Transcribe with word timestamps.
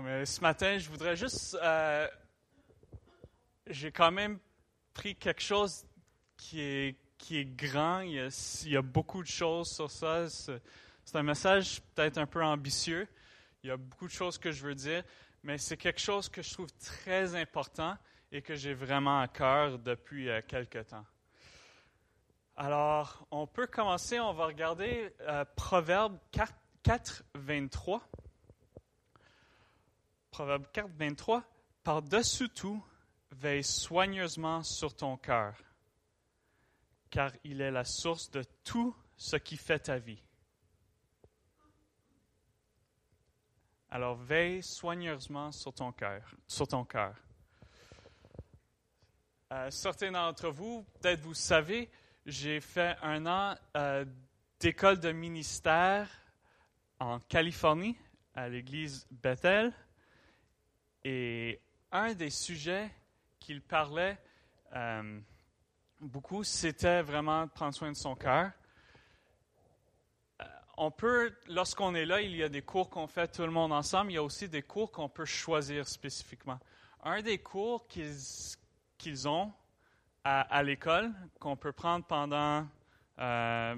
mais 0.00 0.24
ce 0.24 0.40
matin, 0.40 0.78
je 0.78 0.88
voudrais 0.88 1.16
juste. 1.16 1.54
euh, 1.62 2.08
J'ai 3.66 3.92
quand 3.92 4.10
même 4.10 4.38
pris 4.94 5.14
quelque 5.16 5.42
chose 5.42 5.84
qui 6.36 6.60
est, 6.60 6.96
qui 7.18 7.38
est 7.38 7.44
grand. 7.44 8.00
Il 8.00 8.12
y, 8.12 8.76
a, 8.76 8.82
beaucoup 8.82 9.22
de 9.22 9.28
choses 9.28 9.70
sur 9.70 9.90
ça. 9.90 10.28
C'est 10.30 10.62
c'est 11.04 11.16
un 11.16 11.22
message 11.22 11.82
peut-être 11.94 12.18
un 12.18 12.26
peu 12.26 12.42
ambitieux. 12.42 13.06
Il 13.62 13.68
y 13.68 13.70
a 13.70 13.76
beaucoup 13.76 14.06
de 14.06 14.12
choses 14.12 14.38
que 14.38 14.50
je 14.50 14.64
veux 14.64 14.74
dire, 14.74 15.02
mais 15.42 15.58
c'est 15.58 15.76
quelque 15.76 16.00
chose 16.00 16.28
que 16.28 16.42
je 16.42 16.52
trouve 16.52 16.72
très 16.74 17.34
important 17.34 17.96
et 18.30 18.40
que 18.40 18.54
j'ai 18.54 18.72
vraiment 18.72 19.20
à 19.20 19.28
cœur 19.28 19.78
depuis 19.78 20.30
euh, 20.30 20.40
quelque 20.46 20.78
temps. 20.78 21.04
Alors, 22.56 23.26
on 23.30 23.46
peut 23.46 23.66
commencer. 23.66 24.18
On 24.20 24.32
va 24.32 24.46
regarder 24.46 25.14
euh, 25.20 25.44
Proverbe 25.56 26.18
4, 26.30 26.54
4, 26.82 27.24
23. 27.34 28.00
Proverbe 30.32 30.66
4, 30.72 30.90
23. 30.96 31.44
Par-dessus 31.84 32.48
tout, 32.48 32.82
veille 33.32 33.62
soigneusement 33.62 34.62
sur 34.62 34.96
ton 34.96 35.18
cœur, 35.18 35.54
car 37.10 37.32
il 37.44 37.60
est 37.60 37.70
la 37.70 37.84
source 37.84 38.30
de 38.30 38.42
tout 38.64 38.96
ce 39.14 39.36
qui 39.36 39.58
fait 39.58 39.78
ta 39.78 39.98
vie. 39.98 40.22
Alors, 43.90 44.16
veille 44.16 44.62
soigneusement 44.62 45.52
sur 45.52 45.74
ton 45.74 45.92
cœur. 45.92 46.34
Sur 46.48 46.66
ton 46.66 46.86
cœur. 46.86 47.14
Euh, 49.52 49.70
certains 49.70 50.12
d'entre 50.12 50.48
vous, 50.48 50.82
peut-être 50.94 51.20
vous 51.20 51.34
savez, 51.34 51.90
j'ai 52.24 52.60
fait 52.60 52.96
un 53.02 53.26
an 53.26 53.54
euh, 53.76 54.06
d'école 54.58 54.98
de 54.98 55.12
ministère 55.12 56.08
en 56.98 57.20
Californie, 57.20 57.98
à 58.34 58.48
l'église 58.48 59.06
Bethel. 59.10 59.74
Et 61.04 61.60
un 61.90 62.14
des 62.14 62.30
sujets 62.30 62.90
qu'il 63.40 63.60
parlait 63.60 64.18
euh, 64.74 65.20
beaucoup, 66.00 66.44
c'était 66.44 67.02
vraiment 67.02 67.44
de 67.44 67.50
prendre 67.50 67.74
soin 67.74 67.90
de 67.90 67.96
son 67.96 68.14
cœur. 68.14 68.50
Euh, 70.40 70.44
On 70.76 70.90
peut, 70.90 71.34
lorsqu'on 71.48 71.94
est 71.94 72.06
là, 72.06 72.20
il 72.20 72.36
y 72.36 72.42
a 72.42 72.48
des 72.48 72.62
cours 72.62 72.88
qu'on 72.88 73.06
fait 73.06 73.28
tout 73.28 73.42
le 73.42 73.50
monde 73.50 73.72
ensemble. 73.72 74.12
Il 74.12 74.14
y 74.14 74.18
a 74.18 74.22
aussi 74.22 74.48
des 74.48 74.62
cours 74.62 74.92
qu'on 74.92 75.08
peut 75.08 75.24
choisir 75.24 75.88
spécifiquement. 75.88 76.60
Un 77.02 77.20
des 77.20 77.38
cours 77.38 77.88
qu'ils 77.88 79.28
ont 79.28 79.52
à, 80.24 80.62
l'école, 80.62 81.12
qu'on 81.40 81.56
peut 81.56 81.72
prendre 81.72 82.04
pendant 82.04 82.64
euh, 83.18 83.76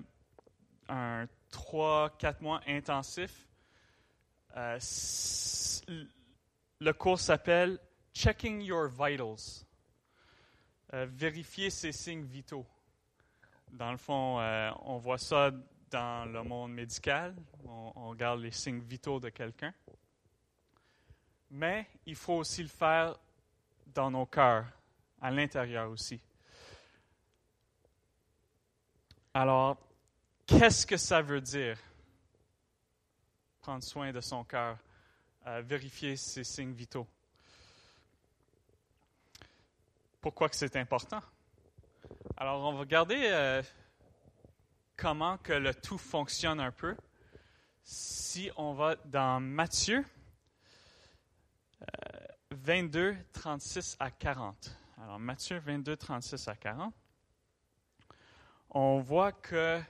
un 0.91 1.27
3-4 1.51 2.43
mois 2.43 2.61
intensif, 2.67 3.47
euh, 4.57 4.79
le 6.85 6.93
cours 6.93 7.19
s'appelle 7.19 7.79
Checking 8.13 8.61
Your 8.61 8.89
Vitals. 8.89 9.65
Euh, 10.93 11.07
vérifier 11.11 11.71
ses 11.71 11.93
signes 11.93 12.27
vitaux. 12.27 12.67
Dans 13.73 13.91
le 13.91 13.97
fond, 13.97 14.39
euh, 14.39 14.71
on 14.83 14.99
voit 14.99 15.17
ça 15.17 15.51
dans 15.91 16.31
le 16.31 16.43
monde 16.43 16.75
médical. 16.75 17.35
On, 17.65 17.93
on 17.97 18.09
regarde 18.11 18.41
les 18.41 18.51
signes 18.51 18.81
vitaux 18.81 19.19
de 19.19 19.31
quelqu'un. 19.31 19.73
Mais 21.51 21.89
il 22.05 22.17
faut 22.17 22.35
aussi 22.35 22.63
le 22.63 22.69
faire 22.69 23.17
dans 23.87 24.11
nos 24.11 24.27
cœurs, 24.27 24.67
à 25.23 25.31
l'intérieur 25.31 25.91
aussi. 25.91 26.21
Alors, 29.33 29.79
qu'est-ce 30.47 30.87
que 30.87 30.99
ça 30.99 31.23
veut 31.23 31.41
dire? 31.41 31.79
Prendre 33.63 33.83
soin 33.83 34.13
de 34.13 34.21
son 34.21 34.45
cœur, 34.45 34.77
euh, 35.47 35.63
vérifier 35.63 36.17
ses 36.17 36.45
signes 36.45 36.73
vitaux. 36.73 37.07
Pourquoi 40.21 40.49
que 40.49 40.57
c'est 40.57 40.77
important? 40.77 41.21
Alors, 42.39 42.63
on 42.63 42.73
va 42.73 42.81
regarder 42.81 43.29
euh, 43.31 43.63
comment 44.97 45.37
que 45.37 45.53
le 45.53 45.75
tout 45.75 45.99
fonctionne 45.99 46.61
un 46.61 46.71
peu. 46.71 46.97
Si 47.83 48.51
on 48.57 48.73
va 48.73 48.97
dans 49.05 49.39
Matthieu 49.39 50.03
euh, 51.83 51.87
22, 52.53 53.17
36 53.33 53.97
à 54.01 54.11
40. 54.11 54.79
Alors, 55.03 55.19
Matthieu 55.19 55.59
22, 55.59 55.97
36 55.97 56.49
à 56.49 56.57
40. 56.57 56.95
On 58.71 59.01
voit 59.01 59.33
que 59.33 59.81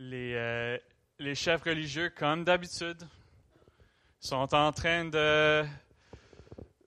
euh, 0.00 0.78
les 1.18 1.34
chefs 1.34 1.62
religieux, 1.62 2.10
comme 2.10 2.44
d'habitude, 2.44 3.02
sont 4.20 4.54
en 4.54 4.72
train 4.72 5.04
de 5.04 5.64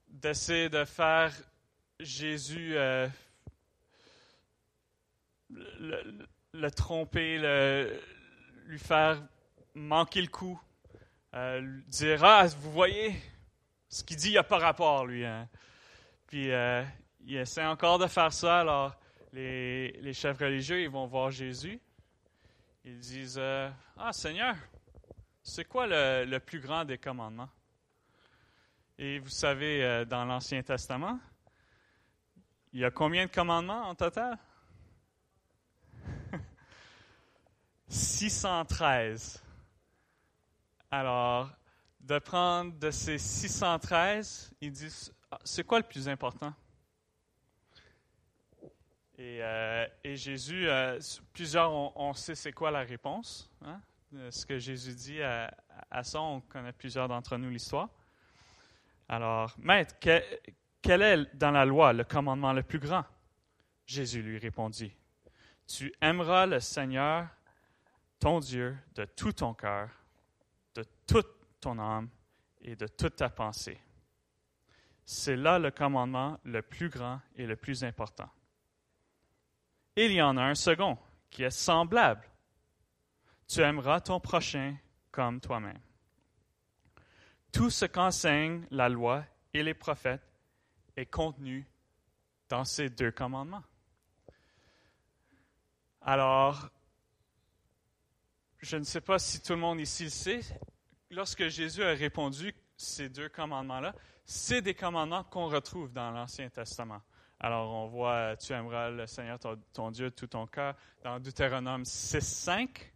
d'essayer 0.09 0.67
de 0.69 0.84
faire 0.84 1.34
Jésus 2.00 2.78
euh, 2.78 3.07
le, 5.50 6.69
tromper, 6.72 7.38
le- 7.38 8.01
lui 8.66 8.79
faire 8.79 9.22
manquer 9.75 10.22
le 10.22 10.28
coup, 10.28 10.59
euh, 11.34 11.59
lui 11.62 11.84
dire 11.88 12.23
Ah, 12.23 12.45
vous 12.47 12.72
voyez, 12.72 13.16
ce 13.88 14.03
qu'il 14.03 14.18
dit, 14.18 14.28
il 14.29 14.31
n'y 14.31 14.38
a 14.38 14.44
pas 14.44 14.57
rapport, 14.57 15.06
lui. 15.06 15.25
hein. 15.25 15.47
Puis 16.28 16.51
euh, 16.51 16.84
il 17.22 17.38
essaie 17.38 17.66
encore 17.66 17.97
de 18.00 18.07
faire 18.07 18.34
ça, 18.34 18.59
alors 18.59 18.95
les, 19.31 19.91
les 20.01 20.13
chefs 20.13 20.38
religieux, 20.39 20.81
ils 20.81 20.89
vont 20.89 21.07
voir 21.07 21.31
Jésus. 21.31 21.79
Ils 22.84 23.00
disent 23.00 23.39
Ah, 23.97 24.12
Seigneur, 24.12 24.56
c'est 25.49 25.65
quoi 25.65 25.87
le, 25.87 26.37
plus 26.37 26.59
grand 26.59 26.85
des 26.85 26.97
commandements? 26.99 27.49
Et 28.97 29.19
vous 29.19 29.29
savez, 29.29 29.83
euh, 29.83 30.05
dans 30.05 30.23
l'Ancien 30.25 30.61
Testament, 30.61 31.19
il 32.71 32.81
y 32.81 32.85
a 32.85 32.91
combien 32.91 33.25
de 33.25 33.31
commandements 33.31 33.89
en 33.89 33.95
total? 33.95 34.38
613. 37.88 39.43
Alors, 40.91 41.49
de 41.99 42.19
prendre 42.19 42.77
de 42.77 42.91
ces 42.91 43.17
613, 43.17 44.53
ils 44.61 44.71
disent, 44.71 45.11
Ah, 45.31 45.39
c'est 45.43 45.63
quoi 45.63 45.79
le 45.79 45.85
plus 45.85 46.07
important? 46.07 46.53
Et, 49.17 49.41
euh, 49.43 49.88
Jésus, 50.03 50.69
euh, 50.69 50.99
plusieurs, 51.33 51.71
on, 51.71 51.91
on 51.95 52.13
sait 52.13 52.35
c'est 52.35 52.53
quoi 52.53 52.69
la 52.71 52.81
réponse. 52.81 53.49
hein, 53.65 53.81
Ce 54.31 54.45
que 54.45 54.57
Jésus 54.57 54.95
dit 54.95 55.21
à, 55.21 55.53
ça, 56.03 56.19
on 56.21 56.41
connaît 56.41 56.73
plusieurs 56.73 57.07
d'entre 57.07 57.37
nous 57.37 57.49
l'histoire. 57.49 57.89
Alors, 59.07 59.55
Maître, 59.59 59.99
que- 59.99 60.23
quel 60.81 61.01
est 61.01 61.35
dans 61.35 61.51
la 61.51 61.65
loi 61.65 61.93
le 61.93 62.03
commandement 62.03 62.53
le 62.53 62.63
plus 62.63 62.79
grand? 62.79 63.05
Jésus 63.85 64.21
lui 64.21 64.37
répondit, 64.37 64.93
Tu 65.67 65.93
aimeras 66.01 66.47
le 66.47 66.59
Seigneur, 66.59 67.27
ton 68.19 68.39
Dieu, 68.39 68.75
de 68.95 69.05
tout 69.05 69.33
ton 69.33 69.53
cœur, 69.53 69.89
de 70.73 70.83
toute 71.05 71.29
ton 71.61 71.77
âme 71.77 72.09
et 72.61 72.75
de 72.75 72.87
toute 72.87 73.17
ta 73.17 73.29
pensée. 73.29 73.79
C'est 75.05 75.35
là 75.35 75.59
le 75.59 75.69
commandement 75.69 76.39
le 76.43 76.61
plus 76.63 76.89
grand 76.89 77.21
et 77.35 77.45
le 77.45 77.55
plus 77.55 77.83
important. 77.83 78.29
Il 79.95 80.11
y 80.11 80.21
en 80.21 80.37
a 80.37 80.43
un 80.43 80.55
second 80.55 80.97
qui 81.29 81.43
est 81.43 81.51
semblable. 81.51 82.27
Tu 83.49 83.61
aimeras 83.61 83.99
ton 83.99 84.19
prochain 84.19 84.77
comme 85.11 85.41
toi-même. 85.41 85.79
Tout 87.51 87.71
ce 87.71 87.85
qu'enseigne 87.85 88.67
la 88.69 88.89
loi 88.89 89.25
et 89.55 89.63
les 89.63 89.73
prophètes 89.73 90.21
est 90.95 91.07
contenu 91.07 91.67
dans 92.47 92.63
ces 92.63 92.89
deux 92.89 93.09
commandements. 93.09 93.63
Alors, 96.01 96.69
je 98.59 98.77
ne 98.77 98.83
sais 98.83 99.01
pas 99.01 99.17
si 99.17 99.41
tout 99.41 99.53
le 99.53 99.59
monde 99.59 99.79
ici 99.79 100.03
le 100.03 100.09
sait, 100.09 100.41
lorsque 101.09 101.47
Jésus 101.47 101.83
a 101.83 101.89
répondu 101.89 102.53
ces 102.77 103.09
deux 103.09 103.29
commandements-là, 103.29 103.95
c'est 104.25 104.62
des 104.62 104.75
commandements 104.75 105.24
qu'on 105.24 105.47
retrouve 105.47 105.91
dans 105.91 106.12
l'Ancien 106.12 106.50
Testament. 106.50 107.01
Alors, 107.39 107.74
on 107.74 107.88
voit, 107.88 108.38
tu 108.38 108.53
aimeras 108.53 108.91
le 108.91 109.07
Seigneur 109.07 109.39
ton, 109.74 109.89
Dieu 109.89 110.12
tout 110.12 110.27
ton 110.27 110.45
cœur 110.45 110.75
dans 111.03 111.19
Deutéronome 111.19 111.83
6, 111.83 112.21
5 112.21 112.94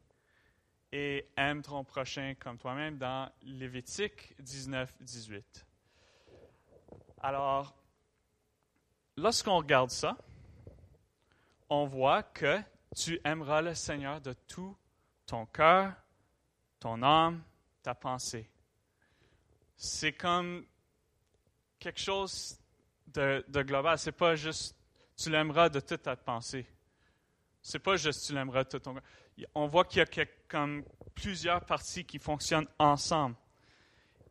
et 0.95 1.28
aime 1.36 1.63
ton 1.63 1.84
prochain 1.84 2.36
comme 2.40 2.60
toi-même 2.60 3.00
dans 3.00 3.28
Lévitique 3.42 4.36
19, 4.38 4.94
18. 5.01 5.66
Alors, 7.19 7.75
lorsqu'on 9.18 9.57
regarde 9.57 9.90
ça, 9.90 10.16
on 11.68 11.88
voit 11.88 12.22
que 12.22 12.60
tu 12.95 13.19
aimeras 13.24 13.63
le 13.63 13.74
Seigneur 13.74 14.22
de 14.22 14.34
tout 14.34 14.78
ton 15.25 15.48
cœur, 15.48 15.94
ton 16.80 17.01
âme, 17.01 17.42
ta 17.81 17.95
pensée. 17.95 18.48
C'est 19.75 20.13
comme 20.13 20.63
quelque 21.80 22.00
chose 22.00 22.60
de, 23.07 23.44
de 23.48 23.63
global. 23.63 23.98
C'est 23.98 24.12
pas 24.12 24.36
juste 24.36 24.78
tu 25.18 25.31
l'aimeras 25.31 25.69
de 25.69 25.80
toute 25.80 26.04
ta 26.04 26.16
pensée. 26.16 26.68
C'est 27.63 27.80
pas 27.80 27.95
juste 27.95 28.28
tu 28.28 28.34
l'aimeras 28.36 28.63
de 28.63 28.69
tout 28.69 28.80
ton 28.80 28.94
cœur. 28.94 29.04
On 29.56 29.68
voit 29.68 29.85
qu'il 29.85 30.00
y 30.00 30.21
a 30.21 30.25
comme 30.47 30.83
plusieurs 31.15 31.65
parties 31.65 32.06
qui 32.06 32.19
fonctionnent 32.19 32.68
ensemble. 32.80 33.35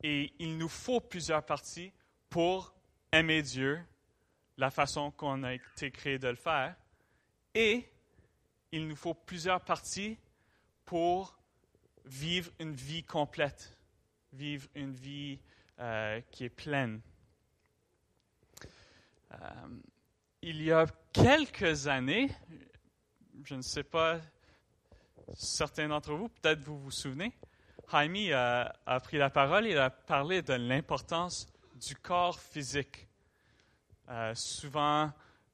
Et 0.01 0.33
il 0.39 0.57
nous 0.57 0.69
faut 0.69 0.99
plusieurs 0.99 1.45
parties 1.45 1.91
pour 2.29 2.73
aimer 3.11 3.41
Dieu, 3.41 3.79
la 4.57 4.69
façon 4.69 5.11
qu'on 5.11 5.43
a 5.43 5.53
été 5.53 5.91
créé 5.91 6.19
de 6.19 6.27
le 6.27 6.35
faire. 6.35 6.75
Et 7.53 7.89
il 8.71 8.87
nous 8.87 8.95
faut 8.95 9.13
plusieurs 9.13 9.61
parties 9.61 10.17
pour 10.85 11.37
vivre 12.05 12.51
une 12.59 12.73
vie 12.73 13.03
complète, 13.03 13.77
vivre 14.33 14.67
une 14.75 14.91
vie 14.91 15.39
euh, 15.79 16.19
qui 16.31 16.45
est 16.45 16.49
pleine. 16.49 17.01
Euh, 19.31 19.37
il 20.41 20.61
y 20.61 20.71
a 20.71 20.85
quelques 21.13 21.87
années, 21.87 22.29
je 23.43 23.55
ne 23.55 23.61
sais 23.61 23.83
pas, 23.83 24.19
certains 25.35 25.87
d'entre 25.87 26.13
vous, 26.13 26.29
peut-être 26.29 26.59
vous 26.61 26.79
vous 26.79 26.91
souvenez, 26.91 27.33
Jaime 27.91 28.15
a, 28.33 28.99
pris 28.99 29.17
la 29.17 29.29
parole 29.29 29.67
et 29.67 29.75
a 29.75 29.89
parlé 29.89 30.41
de 30.41 30.53
l'importance 30.53 31.47
du 31.75 31.95
corps 31.95 32.39
physique. 32.39 33.07
Euh, 34.09 34.33
souvent, 34.35 35.11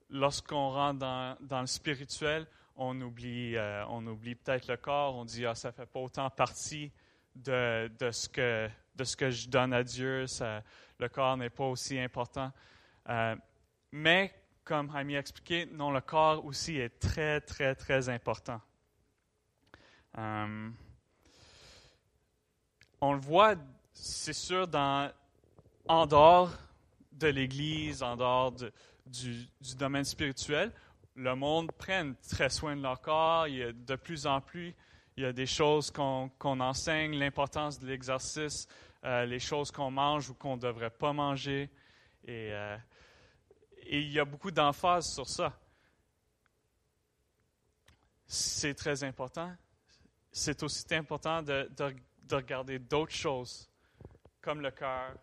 lorsqu'on 0.09 0.69
rentre 0.69 0.99
dans, 0.99 1.61
le 1.61 1.67
spirituel, 1.67 2.47
on 2.75 2.99
oublie, 3.01 3.55
euh, 3.55 3.83
on 3.89 4.05
oublie 4.07 4.35
peut-être 4.35 4.67
le 4.67 4.77
corps, 4.77 5.15
on 5.15 5.25
dit 5.25 5.45
ah, 5.45 5.55
ça 5.55 5.69
ne 5.69 5.73
fait 5.73 5.85
pas 5.85 5.99
autant 5.99 6.29
partie 6.29 6.91
de, 7.35 7.89
ce 8.11 8.29
que, 8.29 8.69
de 8.95 9.03
ce 9.03 9.15
que 9.15 9.29
je 9.29 9.49
donne 9.49 9.73
à 9.73 9.83
Dieu, 9.83 10.25
le 10.99 11.09
corps 11.09 11.37
n'est 11.37 11.49
pas 11.49 11.65
aussi 11.65 11.99
important. 11.99 12.51
Euh, 13.09 13.35
mais, 13.91 14.33
comme 14.63 14.91
Jaime 14.91 15.09
a 15.11 15.19
expliqué, 15.19 15.65
non, 15.65 15.91
le 15.91 16.01
corps 16.01 16.45
aussi 16.45 16.77
est 16.77 16.99
très, 16.99 17.41
très, 17.41 17.75
très 17.75 18.09
important. 18.09 18.61
Euh, 20.17 20.69
on 23.01 23.13
le 23.13 23.19
voit, 23.19 23.55
c'est 23.93 24.33
sûr, 24.33 24.67
dans, 24.67 25.11
en 25.87 26.05
dehors 26.05 26.51
de 27.11 27.27
l'Église, 27.27 28.03
en 28.03 28.15
dehors 28.15 28.53
du, 29.05 29.47
domaine 29.75 30.03
spirituel, 30.03 30.71
le 31.15 31.35
monde 31.35 31.71
prenne 31.71 32.15
très 32.29 32.49
soin 32.49 32.75
de 32.75 32.81
leur 32.81 33.01
corps. 33.01 33.47
Il 33.47 33.55
y 33.55 33.63
a 33.63 33.71
de 33.71 33.95
plus 33.95 34.25
en 34.25 34.41
plus, 34.41 34.75
il 35.17 35.23
y 35.23 35.25
a 35.25 35.33
des 35.33 35.45
choses 35.45 35.91
qu'on 35.91 36.31
enseigne, 36.41 37.17
l'importance 37.17 37.79
de 37.79 37.87
l'exercice, 37.87 38.67
euh, 39.03 39.25
les 39.25 39.39
choses 39.39 39.71
qu'on 39.71 39.91
mange 39.91 40.29
ou 40.29 40.33
qu'on 40.33 40.55
ne 40.55 40.61
devrait 40.61 40.89
pas 40.89 41.13
manger. 41.13 41.69
Euh, 42.27 42.77
et 43.83 44.01
il 44.01 44.11
y 44.11 44.19
a 44.19 44.25
beaucoup 44.25 44.51
d'emphase 44.51 45.13
sur 45.13 45.27
ça. 45.27 45.57
C'est 48.27 48.75
très 48.75 49.03
important. 49.03 49.51
C'est 50.31 50.63
aussi 50.63 50.85
important 50.91 51.41
de, 51.41 51.69
de 52.23 52.35
regarder 52.35 52.79
d'autres 52.79 53.13
choses, 53.13 53.69
comme 54.41 54.61
le 54.61 54.71
cœur. 54.71 55.15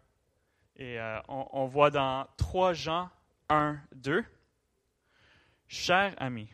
Et 0.76 1.00
euh, 1.00 1.20
on, 1.28 1.46
on, 1.52 1.66
voit 1.66 1.90
dans 1.90 2.26
3 2.36 2.72
Jean 2.74 3.10
1, 3.48 3.78
2, 3.94 4.24
Cher 5.68 6.14
ami, 6.18 6.48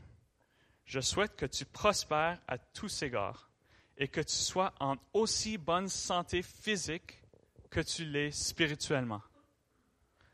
je 0.87 1.01
souhaite 1.01 1.37
que 1.37 1.45
tu 1.45 1.67
prospères 1.67 2.41
à 2.49 2.57
tous 2.57 3.03
égards 3.03 3.51
et 3.99 4.09
que 4.09 4.23
tu 4.23 4.35
sois 4.35 4.73
en 4.81 4.97
aussi 5.13 5.59
bonne 5.59 5.89
santé 5.89 6.41
physique 6.43 7.23
que 7.71 7.81
tu 7.81 8.07
l'es 8.07 8.31
spirituellement. 8.31 9.23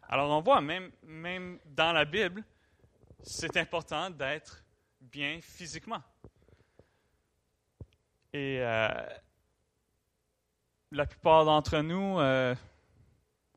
Alors 0.09 0.31
on 0.31 0.41
voit, 0.41 0.61
même, 0.61 0.91
même 1.03 1.59
dans 1.67 1.93
la 1.93 2.05
Bible, 2.05 2.44
c'est 3.23 3.56
important 3.56 4.11
d'être 4.11 4.64
bien 5.00 5.41
physiquement. 5.43 6.03
Et 8.33 8.59
euh, 8.61 8.89
la 10.91 11.07
plupart 11.07 11.45
d'entre 11.45 11.79
nous, 11.81 12.19
euh, 12.19 12.55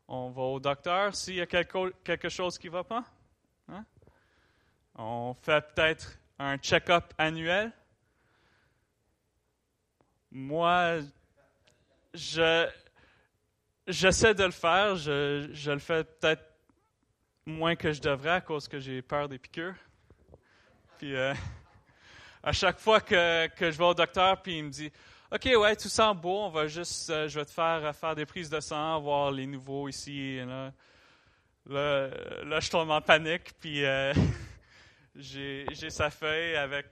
on 0.08 0.30
va 0.30 0.42
au 0.44 0.60
docteur 0.60 1.16
s'il 1.16 1.36
y 1.36 1.42
a 1.42 1.46
quelque, 1.46 1.92
quelque 2.04 2.30
chose 2.30 2.58
qui 2.58 2.68
ne 2.68 2.74
va 2.74 2.84
pas. 2.84 3.04
Hein? 3.68 3.86
On 4.96 5.34
fait 5.34 5.62
peut-être 5.74 6.18
un 6.40 6.58
check-up 6.58 7.14
annuel. 7.18 7.72
Moi, 10.32 11.00
je, 12.14 12.70
j'essaie 13.88 14.34
de 14.34 14.46
le 14.46 14.52
faire. 14.52 14.96
Je, 14.96 15.50
je 15.52 15.72
le 15.72 15.80
fais 15.80 16.04
peut-être 16.04 16.44
moins 17.46 17.76
que 17.76 17.92
je 17.92 18.02
devrais 18.02 18.32
à 18.32 18.42
cause 18.42 18.68
que 18.68 18.80
j'ai 18.80 19.02
peur 19.02 19.28
des 19.28 19.38
piqûres. 19.38 19.76
Puis, 20.98 21.16
euh, 21.16 21.34
à 22.44 22.52
chaque 22.52 22.80
fois 22.80 23.02
que, 23.02 23.48
que 23.48 23.72
je 23.72 23.78
vais 23.78 23.86
au 23.86 23.94
docteur, 23.94 24.42
puis 24.42 24.58
il 24.58 24.66
me 24.66 24.70
dit 24.70 24.92
OK, 25.34 25.46
ouais, 25.46 25.76
tout 25.78 25.88
sent 25.88 26.14
beau, 26.16 26.40
on 26.42 26.50
va 26.50 26.68
juste, 26.68 27.10
euh, 27.10 27.30
je 27.30 27.40
vais 27.40 27.46
te 27.46 27.52
faire 27.52 27.86
euh, 27.86 27.94
faire 27.94 28.16
des 28.16 28.26
prises 28.26 28.50
de 28.50 28.60
sang, 28.60 29.00
voir 29.00 29.32
les 29.32 29.46
nouveaux 29.46 29.88
ici. 29.88 30.20
Et 30.20 30.46
là. 30.46 30.72
Là, 31.68 32.60
je 32.60 32.70
tombe 32.70 32.90
en 32.90 33.02
panique, 33.02 33.54
puis 33.60 33.86
euh, 33.86 34.14
j'ai 35.16 35.90
sa 35.90 36.10
feuille 36.10 36.56
avec 36.56 36.88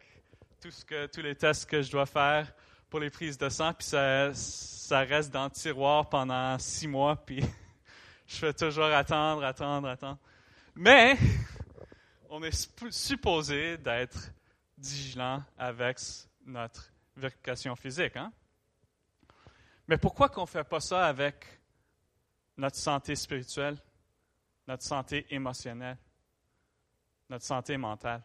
tout 0.62 0.72
ce 0.72 0.86
que, 0.86 1.08
tous 1.08 1.22
les 1.22 1.36
tests 1.36 1.70
que 1.70 1.82
je 1.82 1.92
dois 1.92 2.06
faire 2.06 2.54
pour 2.90 3.00
les 3.00 3.10
prises 3.10 3.38
de 3.38 3.50
sang, 3.50 3.74
puis 3.74 3.88
ça, 3.88 4.34
ça 4.34 5.00
reste 5.00 5.32
dans 5.32 5.46
le 5.46 5.52
tiroir 5.52 6.08
pendant 6.08 6.58
six 6.60 6.88
mois, 6.88 7.16
puis 7.16 7.44
je 8.28 8.36
fais 8.36 8.54
toujours 8.54 8.86
attendre, 8.86 9.44
attendre, 9.44 9.90
attendre. 9.90 10.20
Mais 10.76 11.18
on 12.30 12.42
est 12.44 12.70
supposé 12.92 13.78
d'être 13.78 14.32
vigilant 14.80 15.44
avec 15.58 16.00
notre 16.46 16.92
vérification 17.16 17.76
physique. 17.76 18.16
Hein? 18.16 18.32
Mais 19.88 19.98
pourquoi 19.98 20.30
qu'on 20.30 20.42
ne 20.42 20.48
fait 20.48 20.64
pas 20.64 20.80
ça 20.80 21.06
avec 21.06 21.46
notre 22.58 22.78
santé 22.78 23.16
spirituelle, 23.16 23.78
notre 24.68 24.84
santé 24.84 25.26
émotionnelle, 25.34 25.98
notre 27.30 27.46
santé 27.46 27.78
mentale? 27.78 28.24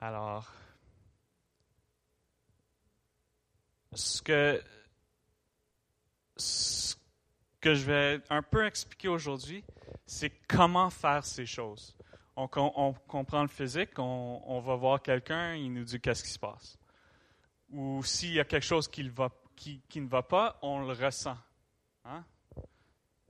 Alors, 0.00 0.52
ce 3.92 4.20
que, 4.20 4.62
ce 6.36 6.94
que 7.60 7.74
je 7.74 7.84
vais 7.84 8.20
un 8.28 8.42
peu 8.42 8.66
expliquer 8.66 9.08
aujourd'hui, 9.08 9.64
c'est 10.04 10.30
comment 10.46 10.90
faire 10.90 11.24
ces 11.24 11.46
choses 11.46 11.96
on, 12.36 12.94
comprend 13.06 13.42
le 13.42 13.48
physique, 13.48 13.98
on, 13.98 14.60
va 14.60 14.76
voir 14.76 15.02
quelqu'un, 15.02 15.54
il 15.54 15.72
nous 15.72 15.84
dit 15.84 16.00
qu'est-ce 16.00 16.24
qui 16.24 16.30
se 16.30 16.38
passe. 16.38 16.78
Ou 17.70 18.02
s'il 18.02 18.32
y 18.32 18.40
a 18.40 18.44
quelque 18.44 18.64
chose 18.64 18.88
qui, 18.88 19.04
ne 19.04 20.08
va 20.08 20.22
pas, 20.22 20.58
on 20.62 20.80
le 20.80 20.92
ressent. 20.92 21.36
Hein? 22.04 22.24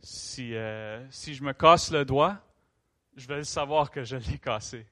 Si, 0.00 0.54
euh, 0.54 1.10
si 1.10 1.34
je 1.34 1.42
me 1.42 1.52
casse 1.52 1.90
le 1.90 2.04
doigt, 2.04 2.38
je 3.16 3.26
vais 3.26 3.44
savoir 3.44 3.90
que 3.90 4.04
je 4.04 4.16
l'ai 4.16 4.38
cassé. 4.38 4.86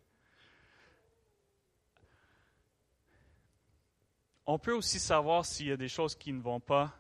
On 4.47 4.59
peut 4.59 4.73
aussi 4.73 4.99
savoir 4.99 5.45
s'il 5.45 5.69
y 5.69 5.73
a 5.73 5.77
des 5.77 5.89
choses 5.89 6.17
qui 6.17 6.33
ne 6.33 6.41
vont 6.41 6.61
pas 6.61 6.93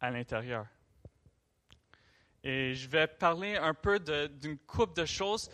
à 0.00 0.10
l'intérieur. 0.10 0.66
Et 2.42 2.74
je 2.74 2.88
vais 2.88 3.06
parler 3.06 3.56
un 3.56 3.74
peu 3.74 3.98
d'une 3.98 4.58
coupe 4.58 4.94
de 4.96 5.04
choses 5.04 5.50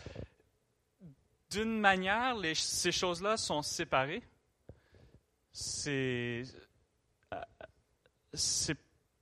d'une 1.53 1.79
manière, 1.79 2.37
ces 2.55 2.93
choses-là 2.93 3.37
sont 3.37 3.63
séparées. 3.63 4.23
C'est 5.53 6.45
c'est 8.35 8.79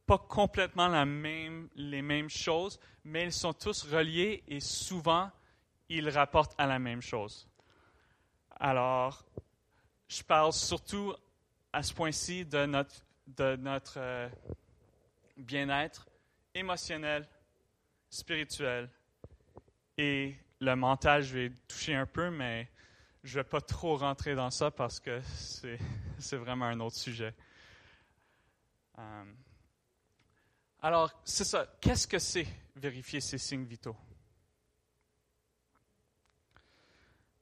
pas 0.07 0.19
complètement 0.19 0.89
la 0.89 1.05
même, 1.05 1.69
les 1.75 2.03
mêmes 2.03 2.31
choses, 2.31 2.79
mais 3.05 3.25
ils 3.25 3.33
sont 3.33 3.53
tous 3.53 3.85
reliés 3.85 4.43
et 4.47 4.61
souvent 4.61 5.31
ils 5.89 6.09
rapportent 6.09 6.55
à 6.59 6.67
la 6.67 6.79
même 6.79 7.03
chose. 7.03 7.49
Alors, 8.59 9.25
je 10.09 10.23
parle 10.23 10.53
surtout 10.53 11.15
à 11.73 11.83
ce 11.83 11.93
point-ci 11.93 12.45
de 12.45 12.67
notre, 12.67 12.95
de 13.27 13.57
notre 13.57 13.95
euh, 13.99 14.29
bien-être 15.37 16.09
émotionnel, 16.55 17.29
spirituel 18.09 18.89
et 19.97 20.37
le 20.61 20.77
mental, 20.77 21.23
je 21.23 21.35
vais 21.35 21.51
toucher 21.67 21.95
un 21.95 22.07
peu, 22.07 22.31
mais 22.31 22.69
je 23.25 23.39
ne 23.39 23.43
vais 23.43 23.49
pas 23.49 23.61
trop 23.61 23.97
rentrer 23.97 24.35
dans 24.35 24.51
ça 24.51 24.71
parce 24.71 25.01
que 25.01 25.21
c'est 26.19 26.37
vraiment 26.37 26.67
un 26.67 26.81
autre 26.81 26.97
sujet. 26.97 27.35
Euh, 28.99 29.25
alors, 30.81 31.11
c'est 31.25 31.45
ça. 31.45 31.67
Qu'est-ce 31.81 32.07
que 32.07 32.19
c'est 32.19 32.47
vérifier 32.77 33.21
ces 33.21 33.39
signes 33.39 33.65
vitaux? 33.65 33.97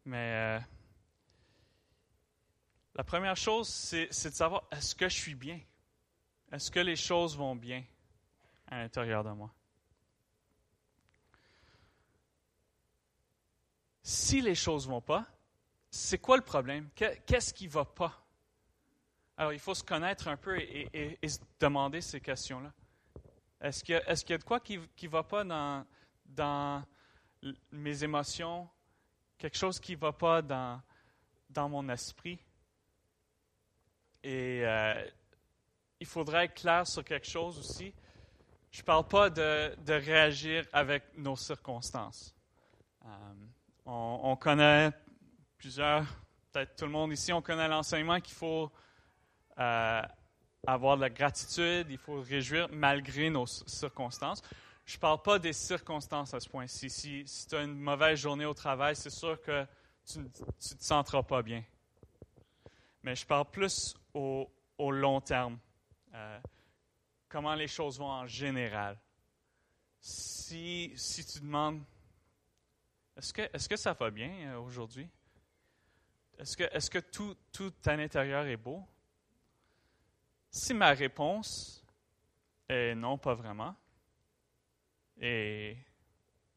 Mais 0.04 0.32
euh, 0.32 0.60
la 2.94 3.04
première 3.04 3.36
chose, 3.36 3.68
c'est 3.68 4.30
de 4.30 4.34
savoir 4.34 4.64
est-ce 4.72 4.94
que 4.94 5.08
je 5.08 5.14
suis 5.14 5.34
bien? 5.34 5.60
Est-ce 6.50 6.70
que 6.70 6.80
les 6.80 6.96
choses 6.96 7.36
vont 7.36 7.54
bien 7.54 7.84
à 8.68 8.78
l'intérieur 8.78 9.22
de 9.22 9.30
moi? 9.30 9.52
Si 14.08 14.40
les 14.40 14.54
choses 14.54 14.86
ne 14.86 14.92
vont 14.92 15.02
pas, 15.02 15.26
c'est 15.90 16.16
quoi 16.16 16.38
le 16.38 16.42
problème? 16.42 16.88
Qu'est-ce 16.94 17.52
qui 17.52 17.66
ne 17.66 17.72
va 17.72 17.84
pas? 17.84 18.24
Alors, 19.36 19.52
il 19.52 19.58
faut 19.58 19.74
se 19.74 19.84
connaître 19.84 20.28
un 20.28 20.38
peu 20.38 20.58
et, 20.58 21.18
se 21.28 21.38
demander 21.60 22.00
ces 22.00 22.18
questions-là. 22.18 22.72
Est-ce 23.60 23.84
qu'il 23.84 23.94
y, 23.94 24.32
a 24.32 24.38
de 24.38 24.44
quoi 24.44 24.60
qui 24.60 24.78
ne 24.78 25.08
va 25.08 25.22
pas 25.22 25.44
dans, 25.44 26.82
mes 27.70 28.02
émotions, 28.02 28.66
quelque 29.36 29.58
chose 29.58 29.78
qui 29.78 29.92
ne 29.92 30.00
va 30.00 30.12
pas 30.12 30.40
dans, 30.40 31.68
mon 31.68 31.86
esprit? 31.90 32.38
Et 34.22 34.62
euh, 34.64 35.06
il 36.00 36.06
faudrait 36.06 36.46
être 36.46 36.54
clair 36.54 36.86
sur 36.86 37.04
quelque 37.04 37.28
chose 37.28 37.58
aussi. 37.58 37.92
Je 38.70 38.80
ne 38.80 38.86
parle 38.86 39.06
pas 39.06 39.28
de, 39.28 39.76
de, 39.84 39.92
réagir 39.92 40.66
avec 40.72 41.04
nos 41.18 41.36
circonstances. 41.36 42.34
Euh, 43.04 43.34
on, 43.88 44.20
on, 44.22 44.36
connaît 44.36 44.92
plusieurs, 45.56 46.04
peut-être 46.52 46.76
tout 46.76 46.84
le 46.84 46.90
monde 46.90 47.12
ici, 47.12 47.32
on 47.32 47.40
connaît 47.42 47.68
l'enseignement 47.68 48.20
qu'il 48.20 48.34
faut 48.34 48.70
euh, 49.58 50.02
avoir 50.66 50.96
de 50.96 51.02
la 51.02 51.10
gratitude, 51.10 51.86
il 51.88 51.98
faut 51.98 52.20
réjouir 52.20 52.68
malgré 52.70 53.30
nos 53.30 53.46
circonstances. 53.46 54.42
Je 54.84 54.96
ne 54.96 55.00
parle 55.00 55.22
pas 55.22 55.38
des 55.38 55.52
circonstances 55.52 56.32
à 56.34 56.40
ce 56.40 56.48
point-ci. 56.48 56.90
Si, 56.90 57.26
si 57.26 57.46
tu 57.46 57.56
as 57.56 57.62
une 57.62 57.78
mauvaise 57.78 58.18
journée 58.18 58.44
au 58.44 58.54
travail, 58.54 58.94
c'est 58.94 59.10
sûr 59.10 59.40
que 59.40 59.66
tu 60.06 60.18
ne 60.18 60.28
te 60.28 60.42
sentiras 60.78 61.22
pas 61.22 61.42
bien. 61.42 61.62
Mais 63.02 63.14
je 63.14 63.26
parle 63.26 63.50
plus 63.50 63.94
au, 64.14 64.50
au 64.76 64.90
long 64.90 65.20
terme. 65.20 65.58
Euh, 66.14 66.40
comment 67.28 67.54
les 67.54 67.68
choses 67.68 67.98
vont 67.98 68.10
en 68.10 68.26
général. 68.26 68.98
Si, 70.00 70.92
si 70.96 71.26
tu 71.26 71.40
demandes, 71.40 71.82
est-ce 73.18 73.32
que, 73.32 73.42
est 73.42 73.68
que 73.68 73.76
ça 73.76 73.92
va 73.94 74.10
bien 74.10 74.30
euh, 74.52 74.60
aujourd'hui? 74.60 75.08
Est-ce 76.38 76.56
que, 76.56 76.62
est 76.62 76.88
que 76.88 77.00
tout, 77.00 77.36
tout 77.52 77.74
à 77.84 77.96
l'intérieur 77.96 78.46
est 78.46 78.56
beau? 78.56 78.84
Si 80.50 80.72
ma 80.72 80.90
réponse 80.90 81.84
est 82.68 82.94
non, 82.94 83.18
pas 83.18 83.34
vraiment, 83.34 83.74
et 85.20 85.76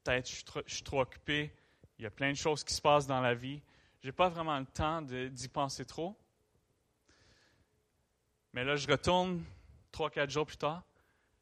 peut-être 0.04 0.30
je, 0.30 0.44
je 0.68 0.76
suis 0.76 0.84
trop 0.84 1.02
occupé, 1.02 1.52
il 1.98 2.04
y 2.04 2.06
a 2.06 2.12
plein 2.12 2.30
de 2.30 2.38
choses 2.38 2.64
qui 2.64 2.74
se 2.74 2.82
passent 2.82 3.08
dans 3.08 3.22
la 3.22 3.34
vie, 3.34 3.60
je 4.00 4.08
n'ai 4.08 4.12
pas 4.12 4.30
vraiment 4.30 4.60
le 4.60 4.66
temps 4.68 5.02
d'y 5.02 5.48
penser 5.48 5.84
trop, 5.84 6.16
mais 8.54 8.64
là, 8.64 8.76
je 8.76 8.88
retourne 8.88 9.44
trois, 9.92 10.10
quatre 10.10 10.30
jours 10.30 10.46
plus 10.46 10.58
tard. 10.58 10.84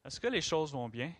Est-ce 0.04 0.18
que 0.20 0.28
les 0.28 0.40
choses 0.40 0.72
vont 0.72 0.88
bien? 0.88 1.12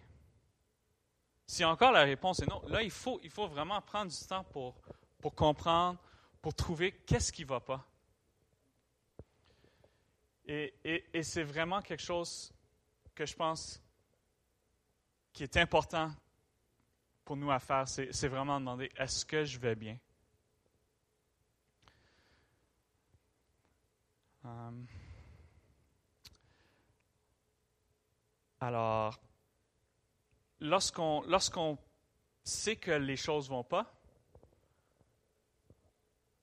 Si 1.50 1.64
encore 1.64 1.90
la 1.90 2.04
réponse 2.04 2.38
est 2.38 2.46
non, 2.46 2.62
là, 2.68 2.80
il 2.80 2.92
faut, 2.92 3.18
vraiment 3.48 3.82
prendre 3.82 4.08
du 4.08 4.24
temps 4.24 4.44
pour, 4.44 5.34
comprendre, 5.34 5.98
pour 6.40 6.54
trouver 6.54 6.92
qu'est-ce 6.92 7.32
qui 7.32 7.42
ne 7.42 7.48
va 7.48 7.58
pas. 7.58 7.84
Et, 10.46 10.72
c'est 11.24 11.42
vraiment 11.42 11.82
quelque 11.82 12.04
chose 12.04 12.52
que 13.16 13.26
je 13.26 13.34
pense 13.34 13.82
qui 15.32 15.42
est 15.42 15.56
important 15.56 16.12
pour 17.24 17.36
nous 17.36 17.50
à 17.50 17.58
faire, 17.58 17.88
c'est 17.88 18.28
vraiment 18.28 18.60
demander, 18.60 18.88
est-ce 18.96 19.26
que 19.26 19.44
je 19.44 19.58
vais 19.58 19.74
bien? 19.74 19.98
Um, 24.44 24.86
Alors, 28.60 29.18
lorsqu'on 30.60 31.78
sait 32.44 32.76
que 32.76 32.90
les 32.90 33.16
choses 33.16 33.48
vont 33.48 33.64
pas, 33.64 33.92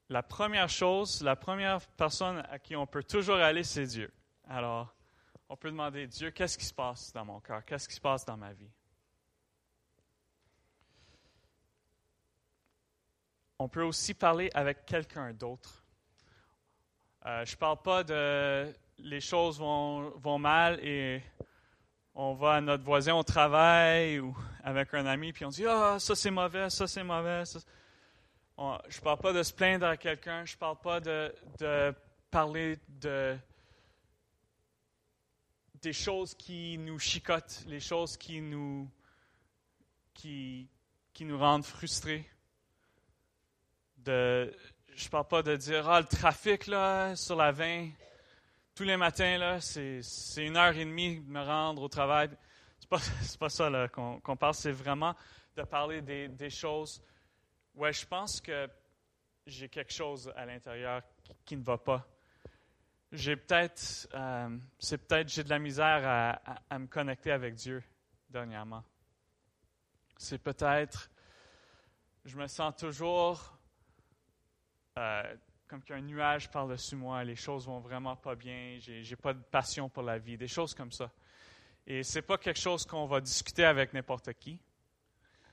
la 0.09 0.23
première 0.23 0.69
chose, 0.69 1.21
la 1.21 1.35
première 1.35 1.85
personne 1.97 2.43
à 2.49 2.59
qui 2.59 2.75
on 2.75 2.87
peut 2.87 3.03
toujours 3.03 3.37
aller, 3.37 3.63
c'est 3.63 3.85
Dieu. 3.85 4.11
Alors, 4.47 4.95
on 5.49 5.57
peut 5.57 5.69
demander, 5.69 6.07
Dieu, 6.07 6.31
qu'est-ce 6.31 6.57
qui 6.57 6.65
se 6.65 6.73
passe 6.73 7.11
dans 7.11 7.25
mon 7.25 7.41
cœur? 7.41 7.63
Qu'est-ce 7.65 7.89
qui 7.89 7.95
se 7.95 8.01
passe 8.01 8.23
dans 8.25 8.37
ma 8.37 8.53
vie? 8.53 8.71
On 13.59 13.67
peut 13.67 13.83
aussi 13.83 14.13
parler 14.13 14.49
avec 14.53 14.85
quelqu'un 14.85 15.33
d'autre. 15.33 15.83
Euh, 17.25 17.43
je 17.43 17.53
ne 17.53 17.57
parle 17.57 17.81
pas 17.81 18.03
de 18.03 18.73
les 18.99 19.19
choses 19.19 19.59
vont 19.59 20.39
mal 20.39 20.79
et 20.83 21.21
on 22.19 22.33
va 22.33 22.55
à 22.55 22.61
notre 22.61 22.83
voisin 22.83 23.13
au 23.13 23.21
travail 23.21 24.19
ou 24.19 24.35
avec 24.63 24.91
un 24.95 25.05
ami, 25.05 25.31
puis 25.31 25.45
on 25.45 25.49
dit 25.49 25.67
Ah, 25.67 25.97
ça 25.99 26.15
c'est 26.15 26.31
mauvais, 26.31 26.67
ça 26.71 26.87
c'est 26.87 27.03
mauvais. 27.03 27.43
je 27.45 27.57
ne 28.57 29.03
parle 29.03 29.19
pas 29.19 29.33
de 29.33 29.43
se 29.43 29.53
plaindre 29.53 29.85
à 29.85 29.97
quelqu'un, 29.97 30.43
je 30.43 30.55
ne 30.55 30.57
parle 30.57 30.79
pas 30.79 30.99
de, 30.99 31.93
parler 32.31 32.79
de, 32.87 33.37
des 35.75 35.93
choses 35.93 36.33
qui 36.33 36.79
nous 36.79 36.97
chicotent, 36.97 37.63
les 37.67 37.79
choses 37.79 38.17
qui 38.17 38.41
nous, 38.41 38.89
qui, 40.15 40.67
qui 41.13 41.23
nous 41.23 41.37
rendent 41.37 41.65
frustrés. 41.65 42.27
De, 43.97 44.51
je 44.95 45.05
ne 45.05 45.09
parle 45.11 45.27
pas 45.27 45.43
de 45.43 45.55
dire 45.55 45.87
Ah, 45.87 46.01
le 46.01 46.07
trafic 46.07 46.65
là, 46.65 47.15
sur 47.15 47.35
la 47.35 47.51
20, 47.51 47.91
tous 48.77 48.83
les 48.83 48.95
matins, 48.95 49.39
là, 49.39 49.59
c'est, 49.59 50.01
une 50.37 50.55
heure 50.55 50.77
et 50.77 50.85
demie 50.85 51.19
de 51.19 51.27
me 51.27 51.41
rendre 51.41 51.81
au 51.81 51.87
travail. 51.87 52.29
C'est 52.79 52.87
pas, 52.87 52.99
pas 53.39 53.49
ça 53.49 53.87
qu'on, 53.87 54.37
parle, 54.37 54.53
c'est 54.53 54.71
vraiment 54.71 55.15
de 55.55 55.63
parler 55.63 56.01
des, 56.03 56.49
choses. 56.51 57.01
Ouais, 57.73 57.91
je 57.91 58.05
pense 58.05 58.39
que 58.39 58.69
j'ai 59.47 59.67
quelque 59.67 59.91
chose 59.91 60.31
à 60.35 60.45
l'intérieur 60.45 61.01
qui, 61.43 61.57
ne 61.57 61.63
va 61.63 61.79
pas. 61.79 62.07
J'ai 63.11 63.35
peut-être, 63.35 64.07
euh, 64.13 64.55
c'est 64.77 64.99
peut-être 64.99 65.29
j'ai 65.29 65.43
de 65.43 65.49
la 65.49 65.57
misère 65.57 66.39
à, 66.69 66.77
me 66.77 66.85
connecter 66.85 67.31
avec 67.31 67.55
Dieu 67.55 67.83
dernièrement. 68.29 68.83
C'est 70.17 70.37
peut-être, 70.37 71.09
je 72.25 72.37
me 72.37 72.45
sens 72.45 72.75
toujours 72.75 73.57
euh, 74.99 75.35
comme 75.67 75.83
qu'un 75.83 76.01
nuage 76.01 76.49
par-dessus 76.49 76.95
moi, 76.95 77.23
les 77.23 77.35
choses 77.35 77.65
vont 77.65 77.79
vraiment 77.79 78.15
pas 78.15 78.35
bien, 78.35 78.77
j'ai, 78.79 79.15
pas 79.15 79.33
de 79.33 79.41
passion 79.41 79.89
pour 79.89 80.03
la 80.03 80.17
vie, 80.17 80.37
des 80.37 80.47
choses 80.47 80.73
comme 80.73 80.91
ça. 80.91 81.11
Et 81.85 82.03
c'est 82.03 82.21
pas 82.21 82.37
quelque 82.37 82.59
chose 82.59 82.85
qu'on 82.85 83.05
va 83.05 83.21
discuter 83.21 83.65
avec 83.65 83.93
n'importe 83.93 84.33
qui. 84.33 84.59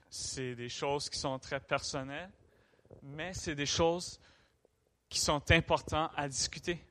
C'est 0.08 0.54
des 0.54 0.68
choses 0.68 1.08
qui 1.08 1.18
sont 1.18 1.38
très 1.38 1.60
personnelles, 1.60 2.30
mais 3.02 3.32
c'est 3.34 3.54
des 3.54 3.66
choses 3.66 4.20
qui 5.08 5.18
sont 5.18 5.50
importantes 5.50 6.12
à 6.16 6.28
discuter. 6.28 6.84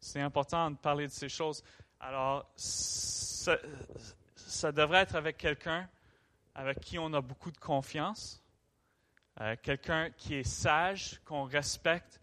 C'est 0.00 0.20
important 0.20 0.70
de 0.70 0.76
parler 0.76 1.06
de 1.06 1.12
ces 1.12 1.28
choses. 1.28 1.62
Alors, 2.00 2.50
ça, 2.56 3.58
ça 4.34 4.72
devrait 4.72 5.02
être 5.02 5.14
avec 5.14 5.36
quelqu'un 5.36 5.88
avec 6.54 6.80
qui 6.80 6.98
on 6.98 7.12
a 7.14 7.20
beaucoup 7.20 7.50
de 7.50 7.58
confiance, 7.58 8.42
euh, 9.40 9.56
quelqu'un 9.62 10.10
qui 10.10 10.34
est 10.34 10.44
sage, 10.44 11.20
qu'on 11.24 11.44
respecte, 11.44 12.19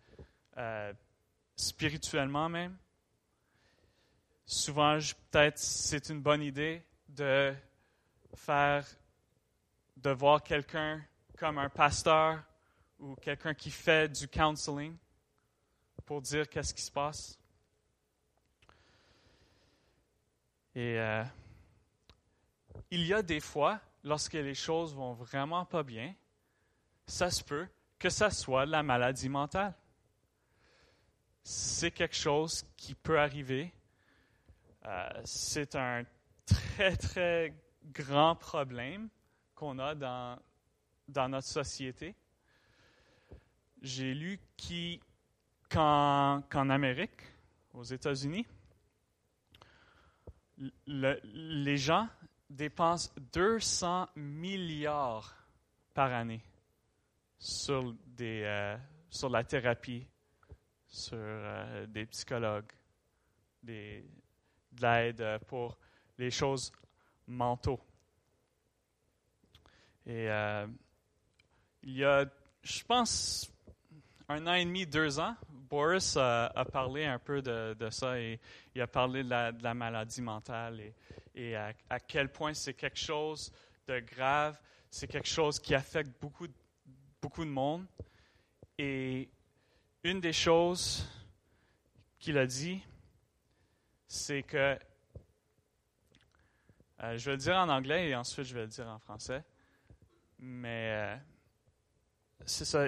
euh, 0.57 0.93
spirituellement 1.55 2.49
même. 2.49 2.77
Souvent, 4.45 4.97
peut-être 5.31 5.59
c'est 5.59 6.09
une 6.09 6.21
bonne 6.21 6.41
idée 6.41 6.81
de 7.09 7.53
faire, 8.33 8.85
de 9.97 10.09
voir 10.11 10.41
quelqu'un 10.41 11.03
comme 11.37 11.57
un 11.57 11.69
pasteur 11.69 12.41
ou 12.99 13.15
quelqu'un 13.15 13.53
qui 13.53 13.69
fait 13.69 14.07
du 14.11 14.27
counseling 14.27 14.95
pour 16.05 16.21
dire 16.21 16.49
qu'est-ce 16.49 16.73
qui 16.73 16.81
se 16.81 16.91
passe. 16.91 17.37
Et 20.73 20.97
euh, 20.99 21.23
il 22.89 23.05
y 23.05 23.13
a 23.13 23.21
des 23.21 23.39
fois, 23.39 23.79
lorsque 24.03 24.33
les 24.33 24.55
choses 24.55 24.95
vont 24.95 25.13
vraiment 25.13 25.65
pas 25.65 25.83
bien, 25.83 26.15
ça 27.05 27.29
se 27.29 27.43
peut 27.43 27.67
que 27.99 28.09
ça 28.09 28.29
soit 28.29 28.65
la 28.65 28.83
maladie 28.83 29.29
mentale 29.29 29.73
c'est 31.49 31.91
quelque 31.91 32.15
chose 32.15 32.65
qui 32.75 32.93
peut 32.93 33.17
arriver. 33.17 33.71
Euh, 34.85 35.09
c'est 35.23 35.77
un 35.77 36.03
très, 36.45 36.97
très 36.97 37.53
grand 37.85 38.35
problème 38.35 39.07
qu'on 39.55 39.79
a 39.79 39.95
dans, 39.95 40.37
notre 41.29 41.47
société. 41.47 42.15
J'ai 43.81 44.13
lu 44.13 44.41
qu'en, 45.69 46.41
Amérique, 46.51 47.21
aux 47.73 47.83
États-Unis, 47.83 48.45
les 50.85 51.77
gens 51.77 52.09
dépensent 52.49 53.09
200 53.31 54.09
milliards 54.17 55.33
par 55.93 56.11
année 56.11 56.43
sur, 57.39 57.95
euh, 58.19 58.77
sur 59.09 59.29
la 59.29 59.45
thérapie 59.45 60.05
sur 60.87 61.17
euh, 61.19 61.85
des 61.87 62.05
psychologues, 62.05 62.71
de 63.63 64.03
l'aide 64.81 65.39
pour 65.47 65.77
les 66.17 66.31
choses 66.31 66.71
mentaux. 67.27 67.79
Et 70.05 70.29
euh, 70.29 70.67
il 71.83 71.97
y 71.97 72.05
a, 72.05 72.25
je 72.63 72.83
pense, 72.83 73.51
un 74.29 74.47
an 74.47 74.53
et 74.53 74.65
demi, 74.65 74.85
deux 74.85 75.19
ans, 75.19 75.35
Boris 75.49 76.15
a, 76.15 76.49
parlé 76.71 77.05
un 77.05 77.19
peu 77.19 77.41
de, 77.41 77.89
ça 77.89 78.19
et 78.19 78.39
il 78.73 78.81
a 78.81 78.87
parlé 78.87 79.23
de 79.23 79.29
la, 79.29 79.73
maladie 79.73 80.21
mentale 80.21 80.81
et, 81.35 81.55
à, 81.55 81.99
quel 81.99 82.31
point 82.31 82.53
c'est 82.53 82.73
quelque 82.73 82.97
chose 82.97 83.51
de 83.87 83.99
grave, 83.99 84.59
c'est 84.89 85.07
quelque 85.07 85.27
chose 85.27 85.59
qui 85.59 85.75
affecte 85.75 86.11
beaucoup, 86.21 86.47
beaucoup 87.21 87.43
de 87.43 87.49
monde. 87.49 87.85
Et 88.77 89.29
une 90.07 90.21
des 90.21 90.31
choses 90.31 91.05
qu'il 92.17 92.37
a 92.37 92.47
dit, 92.47 92.81
c'est 94.07 94.41
que, 94.41 94.79
euh, 97.03 97.17
je 97.17 97.25
vais 97.25 97.31
le 97.31 97.37
dire 97.37 97.57
en 97.57 97.67
anglais 97.67 98.07
et 98.09 98.15
ensuite 98.15 98.45
je 98.45 98.53
vais 98.53 98.61
le 98.61 98.67
dire 98.67 98.87
en 98.87 98.99
français, 98.99 99.43
mais 100.39 100.91
euh, 100.93 101.17
c'est 102.45 102.63
ça. 102.63 102.87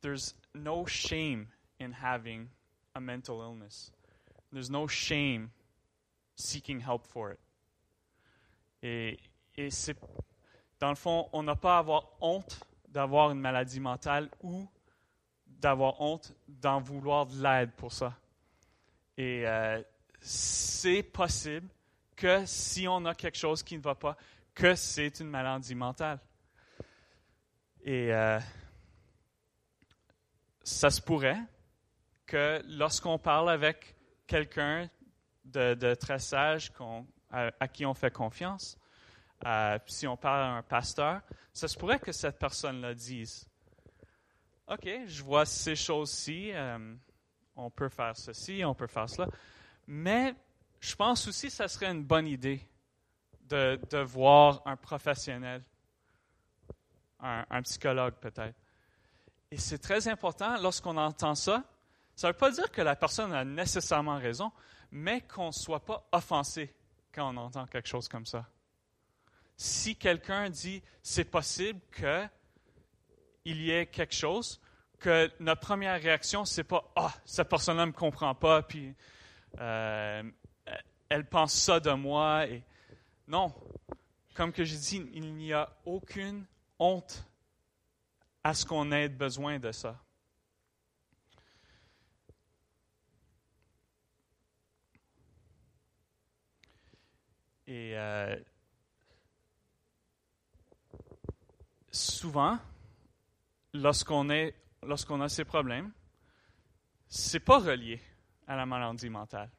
There's 0.00 0.36
no 0.54 0.86
shame 0.86 1.48
in 1.80 1.90
having 1.90 2.48
a 2.94 3.00
mental 3.00 3.40
illness. 3.42 3.90
There's 4.52 4.70
no 4.70 4.86
shame 4.86 5.50
seeking 6.36 6.78
help 6.78 7.08
for 7.08 7.32
it. 7.32 7.40
Et, 8.82 9.18
et 9.56 9.70
c'est, 9.70 9.98
dans 10.78 10.90
le 10.90 10.94
fond, 10.94 11.28
on 11.32 11.42
n'a 11.42 11.56
pas 11.56 11.76
à 11.76 11.78
avoir 11.80 12.12
honte 12.20 12.60
d'avoir 12.86 13.32
une 13.32 13.40
maladie 13.40 13.80
mentale 13.80 14.30
ou 14.40 14.68
d'avoir 15.64 15.98
honte 16.02 16.30
d'en 16.46 16.78
vouloir 16.78 17.24
de 17.24 17.42
l'aide 17.42 17.72
pour 17.72 17.90
ça. 17.90 18.14
Et 19.16 19.46
euh, 19.46 19.82
c'est 20.20 21.02
possible 21.02 21.66
que 22.14 22.44
si 22.44 22.86
on 22.86 23.02
a 23.06 23.14
quelque 23.14 23.38
chose 23.38 23.62
qui 23.62 23.78
ne 23.78 23.82
va 23.82 23.94
pas, 23.94 24.14
que 24.54 24.74
c'est 24.74 25.20
une 25.20 25.30
maladie 25.30 25.74
mentale. 25.74 26.18
Et 27.82 28.12
euh, 28.12 28.38
ça 30.62 30.90
se 30.90 31.00
pourrait 31.00 31.40
que 32.26 32.62
lorsqu'on 32.68 33.18
parle 33.18 33.48
avec 33.48 33.96
quelqu'un 34.26 34.90
de, 35.46 35.94
très 35.94 36.18
sage 36.18 36.72
à, 37.30 37.68
qui 37.68 37.86
on 37.86 37.94
fait 37.94 38.10
confiance, 38.10 38.78
euh, 39.46 39.78
si 39.86 40.06
on 40.06 40.16
parle 40.18 40.42
à 40.42 40.56
un 40.56 40.62
pasteur, 40.62 41.22
ça 41.54 41.68
se 41.68 41.78
pourrait 41.78 42.00
que 42.00 42.12
cette 42.12 42.38
personne-là 42.38 42.92
dise 42.92 43.48
OK, 44.66 44.88
je 45.06 45.22
vois 45.22 45.44
ces 45.44 45.76
choses-ci, 45.76 46.50
euh, 46.52 46.94
on 47.54 47.70
peut 47.70 47.90
faire 47.90 48.16
ceci, 48.16 48.62
on 48.64 48.74
peut 48.74 48.86
faire 48.86 49.08
cela, 49.08 49.28
mais 49.86 50.34
je 50.80 50.94
pense 50.94 51.28
aussi 51.28 51.48
que 51.48 51.52
ça 51.52 51.68
serait 51.68 51.90
une 51.90 52.04
bonne 52.04 52.26
idée 52.26 52.66
de, 53.42 54.02
voir 54.02 54.62
un 54.64 54.76
professionnel, 54.76 55.62
un, 57.20 57.44
un 57.50 57.62
psychologue 57.62 58.14
peut-être. 58.14 58.56
Et 59.50 59.58
c'est 59.58 59.78
très 59.78 60.08
important 60.08 60.56
lorsqu'on 60.60 60.96
entend 60.96 61.34
ça. 61.34 61.62
Ça 62.16 62.28
ne 62.28 62.32
veut 62.32 62.38
pas 62.38 62.50
dire 62.50 62.70
que 62.72 62.82
la 62.82 62.96
personne 62.96 63.32
a 63.32 63.44
nécessairement 63.44 64.18
raison, 64.18 64.50
mais 64.90 65.20
qu'on 65.20 65.48
ne 65.48 65.52
soit 65.52 65.84
pas 65.84 66.08
offensé 66.10 66.74
quand 67.12 67.34
on 67.34 67.36
entend 67.36 67.66
quelque 67.66 67.88
chose 67.88 68.08
comme 68.08 68.26
ça. 68.26 68.46
Si 69.56 69.96
quelqu'un 69.96 70.48
dit 70.48 70.82
c'est 71.02 71.24
possible 71.24 71.80
qu'il 73.44 73.60
y 73.60 73.70
ait 73.70 73.86
quelque 73.86 74.14
chose, 74.14 74.58
que 74.98 75.30
notre 75.38 75.60
première 75.60 76.00
réaction, 76.00 76.46
c'est 76.46 76.64
pas 76.64 76.90
Ah, 76.96 77.12
cette 77.26 77.48
personne-là 77.48 77.82
ne 77.82 77.90
me 77.90 77.96
comprend 77.96 78.34
pas, 78.34 78.62
puis 78.62 78.94
euh, 79.60 80.22
elle 81.10 81.26
pense 81.28 81.52
ça 81.52 81.78
de 81.78 81.90
moi. 81.90 82.46
Et... 82.46 82.62
Non, 83.28 83.54
comme 84.34 84.50
que 84.50 84.64
j'ai 84.64 84.78
dit, 84.78 85.10
il 85.12 85.34
n'y 85.34 85.52
a 85.52 85.70
aucune 85.84 86.46
honte 86.78 87.28
à 88.42 88.54
ce 88.54 88.64
qu'on 88.64 88.90
ait 88.92 89.10
besoin 89.10 89.58
de 89.58 89.72
ça. 89.72 90.00
Et 97.66 97.92
euh, 97.94 98.36
souvent, 101.90 102.58
lorsqu'on 103.74 104.30
est 104.30 104.54
lorsqu'on 104.82 105.20
a 105.20 105.28
ces 105.28 105.44
problèmes, 105.44 105.90
c'est 107.08 107.40
pas 107.40 107.58
relié 107.58 108.00
à 108.46 108.56
la 108.56 108.66
maladie 108.66 109.10
mentale. 109.10 109.50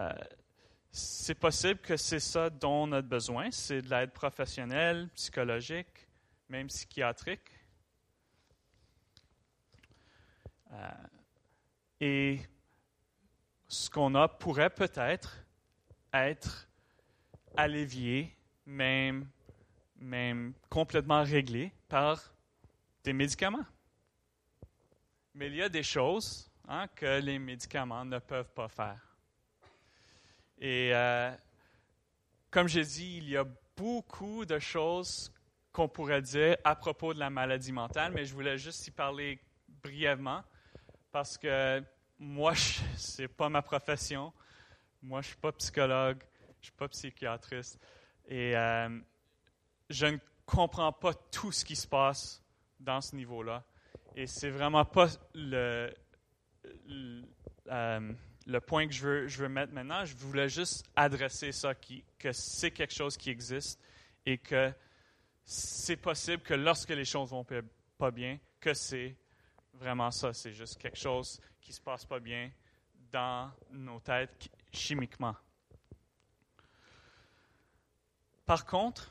Euh, 0.00 0.12
c'est 0.90 1.34
possible 1.34 1.80
que 1.80 1.96
c'est 1.96 2.20
ça 2.20 2.50
dont 2.50 2.84
on 2.84 2.92
a 2.92 3.02
besoin, 3.02 3.50
c'est 3.50 3.82
de 3.82 3.90
l'aide 3.90 4.12
professionnelle, 4.12 5.08
psychologique, 5.14 6.08
même 6.48 6.66
psychiatrique. 6.68 7.50
Euh, 10.72 10.90
et 12.00 12.40
ce 13.68 13.90
qu'on 13.90 14.14
a 14.14 14.28
pourrait 14.28 14.70
peut-être 14.70 15.44
être 16.12 16.68
allévié, 17.56 18.34
même, 18.66 19.28
même 19.96 20.54
complètement 20.70 21.22
réglé 21.22 21.72
par 21.88 22.32
médicaments. 23.12 23.66
Mais 25.34 25.46
il 25.46 25.56
y 25.56 25.62
a 25.62 25.68
des 25.68 25.82
choses 25.82 26.50
hein, 26.66 26.86
que 26.94 27.20
les 27.20 27.38
médicaments 27.38 28.04
ne 28.04 28.18
peuvent 28.18 28.52
pas 28.52 28.68
faire. 28.68 29.00
Et 30.58 30.90
euh, 30.92 31.30
comme 32.50 32.68
j'ai 32.68 32.84
dit, 32.84 33.18
il 33.18 33.28
y 33.28 33.36
a 33.36 33.46
beaucoup 33.76 34.44
de 34.44 34.58
choses 34.58 35.32
qu'on 35.72 35.88
pourrait 35.88 36.22
dire 36.22 36.56
à 36.64 36.74
propos 36.74 37.14
de 37.14 37.20
la 37.20 37.30
maladie 37.30 37.70
mentale, 37.70 38.12
mais 38.12 38.24
je 38.24 38.34
voulais 38.34 38.58
juste 38.58 38.86
y 38.88 38.90
parler 38.90 39.38
brièvement 39.82 40.42
parce 41.12 41.38
que 41.38 41.82
moi, 42.18 42.54
ce 42.96 43.22
n'est 43.22 43.28
pas 43.28 43.48
ma 43.48 43.62
profession. 43.62 44.32
Moi, 45.00 45.20
je 45.20 45.28
ne 45.28 45.30
suis 45.30 45.40
pas 45.40 45.52
psychologue, 45.52 46.24
je 46.40 46.58
ne 46.58 46.62
suis 46.62 46.72
pas 46.72 46.88
psychiatriste. 46.88 47.78
Et 48.26 48.56
euh, 48.56 48.98
je 49.88 50.06
ne 50.06 50.18
comprends 50.44 50.92
pas 50.92 51.14
tout 51.14 51.52
ce 51.52 51.64
qui 51.64 51.76
se 51.76 51.86
passe 51.86 52.42
dans 52.80 53.00
ce 53.00 53.16
niveau-là. 53.16 53.64
Et 54.14 54.26
c'est 54.26 54.50
vraiment 54.50 54.84
pas 54.84 55.08
le, 55.34 55.92
euh, 57.70 58.12
le, 58.46 58.60
point 58.60 58.86
que 58.86 58.92
je 58.92 59.06
veux, 59.06 59.28
je 59.28 59.38
veux 59.38 59.48
mettre 59.48 59.72
maintenant. 59.72 60.04
Je 60.04 60.16
voulais 60.16 60.48
juste 60.48 60.84
adresser 60.96 61.52
ça, 61.52 61.74
qui, 61.74 62.04
que 62.18 62.32
c'est 62.32 62.70
quelque 62.70 62.94
chose 62.94 63.16
qui 63.16 63.30
existe 63.30 63.80
et 64.26 64.38
que 64.38 64.72
c'est 65.44 65.96
possible 65.96 66.42
que 66.42 66.54
lorsque 66.54 66.90
les 66.90 67.04
choses 67.04 67.30
vont 67.30 67.46
pas 67.96 68.10
bien, 68.10 68.38
que 68.60 68.74
c'est 68.74 69.16
vraiment 69.74 70.10
ça. 70.10 70.32
C'est 70.32 70.52
juste 70.52 70.78
quelque 70.78 70.98
chose 70.98 71.40
qui 71.60 71.72
se 71.72 71.80
passe 71.80 72.04
pas 72.04 72.20
bien 72.20 72.50
dans 73.10 73.50
nos 73.70 74.00
têtes 74.00 74.50
chimiquement. 74.72 75.34
Par 78.44 78.64
contre, 78.64 79.10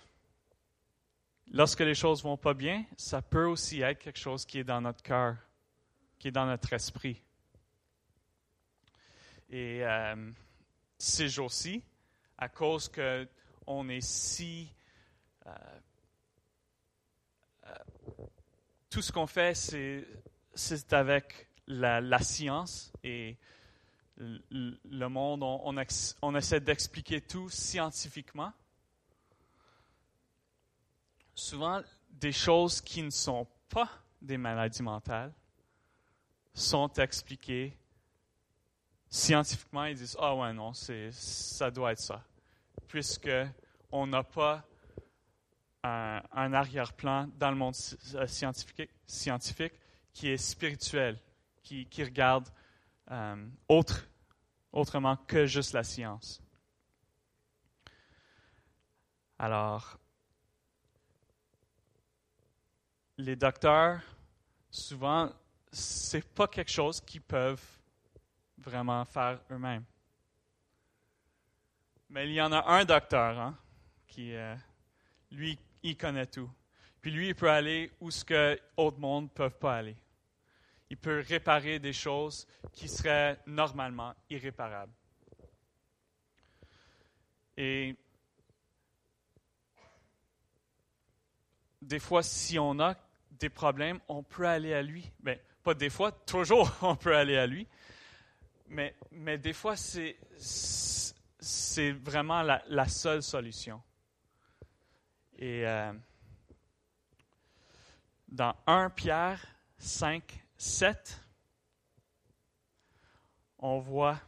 lorsque 1.51 1.79
les 1.79 1.95
choses 1.95 2.23
vont 2.23 2.38
pas 2.38 2.53
bien, 2.53 2.86
ça 2.97 3.21
peut 3.21 3.45
aussi 3.45 3.81
être 3.81 3.99
quelque 3.99 4.19
chose 4.19 4.45
qui 4.45 4.60
est 4.60 4.63
dans 4.63 4.81
notre 4.81 5.01
cœur, 5.01 5.36
qui 6.19 6.27
est 6.27 6.31
dans 6.31 6.45
notre 6.45 6.71
esprit. 6.73 7.21
Et 9.49 9.83
euh, 9.83 10.31
ces 10.97 11.29
jours-ci, 11.29 11.83
à 12.38 12.49
cause 12.49 12.89
que 12.89 13.27
on 13.65 13.89
est 13.89 14.01
si 14.01 14.71
euh, 15.45 15.51
euh, 17.65 17.73
tout 18.89 19.01
ce 19.01 19.12
qu'on 19.12 19.27
fait, 19.27 19.55
c'est 19.55 20.93
avec 20.93 21.49
la, 21.67 22.19
science 22.19 22.91
et 23.03 23.38
le 24.17 25.07
monde. 25.07 25.43
on 25.43 26.36
essaie 26.36 26.60
d'expliquer 26.60 27.21
tout 27.21 27.49
scientifiquement 27.49 28.53
souvent 31.38 31.82
des 32.10 32.32
choses 32.32 32.82
qui 32.82 33.04
ne 33.04 33.12
sont 33.12 33.47
pas 33.69 33.89
des 34.21 34.38
maladies 34.38 34.82
mentales 34.82 35.32
sont 36.54 36.91
expliquées 36.93 37.78
scientifiquement. 39.08 39.86
Ils 39.86 39.95
disent 39.95 40.17
Ah 40.19 40.36
ouais, 40.36 40.52
non, 40.52 40.73
ça 40.73 41.71
doit 41.71 41.91
être 41.91 42.00
ça. 42.00 42.23
Puisque 42.88 43.30
on 43.91 44.08
n'a 44.08 44.23
pas 44.23 44.65
un, 45.84 46.54
arrière-plan 46.54 47.30
dans 47.38 47.52
le 47.52 47.56
monde 47.56 47.76
euh, 48.15 48.28
scientifique, 48.28 49.73
qui 50.13 50.30
est 50.30 50.38
spirituel, 50.38 51.17
qui, 51.63 52.04
regarde 52.04 52.50
euh, 53.12 53.45
autre, 53.69 54.06
autrement 54.73 55.15
que 55.15 55.45
juste 55.45 55.73
la 55.73 55.84
science. 55.84 56.41
Alors, 59.39 60.00
les 63.17 63.36
docteurs, 63.36 64.01
souvent, 64.69 65.32
c'est 65.71 66.27
pas 66.34 66.47
quelque 66.47 66.71
chose 66.71 67.01
qu'ils 67.01 67.21
peuvent 67.21 67.65
vraiment 68.58 69.03
faire 69.06 69.39
eux-mêmes. 69.51 69.84
Mais 72.10 72.27
il 72.27 72.34
y 72.34 72.41
en 72.41 72.51
a 72.51 72.63
un 72.71 72.86
docteur 72.86 73.38
hein, 73.39 73.58
qui, 74.08 74.34
euh, 74.34 74.56
lui, 75.32 75.58
il 75.84 75.97
connaît 75.97 76.27
tout. 76.27 76.49
Puis 77.01 77.12
lui, 77.12 77.30
il 77.30 77.36
peut 77.36 77.49
aller 77.49 77.91
où 77.99 78.12
ce 78.12 78.23
que 78.23 78.60
autres 78.77 78.99
mondes 78.99 79.25
ne 79.25 79.30
peuvent 79.30 79.58
pas 79.58 79.77
aller. 79.77 79.95
il 80.89 80.97
peut 80.97 81.23
réparer 81.27 81.80
des 81.80 81.93
choses 81.93 82.47
qui 82.71 82.88
seraient 82.88 83.38
normalement 83.45 84.15
irréparables. 84.30 84.93
Et 87.58 87.95
des 91.82 91.99
fois, 91.99 92.23
si 92.23 92.58
on 92.58 92.80
a 92.80 92.95
des 93.39 93.50
problèmes, 93.50 94.00
on 94.08 94.23
peut 94.23 94.47
aller 94.47 94.73
à 94.73 94.82
lui. 94.82 95.12
Bien, 95.19 95.38
pas 95.63 95.73
des 95.73 95.89
fois, 95.89 96.12
toujours 96.12 96.71
on 96.82 96.95
peut 96.95 97.15
aller 97.15 97.38
à 97.38 97.47
lui. 97.47 97.67
Mais, 98.69 98.93
des 99.38 99.54
fois, 99.54 99.76
c'est, 99.78 100.17
vraiment 102.04 102.41
la, 102.41 102.62
la, 102.67 102.88
seule 102.88 103.23
solution. 103.23 103.82
Et 105.38 105.65
euh, 105.65 105.93
dans 108.28 108.56
1 108.65 108.89
Pierre 108.89 109.45
5, 109.78 110.45
7, 110.58 111.23
on 113.60 113.80
voit 113.80 114.19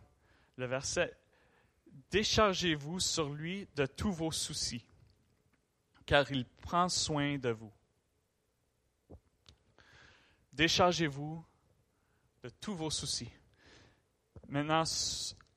le 0.55 0.65
verset 0.65 1.15
Déchargez-vous 2.11 2.99
sur 2.99 3.29
lui 3.29 3.67
de 3.75 3.85
tous 3.85 4.11
vos 4.11 4.31
soucis, 4.31 4.83
car 6.05 6.31
il 6.31 6.45
prend 6.45 6.89
soin 6.89 7.37
de 7.37 7.49
vous. 7.49 7.71
Déchargez-vous 10.59 11.41
de 12.43 12.49
tous 12.49 12.75
vos 12.75 12.89
soucis. 12.89 13.31
Maintenant, 14.49 14.83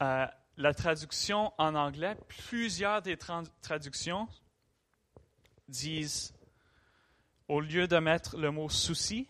euh, 0.01 0.27
la 0.57 0.75
traduction 0.75 1.53
en 1.59 1.75
anglais, 1.75 2.17
plusieurs 2.29 3.03
des 3.03 3.17
traductions 3.17 4.29
disent, 5.67 6.33
au 7.49 7.59
lieu 7.59 7.89
de 7.89 7.99
mettre 7.99 8.37
le 8.37 8.53
mot 8.53 8.69
souci, 8.69 9.27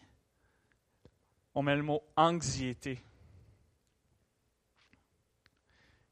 on 1.55 1.63
met 1.63 1.75
le 1.77 1.83
mot 1.83 2.03
anxiété. 2.17 3.03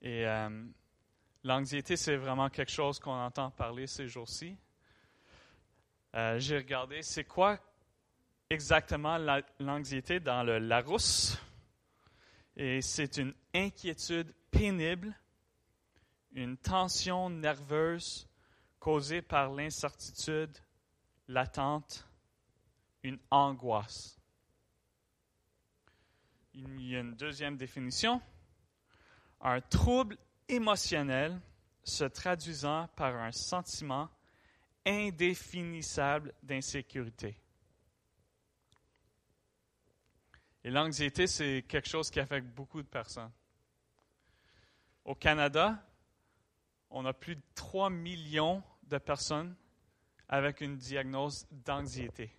Et 0.00 0.26
euh, 0.26 0.64
l'anxiété, 1.44 1.98
c'est 1.98 2.16
vraiment 2.16 2.48
quelque 2.48 2.72
chose 2.72 2.98
qu'on 2.98 3.12
entend 3.12 3.50
parler 3.50 3.86
ces 3.86 4.08
jours-ci. 4.08 4.56
Euh, 6.14 6.38
j'ai 6.38 6.56
regardé, 6.56 7.02
c'est 7.02 7.24
quoi 7.24 7.60
exactement 8.50 9.16
l'anxiété 9.60 10.20
dans 10.20 10.42
le 10.42 10.58
Larousse? 10.58 11.38
Et 12.56 12.82
c'est 12.82 13.16
une 13.16 13.32
inquiétude 13.54 14.34
pénible, 14.50 15.14
une 16.32 16.56
tension 16.58 17.30
nerveuse 17.30 18.28
causée 18.78 19.22
par 19.22 19.52
l'incertitude, 19.52 20.58
l'attente, 21.28 22.06
une 23.02 23.18
angoisse. 23.30 24.20
Il 26.52 26.82
y 26.82 26.96
a 26.96 27.00
une 27.00 27.14
deuxième 27.14 27.56
définition. 27.56 28.20
Un 29.40 29.60
trouble 29.60 30.18
émotionnel 30.48 31.40
se 31.82 32.04
traduisant 32.04 32.88
par 32.96 33.14
un 33.16 33.32
sentiment 33.32 34.10
indéfinissable 34.84 36.34
d'insécurité. 36.42 37.39
Et 40.62 40.70
l'anxiété, 40.70 41.26
c'est 41.26 41.64
quelque 41.66 41.88
chose 41.88 42.10
qui 42.10 42.20
affecte 42.20 42.46
beaucoup 42.48 42.82
de 42.82 42.86
personnes. 42.86 43.30
Au 45.04 45.14
Canada, 45.14 45.82
on 46.90 47.06
a 47.06 47.12
plus 47.12 47.36
de 47.36 47.42
3 47.54 47.88
millions 47.88 48.62
de 48.82 48.98
personnes 48.98 49.54
avec 50.28 50.60
une 50.60 50.76
diagnose 50.76 51.46
d'anxiété. 51.50 52.36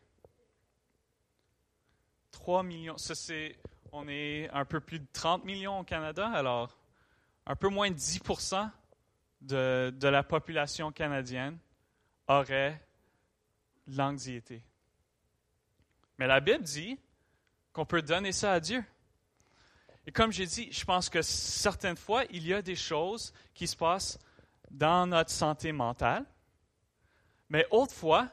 3 2.31 2.63
millions. 2.63 2.97
C'est, 2.97 3.57
on 3.91 4.07
est 4.07 4.49
un 4.49 4.65
peu 4.65 4.79
plus 4.79 4.99
de 4.99 5.07
30 5.11 5.43
millions 5.43 5.79
au 5.79 5.83
Canada, 5.83 6.29
alors 6.29 6.77
un 7.45 7.55
peu 7.55 7.69
moins 7.69 7.89
de 7.89 7.95
10 7.95 8.21
de, 9.41 9.93
de 9.95 10.07
la 10.07 10.23
population 10.23 10.91
canadienne 10.91 11.57
aurait 12.27 12.79
l'anxiété. 13.87 14.63
Mais 16.19 16.27
la 16.27 16.39
Bible 16.39 16.63
dit 16.63 16.99
qu'on 17.73 17.85
peut 17.85 18.01
donner 18.01 18.31
ça 18.31 18.53
à 18.53 18.59
Dieu. 18.59 18.83
Et 20.07 20.11
comme 20.11 20.31
j'ai 20.31 20.45
dit, 20.45 20.71
je 20.71 20.83
pense 20.83 21.09
que 21.09 21.21
certaines 21.21 21.97
fois, 21.97 22.23
il 22.31 22.45
y 22.45 22.53
a 22.53 22.61
des 22.61 22.75
choses 22.75 23.33
qui 23.53 23.67
se 23.67 23.75
passent 23.75 24.19
dans 24.69 25.05
notre 25.05 25.29
santé 25.29 25.71
mentale, 25.71 26.25
mais 27.49 27.67
autrefois, 27.69 28.29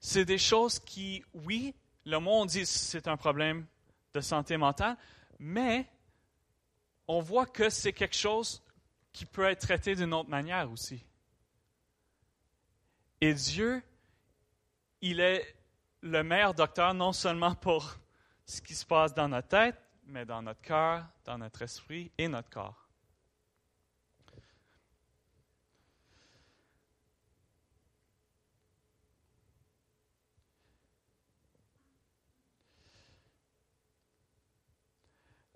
c'est 0.00 0.24
des 0.24 0.38
choses 0.38 0.78
qui, 0.78 1.22
oui, 1.32 1.74
le 2.04 2.18
monde 2.18 2.48
dit 2.48 2.66
c'est 2.66 3.08
un 3.08 3.16
problème 3.16 3.66
de 4.12 4.20
santé 4.20 4.56
mentale, 4.56 4.96
mais 5.38 5.86
on 7.06 7.20
voit 7.20 7.46
que 7.46 7.70
c'est 7.70 7.92
quelque 7.92 8.16
chose 8.16 8.62
qui 9.12 9.26
peut 9.26 9.44
être 9.44 9.60
traité 9.60 9.94
d'une 9.94 10.12
autre 10.12 10.28
manière 10.28 10.70
aussi. 10.70 11.04
Et 13.20 13.32
Dieu, 13.32 13.82
il 15.00 15.20
est 15.20 15.56
le 16.00 16.22
meilleur 16.22 16.54
docteur 16.54 16.92
non 16.94 17.12
seulement 17.12 17.54
pour 17.54 17.96
ce 18.46 18.60
qui 18.60 18.74
se 18.74 18.84
passe 18.84 19.14
dans 19.14 19.28
notre 19.28 19.48
tête, 19.48 19.80
mais 20.06 20.24
dans 20.24 20.42
notre 20.42 20.60
cœur, 20.60 21.06
dans 21.24 21.38
notre 21.38 21.62
esprit 21.62 22.10
et 22.18 22.28
notre 22.28 22.50
corps. 22.50 22.80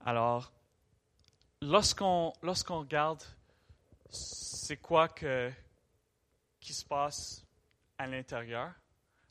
Alors, 0.04 0.50
lorsqu'on 1.60 2.32
lorsqu'on 2.42 2.78
regarde 2.78 3.22
c'est 4.10 4.76
quoi 4.76 5.08
que, 5.08 5.52
qui 6.60 6.72
se 6.72 6.84
passe 6.84 7.44
à 7.98 8.06
l'intérieur, 8.06 8.72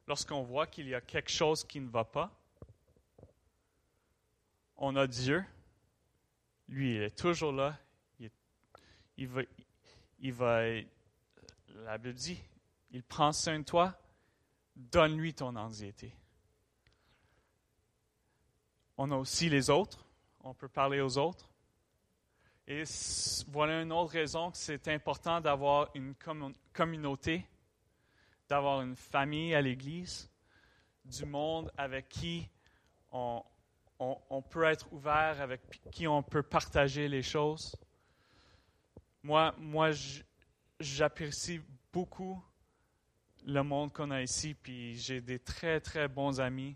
lorsqu'on 0.08 0.44
voit 0.44 0.68
qu'il 0.68 0.88
y 0.88 0.96
a 0.96 1.02
quelque 1.02 1.32
chose 1.32 1.64
qui 1.64 1.80
ne 1.80 1.90
va 1.90 2.04
pas, 2.04 2.32
on 4.78 4.96
a 4.96 5.08
Dieu. 5.08 5.44
Lui, 6.68 6.96
il 6.96 7.02
est 7.02 7.18
toujours 7.18 7.52
là. 7.52 7.78
Il, 9.20 9.28
va, 9.28 9.42
il 10.20 10.34
va, 10.34 10.62
la 11.74 11.98
Bible 11.98 12.14
dit, 12.14 12.40
il 12.92 13.02
prend 13.02 13.32
soin 13.32 13.58
de 13.58 13.64
toi, 13.64 14.00
donne-lui 14.76 15.34
ton 15.34 15.56
anxiété. 15.56 16.14
On 18.96 19.10
a 19.10 19.16
aussi 19.16 19.50
les 19.50 19.72
autres, 19.72 20.06
on 20.42 20.54
peut 20.54 20.68
parler 20.68 21.02
aux 21.02 21.18
autres. 21.18 21.50
Et 22.68 22.84
voilà 23.48 23.82
une 23.82 23.92
autre 23.92 24.12
raison 24.12 24.52
que 24.52 24.58
c'est 24.58 24.88
important 24.90 25.42
d'avoir 25.42 25.90
une 25.96 26.14
communauté, 26.74 27.44
d'avoir 28.48 28.82
une 28.82 28.96
famille 28.96 29.56
à 29.56 29.62
l'Église, 29.62 30.30
du 31.06 31.26
monde 31.26 31.72
avec 31.78 32.10
qui 32.10 32.48
on, 34.00 34.42
peut 34.42 34.64
être 34.64 34.92
ouvert, 34.94 35.42
avec 35.42 35.62
qui 35.92 36.08
on 36.08 36.22
peut 36.22 36.44
partager 36.44 37.08
les 37.08 37.24
choses. 37.24 37.76
Moi, 39.24 39.54
moi 39.58 39.90
j'apprécie 40.80 41.62
beaucoup 41.92 42.42
le 43.46 43.64
monde 43.64 43.92
qu'on 43.94 44.12
a 44.12 44.22
ici, 44.22 44.54
puis 44.54 44.96
j'ai 44.96 45.22
des 45.22 45.40
très, 45.40 45.80
très 45.80 46.08
bons 46.08 46.40
amis 46.40 46.76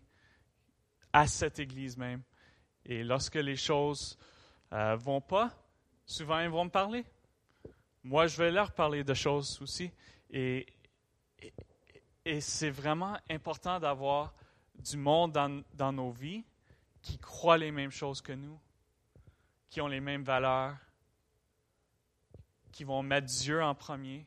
à 1.13 1.27
cette 1.27 1.59
église 1.59 1.97
même. 1.97 2.23
Et 2.85 3.03
lorsque 3.03 3.35
les 3.35 3.55
choses 3.57 4.17
ne 4.71 4.77
euh, 4.77 4.95
vont 4.95 5.21
pas, 5.21 5.51
souvent 6.05 6.39
ils 6.39 6.49
vont 6.49 6.65
me 6.65 6.69
parler. 6.69 7.05
Moi, 8.03 8.25
je 8.25 8.37
vais 8.37 8.49
leur 8.49 8.71
parler 8.71 9.03
de 9.03 9.13
choses 9.13 9.61
aussi. 9.61 9.91
Et, 10.31 10.65
et, 11.39 11.53
et 12.25 12.41
c'est 12.41 12.71
vraiment 12.71 13.15
important 13.29 13.79
d'avoir 13.79 14.33
du 14.73 14.97
monde 14.97 15.33
dans, 15.33 15.61
dans 15.75 15.91
nos 15.91 16.09
vies 16.09 16.43
qui 17.01 17.17
croient 17.17 17.57
les 17.57 17.71
mêmes 17.71 17.91
choses 17.91 18.21
que 18.21 18.33
nous, 18.33 18.59
qui 19.69 19.81
ont 19.81 19.87
les 19.87 19.99
mêmes 19.99 20.23
valeurs, 20.23 20.77
qui 22.71 22.83
vont 22.83 23.03
mettre 23.03 23.27
Dieu 23.27 23.61
en 23.61 23.75
premier 23.75 24.25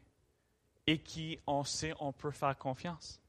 et 0.87 0.99
qui, 0.99 1.39
on 1.47 1.65
sait, 1.65 1.95
on 1.99 2.13
peut 2.13 2.31
faire 2.31 2.57
confiance. 2.57 3.21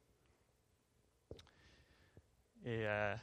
Et 2.64 2.86
euh, 2.88 3.16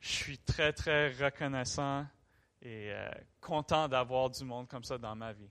je 0.00 0.08
suis 0.08 0.38
très, 0.38 0.72
très 0.72 1.12
reconnaissant 1.12 2.06
et 2.62 2.92
euh, 2.92 3.10
content 3.40 3.88
d'avoir 3.88 4.30
du 4.30 4.44
monde 4.44 4.66
comme 4.66 4.84
ça 4.84 4.98
dans 4.98 5.14
ma 5.14 5.32
vie. 5.32 5.50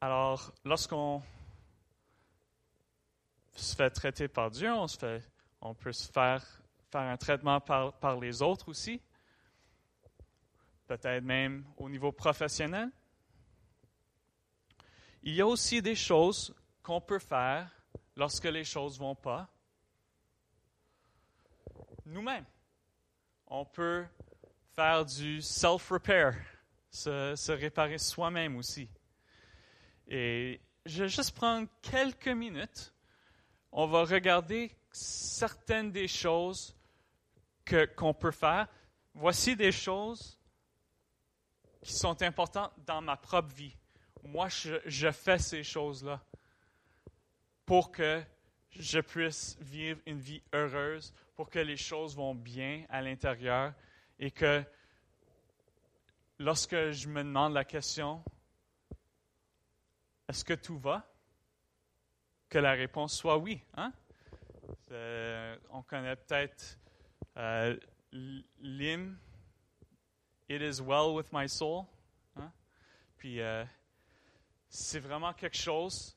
Alors, 0.00 0.52
lorsqu'on 0.64 1.22
se 3.54 3.76
fait 3.76 3.90
traiter 3.90 4.26
par 4.26 4.50
Dieu, 4.50 4.72
on 4.72 4.88
se 4.88 4.98
fait 4.98 5.31
on 5.62 5.74
peut 5.74 5.92
se 5.92 6.10
faire, 6.10 6.44
un 6.92 7.16
traitement 7.16 7.60
par, 7.60 7.94
par 7.94 8.20
les 8.20 8.42
autres 8.42 8.68
aussi, 8.68 9.00
peut-être 10.86 11.24
même 11.24 11.64
au 11.78 11.88
niveau 11.88 12.12
professionnel. 12.12 12.90
Il 15.22 15.34
y 15.34 15.40
a 15.40 15.46
aussi 15.46 15.80
des 15.80 15.94
choses 15.94 16.54
qu'on 16.82 17.00
peut 17.00 17.20
faire 17.20 17.70
lorsque 18.16 18.44
les 18.44 18.64
choses 18.64 18.98
ne 18.98 19.04
vont 19.04 19.14
pas. 19.14 19.48
nous-mêmes. 22.04 22.44
On 23.46 23.64
peut 23.64 24.04
faire 24.74 25.04
du 25.04 25.40
self-repair, 25.40 26.36
se, 26.90 27.34
se 27.36 27.52
réparer 27.52 27.98
soi-même 27.98 28.56
aussi. 28.56 28.88
Et 30.08 30.60
je 30.84 31.04
vais 31.04 31.08
juste 31.08 31.34
prendre 31.34 31.68
quelques 31.80 32.28
minutes. 32.28 32.92
On 33.70 33.86
va 33.86 34.04
regarder 34.04 34.76
certaines 34.92 35.90
des 35.90 36.08
choses 36.08 36.76
que, 37.64 37.86
qu'on 37.86 38.14
peut 38.14 38.30
faire. 38.30 38.68
Voici 39.14 39.56
des 39.56 39.72
choses 39.72 40.38
qui 41.82 41.92
sont 41.92 42.20
importantes 42.22 42.72
dans 42.86 43.00
ma 43.00 43.16
propre 43.16 43.52
vie. 43.54 43.76
Moi, 44.24 44.48
je, 44.48 45.10
fais 45.10 45.38
ces 45.38 45.64
choses-là 45.64 46.22
pour 47.66 47.90
que 47.90 48.22
je 48.70 49.00
puisse 49.00 49.56
vivre 49.60 50.00
une 50.06 50.20
vie 50.20 50.42
heureuse, 50.52 51.12
pour 51.34 51.50
que 51.50 51.58
les 51.58 51.76
choses 51.76 52.14
vont 52.14 52.34
bien 52.34 52.84
à 52.88 53.02
l'intérieur 53.02 53.74
et 54.18 54.30
que 54.30 54.62
lorsque 56.38 56.90
je 56.90 57.08
me 57.08 57.22
demande 57.22 57.52
la 57.52 57.64
question, 57.64 58.22
est-ce 60.28 60.44
que 60.44 60.54
tout 60.54 60.78
va? 60.78 61.04
Que 62.48 62.58
la 62.58 62.72
réponse 62.72 63.14
soit 63.14 63.38
oui. 63.38 63.60
Hein? 63.74 63.92
On 65.70 65.82
connaît 65.82 66.16
peut-être 66.16 66.78
euh, 67.36 67.76
l'hymne 68.60 69.16
It 70.48 70.60
is 70.60 70.82
well 70.82 71.14
with 71.14 71.32
my 71.32 71.48
soul. 71.48 71.86
Hein? 72.36 72.52
Puis 73.16 73.40
euh, 73.40 73.64
c'est 74.68 75.00
vraiment 75.00 75.32
quelque 75.32 75.56
chose 75.56 76.14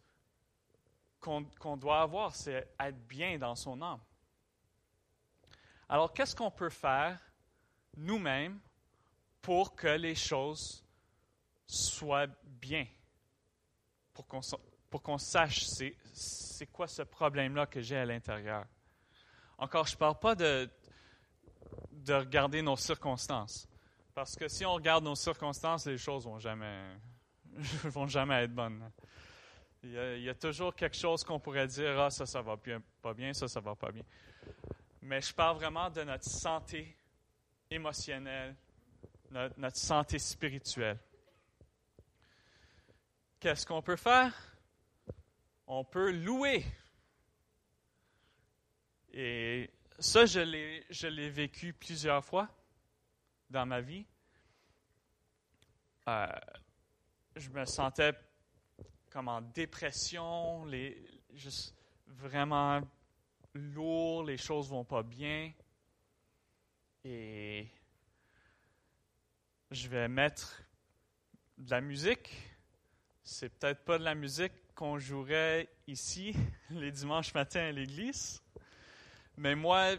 qu'on 1.19 1.77
doit 1.77 2.01
avoir, 2.01 2.35
c'est 2.35 2.67
être 2.79 3.07
bien 3.07 3.37
dans 3.37 3.55
son 3.55 3.81
âme. 3.81 4.01
Alors, 5.89 6.13
qu'est-ce 6.13 6.35
qu'on 6.35 6.51
peut 6.51 6.69
faire 6.69 7.19
nous-mêmes 7.97 8.59
pour 9.41 9.75
que 9.75 9.87
les 9.87 10.15
choses 10.15 10.83
soient 11.65 12.27
bien? 12.43 12.85
Pour 14.13 14.27
qu'on 14.27 14.41
pour 14.95 15.01
qu'on 15.01 15.17
sache 15.17 15.65
c'est 16.13 16.67
quoi 16.67 16.87
ce 16.87 17.01
problème-là 17.01 17.65
que 17.65 17.81
j'ai 17.81 17.97
à 17.97 18.05
l'intérieur. 18.05 18.63
Encore, 19.57 19.85
je 19.87 19.95
ne 19.95 19.97
parle 19.97 20.17
pas 20.17 20.35
de, 20.35 20.69
de 21.91 22.13
regarder 22.13 22.61
nos 22.61 22.77
circonstances. 22.77 23.67
Parce 24.13 24.37
que 24.37 24.47
si 24.47 24.65
on 24.65 24.73
regarde 24.73 25.03
nos 25.03 25.15
circonstances, 25.15 25.85
les 25.85 25.97
choses 25.97 26.25
ne 26.25 26.31
vont 26.31 26.39
jamais, 26.39 26.81
vont 27.83 28.07
jamais 28.07 28.43
être 28.43 28.55
bonnes. 28.55 28.89
Il 29.83 30.21
y, 30.21 30.29
a, 30.29 30.33
toujours 30.33 30.73
quelque 30.73 30.95
chose 30.95 31.25
qu'on 31.25 31.41
pourrait 31.41 31.67
dire, 31.67 31.99
ah, 31.99 32.09
ça, 32.09 32.25
ça 32.25 32.41
va 32.41 32.55
pas 33.01 33.13
bien, 33.13 33.33
ça, 33.33 33.49
ça 33.49 33.59
va 33.59 33.75
pas 33.75 33.91
bien. 33.91 34.05
Mais 35.01 35.19
je 35.19 35.33
parle 35.33 35.57
vraiment 35.57 35.89
de 35.89 36.03
notre 36.03 36.23
santé 36.23 36.95
émotionnelle, 37.69 38.55
notre 39.57 39.75
santé 39.75 40.19
spirituelle. 40.19 40.99
Qu'est-ce 43.41 43.65
qu'on 43.65 43.81
peut 43.81 43.97
faire? 43.97 44.54
On 45.67 45.83
peut 45.83 46.11
louer. 46.11 46.63
Et 49.11 49.71
ça, 49.97 50.25
je 50.25 51.07
l'ai 51.07 51.29
vécu 51.29 51.73
plusieurs 51.73 52.23
fois 52.23 52.49
dans 53.49 53.65
ma 53.65 53.81
vie. 53.81 54.05
Euh, 56.07 56.27
je 57.35 57.49
me 57.49 57.65
sentais 57.65 58.13
comme 59.09 59.27
en 59.27 59.41
dépression, 59.41 60.65
les, 60.65 61.03
vraiment 62.05 62.81
lourd, 63.53 64.23
les 64.23 64.37
choses 64.37 64.69
vont 64.69 64.85
pas 64.85 65.01
bien. 65.01 65.51
Et 67.03 67.67
je 69.71 69.87
vais 69.87 70.07
mettre 70.07 70.61
de 71.57 71.71
la 71.71 71.81
musique. 71.81 72.29
C'est 73.23 73.49
peut-être 73.49 73.83
pas 73.83 73.97
de 73.97 74.03
la 74.03 74.13
musique 74.13 74.53
qu'on 74.75 74.99
jouerait 74.99 75.69
ici 75.87 76.35
les 76.69 76.91
dimanches 76.91 77.33
matins 77.33 77.67
à 77.67 77.71
l'église. 77.71 78.41
Mais 79.37 79.55
moi, 79.55 79.95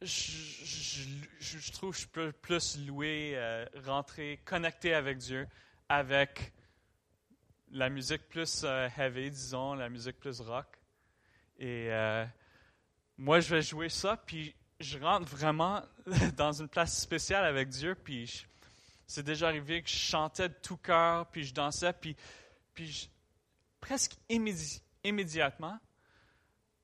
je, 0.00 1.72
trouve 1.72 1.94
que 1.94 2.00
je 2.00 2.06
peux 2.06 2.32
plus 2.32 2.78
louer, 2.86 3.32
euh, 3.34 3.66
rentrer, 3.84 4.40
connecter 4.44 4.94
avec 4.94 5.18
Dieu 5.18 5.46
avec 5.88 6.52
la 7.70 7.88
musique 7.88 8.28
plus 8.28 8.62
euh, 8.64 8.88
heavy, 8.96 9.30
disons, 9.30 9.74
la 9.74 9.88
musique 9.88 10.18
plus 10.18 10.40
rock. 10.40 10.66
Et 11.58 11.88
euh, 11.90 12.24
moi, 13.16 13.40
je 13.40 13.54
vais 13.54 13.62
jouer 13.62 13.88
ça, 13.88 14.16
puis 14.16 14.54
je 14.80 14.98
rentre 14.98 15.26
vraiment 15.26 15.82
dans 16.36 16.52
une 16.52 16.68
place 16.68 16.98
spéciale 16.98 17.44
avec 17.44 17.68
Dieu, 17.68 17.94
puis 17.94 18.46
c'est 19.06 19.24
déjà 19.24 19.48
arrivé 19.48 19.82
que 19.82 19.88
je 19.88 19.96
chantais 19.96 20.48
de 20.48 20.54
tout 20.62 20.76
cœur, 20.76 21.26
puis 21.26 21.44
je 21.44 21.52
dansais, 21.52 21.92
puis, 21.92 22.16
puis 22.74 23.10
presque 23.80 24.16
immédiatement, 24.28 25.78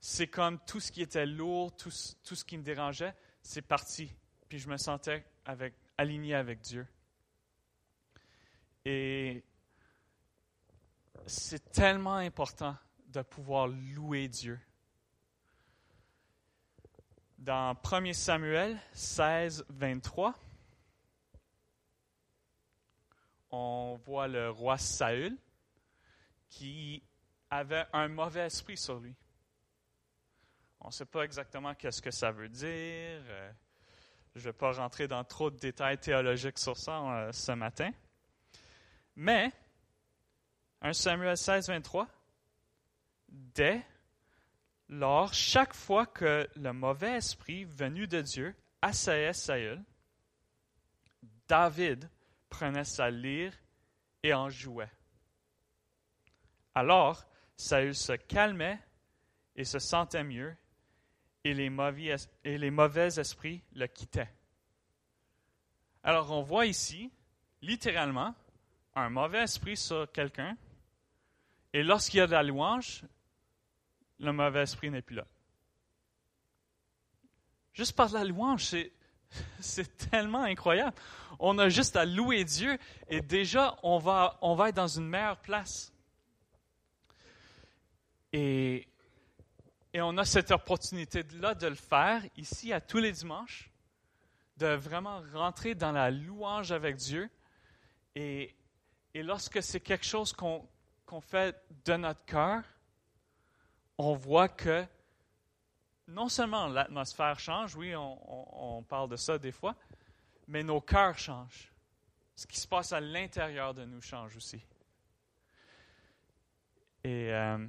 c'est 0.00 0.26
comme 0.26 0.58
tout 0.66 0.80
ce 0.80 0.92
qui 0.92 1.02
était 1.02 1.26
lourd, 1.26 1.74
tout, 1.76 1.90
ce 1.90 2.44
qui 2.44 2.58
me 2.58 2.62
dérangeait, 2.62 3.14
c'est 3.42 3.62
parti. 3.62 4.12
Puis 4.48 4.58
je 4.58 4.68
me 4.68 4.76
sentais 4.76 5.24
aligné 5.96 6.34
avec 6.34 6.60
Dieu. 6.60 6.86
Et 8.84 9.42
c'est 11.26 11.72
tellement 11.72 12.16
important 12.16 12.76
de 13.08 13.22
pouvoir 13.22 13.68
louer 13.68 14.28
Dieu. 14.28 14.60
Dans 17.38 17.76
1 17.90 18.12
Samuel 18.12 18.78
16, 18.92 19.64
23, 19.70 20.34
on 23.50 23.98
voit 24.04 24.28
le 24.28 24.50
roi 24.50 24.76
Saül 24.76 25.38
qui 26.54 27.02
avait 27.50 27.86
un 27.92 28.08
mauvais 28.08 28.46
esprit 28.46 28.76
sur 28.76 29.00
lui. 29.00 29.14
On 30.80 30.86
ne 30.88 30.92
sait 30.92 31.04
pas 31.04 31.22
exactement 31.22 31.74
qu'est-ce 31.74 32.00
que 32.00 32.12
ça 32.12 32.30
veut 32.30 32.48
dire. 32.48 32.68
Euh, 32.68 33.52
je 34.34 34.40
ne 34.40 34.44
vais 34.44 34.52
pas 34.52 34.72
rentrer 34.72 35.08
dans 35.08 35.24
trop 35.24 35.50
de 35.50 35.58
détails 35.58 35.98
théologiques 35.98 36.58
sur 36.58 36.76
ça 36.76 37.00
euh, 37.00 37.32
ce 37.32 37.52
matin. 37.52 37.90
Mais 39.16 39.52
1 40.82 40.92
Samuel 40.92 41.36
16, 41.36 41.68
23. 41.68 42.06
Dès 43.28 43.84
lors, 44.88 45.34
chaque 45.34 45.74
fois 45.74 46.06
que 46.06 46.48
le 46.54 46.72
mauvais 46.72 47.16
esprit 47.16 47.64
venu 47.64 48.06
de 48.06 48.20
Dieu 48.20 48.54
assaillait 48.80 49.32
Saül, 49.32 49.82
David 51.48 52.08
prenait 52.48 52.84
sa 52.84 53.10
lyre 53.10 53.52
et 54.22 54.32
en 54.32 54.50
jouait. 54.50 54.90
Alors, 56.74 57.24
Saül 57.56 57.94
se 57.94 58.12
calmait 58.12 58.80
et 59.56 59.64
se 59.64 59.78
sentait 59.78 60.24
mieux, 60.24 60.54
et 61.44 61.54
les 61.54 61.70
mauvais, 61.70 63.18
esprits 63.18 63.62
le 63.74 63.86
quittaient. 63.86 64.32
Alors, 66.02 66.32
on 66.32 66.42
voit 66.42 66.66
ici, 66.66 67.12
littéralement, 67.62 68.34
un 68.94 69.10
mauvais 69.10 69.42
esprit 69.42 69.76
sur 69.76 70.10
quelqu'un 70.10 70.56
et 71.72 71.82
lorsqu'il 71.82 72.18
y 72.18 72.20
a 72.20 72.26
de 72.26 72.32
la 72.32 72.42
louange, 72.42 73.02
le 74.20 74.32
mauvais 74.32 74.62
esprit 74.62 74.90
n'est 74.90 75.02
plus 75.02 75.16
là. 75.16 75.26
Juste 77.72 77.96
par 77.96 78.10
la 78.12 78.24
louange, 78.24 78.64
c'est, 79.58 79.96
tellement 80.10 80.44
incroyable. 80.44 80.96
On 81.40 81.58
a 81.58 81.68
juste 81.68 81.96
à 81.96 82.04
louer 82.04 82.44
Dieu 82.44 82.78
et 83.08 83.20
déjà, 83.20 83.76
on 83.82 83.98
va, 83.98 84.38
on 84.40 84.54
va 84.54 84.68
être 84.68 84.76
dans 84.76 84.86
une 84.86 85.08
meilleure 85.08 85.40
place. 85.40 85.92
Et, 88.36 88.88
on 89.94 90.18
a 90.18 90.24
cette 90.24 90.50
opportunité-là 90.50 91.54
de 91.54 91.68
le 91.68 91.76
faire 91.76 92.20
ici 92.36 92.72
à 92.72 92.80
tous 92.80 92.98
les 92.98 93.12
dimanches, 93.12 93.70
de 94.56 94.74
vraiment 94.74 95.22
rentrer 95.32 95.76
dans 95.76 95.92
la 95.92 96.10
louange 96.10 96.72
avec 96.72 96.96
Dieu. 96.96 97.30
Et, 98.16 98.52
lorsque 99.14 99.62
c'est 99.62 99.80
quelque 99.80 100.04
chose 100.04 100.32
qu'on 100.32 100.68
qu'on 101.06 101.20
fait 101.20 101.54
de 101.84 101.94
notre 101.94 102.24
cœur, 102.24 102.64
on 103.98 104.14
voit 104.14 104.48
que 104.48 104.84
non 106.08 106.28
seulement 106.28 106.66
l'atmosphère 106.66 107.38
change, 107.38 107.76
oui, 107.76 107.94
on, 107.94 108.82
parle 108.88 109.10
de 109.10 109.16
ça 109.16 109.38
des 109.38 109.52
fois, 109.52 109.76
mais 110.48 110.62
nos 110.62 110.80
cœurs 110.80 111.18
changent. 111.18 111.70
Ce 112.34 112.46
qui 112.46 112.58
se 112.58 112.66
passe 112.66 112.92
à 112.92 113.00
l'intérieur 113.00 113.74
de 113.74 113.84
nous 113.84 114.00
change 114.00 114.34
aussi. 114.34 114.60
Et 117.04 117.30
euh, 117.32 117.64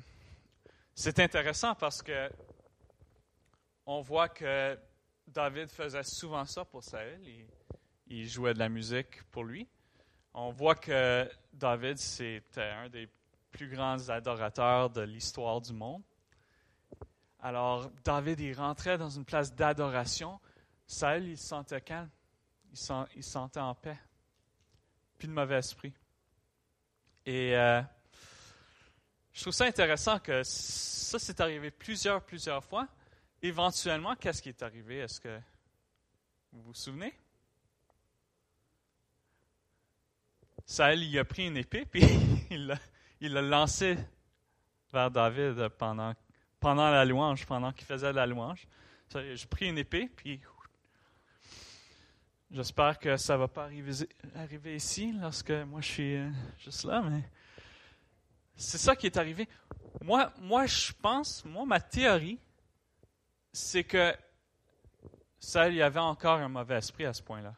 c'est 0.95 1.19
intéressant 1.19 1.75
parce 1.75 2.01
que 2.01 2.29
on 3.86 4.01
voit 4.01 4.29
que 4.29 4.79
David 5.27 5.67
faisait 5.67 6.03
souvent 6.03 6.45
ça 6.45 6.63
pour 6.63 6.84
Saül. 6.84 7.19
il 8.08 8.27
jouait 8.27 8.53
de 8.53 8.60
la 8.60 8.69
musique 8.69 9.21
pour 9.23 9.43
lui. 9.43 9.67
On 10.34 10.51
voit 10.51 10.75
que 10.75 11.29
David, 11.53 11.97
c'était 11.97 12.62
un 12.62 12.89
des 12.89 13.10
plus 13.51 13.69
grands 13.69 14.10
adorateurs 14.10 14.89
de 14.89 15.01
l'histoire 15.01 15.62
du 15.62 15.73
monde. 15.73 16.01
Alors, 17.39 17.91
David, 18.03 18.39
il 18.39 18.53
rentrait 18.53 18.97
dans 18.97 19.10
une 19.10 19.25
place 19.25 19.53
d'adoration, 19.53 20.39
Saül, 20.88 21.27
il 21.27 21.38
se 21.38 21.47
sentait 21.47 21.81
calme, 21.81 22.10
il, 22.71 22.77
se 22.77 23.05
sentait 23.21 23.60
en 23.60 23.75
paix, 23.75 23.99
puis 25.17 25.27
de 25.27 25.34
mauvais 25.34 25.58
esprit. 25.58 25.93
Et 27.25 27.55
euh, 27.55 27.81
je 29.36 29.41
trouve 29.41 29.54
ça 29.54 29.65
intéressant 29.65 30.17
que 30.17 30.43
ça 30.43 31.19
s'est 31.19 31.41
arrivé 31.41 31.69
plusieurs, 31.69 32.24
plusieurs 32.24 32.63
fois. 32.63 32.88
Éventuellement, 33.41 34.15
qu'est-ce 34.15 34.41
qui 34.41 34.48
est 34.48 34.63
arrivé? 34.63 35.00
Est-ce 35.00 35.19
que 35.19 35.39
vous 36.54 36.62
vous 36.63 36.74
souvenez? 36.74 37.13
Saël, 40.65 41.04
il 41.04 41.19
a 41.19 41.26
pris 41.26 41.48
une 41.48 41.58
épée, 41.58 41.86
puis 41.91 42.02
il 42.50 43.34
l'a 43.34 43.41
lancé 43.41 43.98
vers 44.93 45.12
David 45.12 45.67
pendant, 45.78 46.13
pendant 46.62 46.89
la 46.89 47.04
louange, 47.04 47.45
pendant 47.45 47.74
qu'il 47.74 47.86
faisait 47.86 48.13
la 48.13 48.26
louange. 48.26 48.65
J'ai 49.13 49.48
pris 49.48 49.67
une 49.67 49.78
épée, 49.78 50.10
puis 50.15 50.39
j'espère 52.52 52.98
que 53.00 53.17
ça 53.17 53.34
ne 53.34 53.39
va 53.39 53.48
pas 53.50 53.65
arriver, 53.65 53.91
arriver 54.34 54.78
ici 54.78 55.12
lorsque 55.12 55.52
moi 55.52 55.82
je 55.82 55.88
suis 55.88 56.15
euh, 56.15 56.30
juste 56.58 56.86
là, 56.86 57.02
mais 57.02 57.30
c'est 58.55 58.77
ça 58.77 58.95
qui 58.95 59.05
est 59.05 59.17
arrivé. 59.17 59.47
Moi, 60.01 60.65
je 60.65 60.93
pense, 60.93 61.43
moi, 61.45 61.65
ma 61.65 61.79
théorie, 61.79 62.39
c'est 63.51 63.83
que 63.83 64.15
ça, 65.39 65.69
y 65.69 65.81
avait 65.81 65.99
encore 65.99 66.39
un 66.39 66.49
mauvais 66.49 66.77
esprit 66.77 67.05
à 67.05 67.13
ce 67.13 67.21
point-là. 67.21 67.55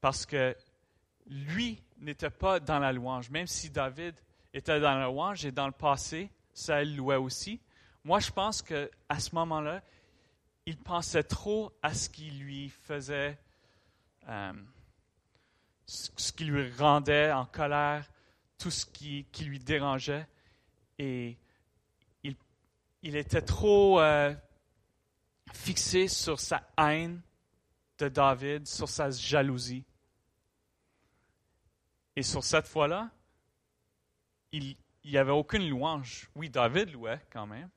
Parce 0.00 0.26
que 0.26 0.56
lui 1.26 1.82
n'était 1.98 2.30
pas 2.30 2.60
dans 2.60 2.78
la 2.78 2.92
louange. 2.92 3.30
Même 3.30 3.46
si 3.46 3.70
David 3.70 4.14
était 4.52 4.80
dans 4.80 4.94
la 4.94 5.06
louange 5.06 5.44
et 5.44 5.52
dans 5.52 5.66
le 5.66 5.72
passé, 5.72 6.30
ça 6.52 6.82
louait 6.84 7.16
aussi. 7.16 7.60
Moi, 8.04 8.20
je 8.20 8.30
pense 8.30 8.62
qu'à 8.62 9.18
ce 9.18 9.34
moment-là, 9.34 9.82
il 10.66 10.76
pensait 10.76 11.22
trop 11.22 11.72
à 11.82 11.94
ce 11.94 12.08
qui 12.08 12.30
lui 12.30 12.68
faisait, 12.68 13.38
euh, 14.28 14.52
ce 15.86 16.32
qui 16.32 16.44
lui 16.44 16.70
rendait 16.72 17.32
en 17.32 17.46
colère, 17.46 18.08
tout 18.58 18.70
ce 18.70 18.84
qui, 18.86 19.26
lui 19.40 19.58
dérangeait. 19.58 20.26
Et 20.98 21.38
il, 23.02 23.16
était 23.16 23.42
trop 23.42 24.00
euh, 24.00 24.34
fixé 25.52 26.08
sur 26.08 26.40
sa 26.40 26.68
haine 26.76 27.22
de 27.98 28.08
David, 28.08 28.66
sur 28.66 28.88
sa 28.88 29.10
jalousie. 29.10 29.84
Et 32.16 32.22
sur 32.22 32.42
cette 32.42 32.66
fois-là, 32.66 33.10
il 34.50 34.76
n'y 35.04 35.16
avait 35.16 35.30
aucune 35.30 35.68
louange. 35.68 36.28
Oui, 36.34 36.50
David 36.50 36.90
louait 36.90 37.20
quand 37.30 37.46
même. 37.46 37.70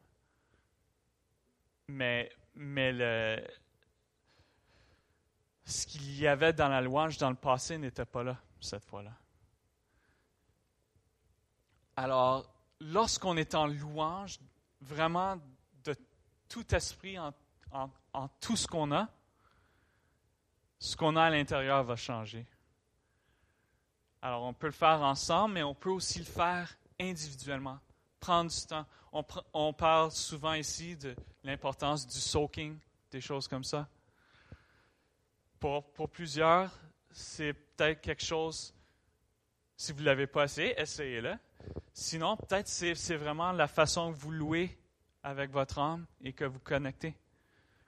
Mais, 1.87 2.31
mais 2.55 2.91
le, 2.91 3.45
ce 5.65 5.85
qu'il 5.85 6.19
y 6.19 6.27
avait 6.27 6.53
dans 6.53 6.69
la 6.69 6.81
louange 6.81 7.17
dans 7.17 7.29
le 7.29 7.35
passé 7.35 7.77
n'était 7.77 8.05
pas 8.05 8.23
là 8.23 8.37
cette 8.59 8.83
fois-là. 8.85 9.20
Alors, 12.01 12.51
lorsqu'on 12.79 13.37
est 13.37 13.53
en 13.53 13.67
louange, 13.67 14.39
vraiment 14.79 15.39
de 15.83 15.95
tout 16.49 16.73
esprit, 16.73 17.19
en, 17.19 17.31
tout 18.39 18.57
ce 18.57 18.65
qu'on 18.65 18.91
a, 18.91 19.07
ce 20.79 20.95
qu'on 20.95 21.15
a 21.15 21.25
à 21.25 21.29
l'intérieur 21.29 21.83
va 21.83 21.95
changer. 21.95 22.47
Alors, 24.19 24.41
on 24.41 24.51
peut 24.51 24.65
le 24.65 24.73
faire 24.73 24.99
ensemble, 25.03 25.53
mais 25.53 25.61
on 25.61 25.75
peut 25.75 25.91
aussi 25.91 26.17
le 26.17 26.25
faire 26.25 26.75
individuellement. 26.99 27.79
Prendre 28.19 28.49
du 28.49 28.65
temps. 28.65 28.87
On, 29.53 29.71
parle 29.71 30.09
souvent 30.11 30.53
ici 30.53 30.95
de 30.95 31.15
l'importance 31.43 32.07
du 32.07 32.19
soaking, 32.19 32.79
des 33.11 33.21
choses 33.21 33.47
comme 33.47 33.63
ça. 33.63 33.87
Pour, 35.59 35.83
pour 35.91 36.09
plusieurs, 36.09 36.71
c'est 37.11 37.53
peut-être 37.53 38.01
quelque 38.01 38.23
chose, 38.23 38.73
si 39.77 39.91
vous 39.91 39.99
ne 39.99 40.05
l'avez 40.05 40.25
pas 40.25 40.45
essayé, 40.45 40.81
essayez-le. 40.81 41.37
Sinon, 41.93 42.37
peut-être 42.37 42.67
c'est, 42.67 43.15
vraiment 43.15 43.51
la 43.51 43.67
façon 43.67 44.13
que 44.13 44.17
vous 44.17 44.31
louez 44.31 44.77
avec 45.23 45.51
votre 45.51 45.79
âme 45.79 46.05
et 46.21 46.33
que 46.33 46.45
vous 46.45 46.59
connectez. 46.59 47.15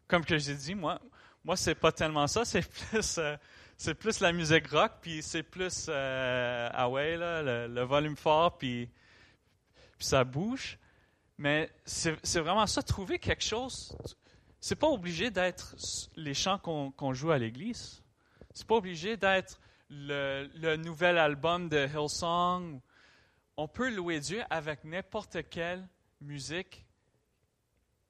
Comme 0.08 0.26
que 0.26 0.38
j'ai 0.38 0.56
dit, 0.56 0.76
moi, 0.76 1.00
moi 1.44 1.56
c'est 1.56 1.76
pas 1.76 1.92
tellement 1.92 2.28
ça, 2.28 2.46
c'est 2.46 2.68
plus 2.90 3.18
euh, 3.18 3.36
c'est 3.78 3.96
plus 3.96 4.20
la 4.20 4.32
musique 4.32 4.68
rock, 4.68 4.92
puis 5.02 5.22
c'est 5.22 5.44
plus 5.44 5.88
euh, 5.90 6.70
ah 6.72 6.90
ouais, 6.90 7.18
le, 7.18 7.82
volume 7.82 8.16
fort, 8.16 8.58
puis, 8.58 8.90
puis 9.98 10.08
ça 10.08 10.24
bouge. 10.24 10.78
Mais 11.38 11.70
c'est 11.86 12.40
vraiment 12.40 12.68
ça, 12.68 12.84
trouver 12.84 13.20
quelque 13.20 13.44
chose. 13.44 13.98
C'est 14.60 14.76
pas 14.76 14.88
obligé 14.88 15.32
d'être 15.32 15.76
les 16.16 16.34
chants 16.34 16.60
qu'on 16.60 17.14
joue 17.14 17.32
à 17.32 17.38
l'église. 17.38 18.02
C'est 18.54 18.68
pas 18.68 18.76
obligé 18.76 19.18
d'être 19.18 19.60
le, 19.90 20.76
nouvel 20.78 21.18
album 21.18 21.68
de 21.68 21.88
Hillsong. 21.88 22.80
On 23.56 23.68
peut 23.68 23.94
louer 23.94 24.20
Dieu 24.20 24.44
avec 24.50 24.84
n'importe 24.84 25.50
quelle 25.50 25.88
musique 26.22 26.86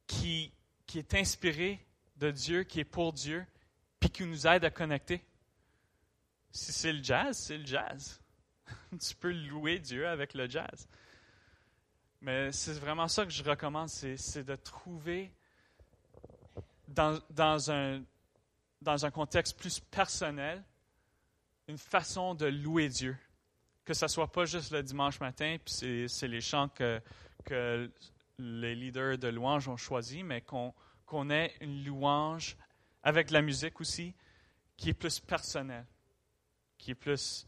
qui, 0.08 0.54
est 0.96 1.14
inspirée 1.16 1.86
de 2.18 2.32
Dieu, 2.32 2.64
qui 2.64 2.80
est 2.80 2.86
pour 2.86 3.12
Dieu, 3.14 3.46
puis 4.00 4.10
qui 4.10 4.26
nous 4.26 4.48
aide 4.48 4.64
à 4.64 4.70
connecter. 4.70 5.26
Si 6.52 6.72
c'est 6.72 6.94
le 6.94 7.04
jazz, 7.04 7.38
c'est 7.38 7.58
le 7.58 7.66
jazz. 7.66 8.22
tu 9.02 9.16
peux 9.16 9.32
louer 9.32 9.80
Dieu 9.80 10.08
avec 10.08 10.34
le 10.34 10.48
jazz. 10.48 10.88
Mais 12.22 12.52
c'est 12.52 12.74
vraiment 12.74 13.08
ça 13.08 13.26
que 13.26 13.32
je 13.32 13.44
recommande, 13.44 13.90
c'est 13.90 14.44
de 14.44 14.56
trouver 14.56 15.34
dans 16.88 17.72
un 17.72 19.12
contexte 19.12 19.58
plus 19.58 19.80
personnel 19.80 20.64
une 21.68 21.78
façon 21.78 22.36
de 22.36 22.46
louer 22.46 22.88
Dieu. 22.88 23.18
Que 23.86 23.94
ce 23.94 24.06
ne 24.06 24.10
soit 24.10 24.32
pas 24.32 24.46
juste 24.46 24.72
le 24.72 24.82
dimanche 24.82 25.20
matin, 25.20 25.58
puis 25.64 26.08
c'est 26.08 26.28
les 26.28 26.42
chants 26.42 26.70
que, 26.70 27.02
les 28.40 28.76
leaders 28.76 29.18
de 29.18 29.28
louange 29.28 29.68
ont 29.68 29.78
choisis, 29.78 30.24
mais 30.24 30.42
qu'on 30.42 31.30
ait 31.30 31.54
une 31.62 31.86
louange 31.86 32.58
avec 33.04 33.30
la 33.30 33.42
musique 33.42 33.80
aussi 33.82 34.16
qui 34.76 34.90
est 34.90 34.94
plus 34.94 35.20
personnelle 35.20 35.86
qui 36.84 36.92
est 36.92 36.96
plus 36.96 37.48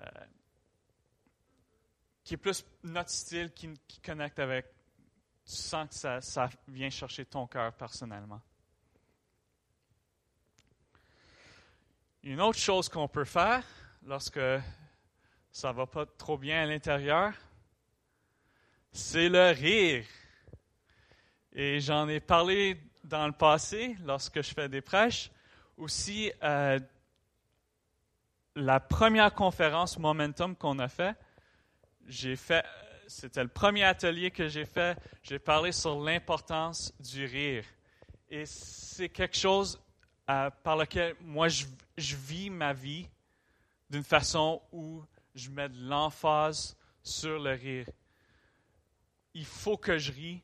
euh, 0.00 0.04
qui 2.22 2.34
est 2.34 2.36
plus 2.36 2.64
notre 2.82 3.10
style, 3.10 3.52
qui, 3.52 3.72
connecte 4.04 4.38
avec. 4.38 4.66
Tu 5.46 5.54
sens 5.54 5.88
que 5.88 5.94
ça, 5.94 6.20
ça 6.20 6.50
vient 6.68 6.90
chercher 6.90 7.24
ton 7.24 7.46
cœur 7.46 7.72
personnellement. 7.72 8.42
Une 12.24 12.40
autre 12.40 12.58
chose 12.58 12.88
qu'on 12.88 13.06
peut 13.06 13.24
faire 13.24 13.64
lorsque 14.02 14.40
ça 15.56 15.72
va 15.72 15.86
pas 15.86 16.04
trop 16.04 16.36
bien 16.36 16.64
à 16.64 16.66
l'intérieur, 16.66 17.32
c'est 18.92 19.30
le 19.30 19.52
rire. 19.52 20.04
Et 21.54 21.80
j'en 21.80 22.06
ai 22.10 22.20
parlé 22.20 22.78
dans 23.04 23.26
le 23.26 23.32
passé 23.32 23.96
lorsque 24.04 24.42
je 24.42 24.52
fais 24.52 24.68
des 24.68 24.82
prêches. 24.82 25.30
Aussi, 25.78 26.30
euh, 26.42 26.78
la 28.54 28.80
première 28.80 29.32
conférence 29.32 29.98
Momentum 29.98 30.54
qu'on 30.54 30.78
a 30.78 30.88
fait, 30.88 31.16
j'ai 32.06 32.36
fait, 32.36 32.62
c'était 33.06 33.42
le 33.42 33.48
premier 33.48 33.84
atelier 33.84 34.30
que 34.30 34.48
j'ai 34.48 34.66
fait. 34.66 34.98
J'ai 35.22 35.38
parlé 35.38 35.72
sur 35.72 35.98
l'importance 35.98 36.92
du 37.00 37.24
rire. 37.24 37.64
Et 38.28 38.44
c'est 38.44 39.08
quelque 39.08 39.38
chose 39.38 39.80
euh, 40.28 40.50
par 40.62 40.76
lequel 40.76 41.16
moi 41.22 41.48
je, 41.48 41.64
vis 41.96 42.50
ma 42.50 42.74
vie 42.74 43.08
d'une 43.88 44.04
façon 44.04 44.60
où 44.70 45.02
je 45.36 45.50
mets 45.50 45.68
de 45.68 45.78
l'emphase 45.78 46.76
sur 47.02 47.38
le 47.38 47.52
rire. 47.52 47.86
Il 49.34 49.44
faut 49.44 49.76
que 49.76 49.98
je 49.98 50.10
rie. 50.10 50.42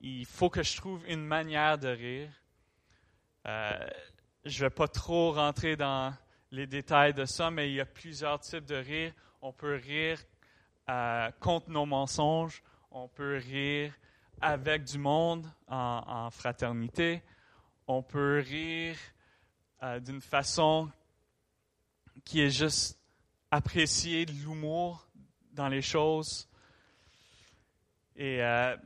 Il 0.00 0.26
faut 0.26 0.50
que 0.50 0.62
je 0.62 0.76
trouve 0.76 1.04
une 1.08 1.24
manière 1.24 1.78
de 1.78 1.88
rire. 1.88 2.30
Euh, 3.46 3.88
je 4.44 4.62
ne 4.62 4.68
vais 4.68 4.74
pas 4.74 4.86
trop 4.86 5.32
rentrer 5.32 5.76
dans 5.76 6.14
les 6.50 6.66
détails 6.66 7.14
de 7.14 7.24
ça, 7.24 7.50
mais 7.50 7.70
il 7.70 7.76
y 7.76 7.80
a 7.80 7.86
plusieurs 7.86 8.38
types 8.40 8.66
de 8.66 8.76
rire. 8.76 9.12
On 9.40 9.52
peut 9.52 9.76
rire 9.76 10.20
euh, 10.90 11.30
contre 11.40 11.70
nos 11.70 11.86
mensonges, 11.86 12.62
on 12.90 13.08
peut 13.08 13.38
rire 13.38 13.92
avec 14.40 14.84
du 14.84 14.98
monde 14.98 15.46
en, 15.66 16.30
fraternité, 16.30 17.22
on 17.86 18.02
peut 18.02 18.42
rire 18.46 18.96
euh, 19.82 20.00
d'une 20.00 20.20
façon 20.20 20.90
qui 22.24 22.42
est 22.42 22.50
juste 22.50 22.97
apprécier 23.50 24.24
l'humour 24.26 25.08
dans 25.52 25.68
les 25.68 25.82
choses. 25.82 26.48
Et 28.16 28.42
euh, 28.42 28.76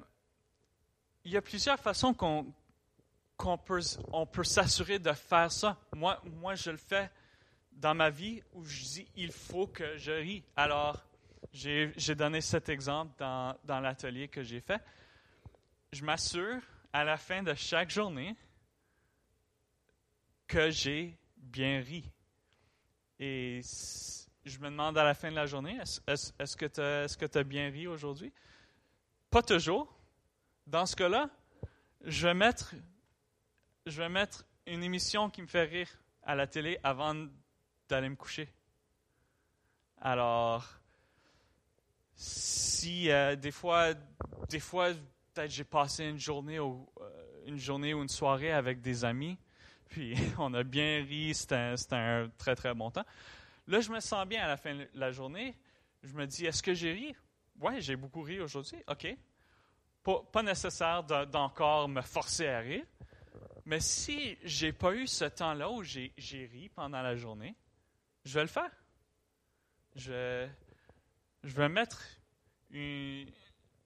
il 1.25 1.33
y 1.33 1.37
a 1.37 1.43
plusieurs 1.43 1.79
façons 1.79 2.15
qu'on 2.15 3.59
peut, 3.59 3.81
on 4.13 4.27
peut 4.27 4.45
s'assurer 4.45 4.99
de 4.99 5.13
faire 5.13 5.51
ça. 5.51 5.79
Moi, 5.97 6.21
moi, 6.25 6.55
je 6.55 6.71
le 6.71 6.77
fais 6.77 7.11
dans 7.73 7.95
ma 7.95 8.11
vie 8.11 8.43
où 8.53 8.65
je 8.65 8.83
dis 8.83 9.09
il 9.17 9.33
faut 9.33 9.67
que 9.67 9.97
je 9.97 10.13
rie. 10.13 10.45
Alors, 10.57 11.03
j'ai 11.53 12.15
donné 12.15 12.41
cet 12.41 12.69
exemple 12.69 13.13
dans, 13.19 13.57
dans 13.65 13.81
l'atelier 13.81 14.29
que 14.29 14.43
j'ai 14.43 14.61
fait. 14.61 14.81
Je 15.93 16.05
m'assure 16.05 16.61
à 16.93 17.05
la 17.05 17.17
fin 17.17 17.43
de 17.43 17.55
chaque 17.55 17.91
journée 17.91 18.37
que 20.47 20.71
j'ai 20.71 21.17
bien 21.37 21.81
ri. 21.81 22.05
Et 23.19 23.61
je 24.45 24.59
me 24.59 24.71
demande 24.71 24.99
à 24.99 25.05
la 25.05 25.15
fin 25.15 25.31
de 25.31 25.37
la 25.37 25.47
journée, 25.47 25.79
est-ce 26.07 26.57
que 26.57 26.67
tu 27.27 27.39
as, 27.39 27.45
bien 27.45 27.71
ri 27.71 27.87
aujourd'hui? 27.87 28.33
Pas 29.31 29.43
toujours. 29.43 29.95
Dans 30.67 30.87
ce 30.87 30.97
cas-là, 30.97 31.31
je 32.05 32.27
vais 32.27 32.35
mettre, 34.09 34.45
une 34.67 34.83
émission 34.83 35.31
qui 35.31 35.43
me 35.43 35.47
fait 35.47 35.65
rire 35.65 35.89
à 36.23 36.35
la 36.35 36.47
télé 36.47 36.79
avant 36.85 37.27
d'aller 37.89 38.09
me 38.09 38.17
coucher. 38.17 38.49
Alors, 40.01 40.69
si 42.15 43.11
euh, 43.11 43.37
des 43.37 43.51
fois, 43.51 43.95
des 44.49 44.61
fois, 44.61 44.93
peut-être 45.33 45.51
j'ai 45.51 45.65
passé 45.65 46.05
une 46.05 46.19
journée, 46.19 46.59
ou, 46.61 46.89
euh, 47.01 47.45
une 47.47 47.59
journée 47.59 47.95
ou 47.95 48.03
une 48.03 48.09
soirée 48.09 48.53
avec 48.53 48.81
des 48.81 49.05
amis, 49.05 49.37
puis 49.89 50.17
on 50.39 50.55
a 50.55 50.63
bien 50.63 51.05
ri, 51.05 51.35
c'était 51.35 51.77
un, 51.93 52.29
très 52.39 52.55
très 52.55 52.75
bon 52.75 52.91
temps. 52.91 53.05
Là, 53.73 53.81
je 53.81 53.91
me 53.91 54.01
sens 54.01 54.27
bien 54.27 54.45
à 54.45 54.49
la 54.49 54.59
fin 54.59 54.75
de 54.75 54.87
la 54.93 55.13
journée. 55.13 55.57
Je 56.03 56.13
me 56.13 56.27
dis, 56.27 56.45
est-ce 56.45 56.63
que 56.63 56.75
j'ai 56.75 56.93
ri? 56.93 57.17
Oui, 57.59 57.81
j'ai 57.81 57.97
beaucoup 57.97 58.21
ri 58.21 58.39
aujourd'hui. 58.39 58.77
OK. 58.87 59.17
Pas, 60.03 60.43
nécessaire 60.43 61.03
d'encore 61.03 61.89
me 61.89 62.03
forcer 62.03 62.49
à 62.49 62.59
rire. 62.59 62.85
Mais 63.65 63.81
si 63.81 64.37
j'ai 64.43 64.75
pas 64.75 64.95
eu 64.95 65.07
ce 65.07 65.25
temps-là 65.25 65.71
où 65.71 65.83
j'ai 65.83 66.13
ri 66.53 66.69
pendant 66.69 67.01
la 67.01 67.17
journée, 67.17 67.57
je 68.27 68.35
vais 68.35 68.43
le 68.43 68.49
faire. 68.49 68.71
Je, 69.97 70.47
je 71.43 71.55
vais 71.55 71.71
mettre 71.71 72.03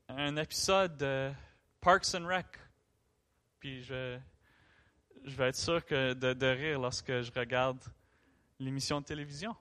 un 0.09 0.37
épisode 0.37 0.97
de 0.97 1.31
Parks 1.81 2.13
and 2.17 2.27
Rec. 2.27 2.47
Puis 3.61 3.85
je, 3.85 4.19
je 5.23 5.37
vais 5.37 5.51
être 5.51 5.57
sûr 5.57 5.87
que 5.87 6.13
de 6.13 6.47
rire 6.47 6.81
lorsque 6.81 7.23
je 7.23 7.31
regarde 7.31 7.85
l'émission 8.59 9.01
de 9.01 9.07
télévision. 9.07 9.55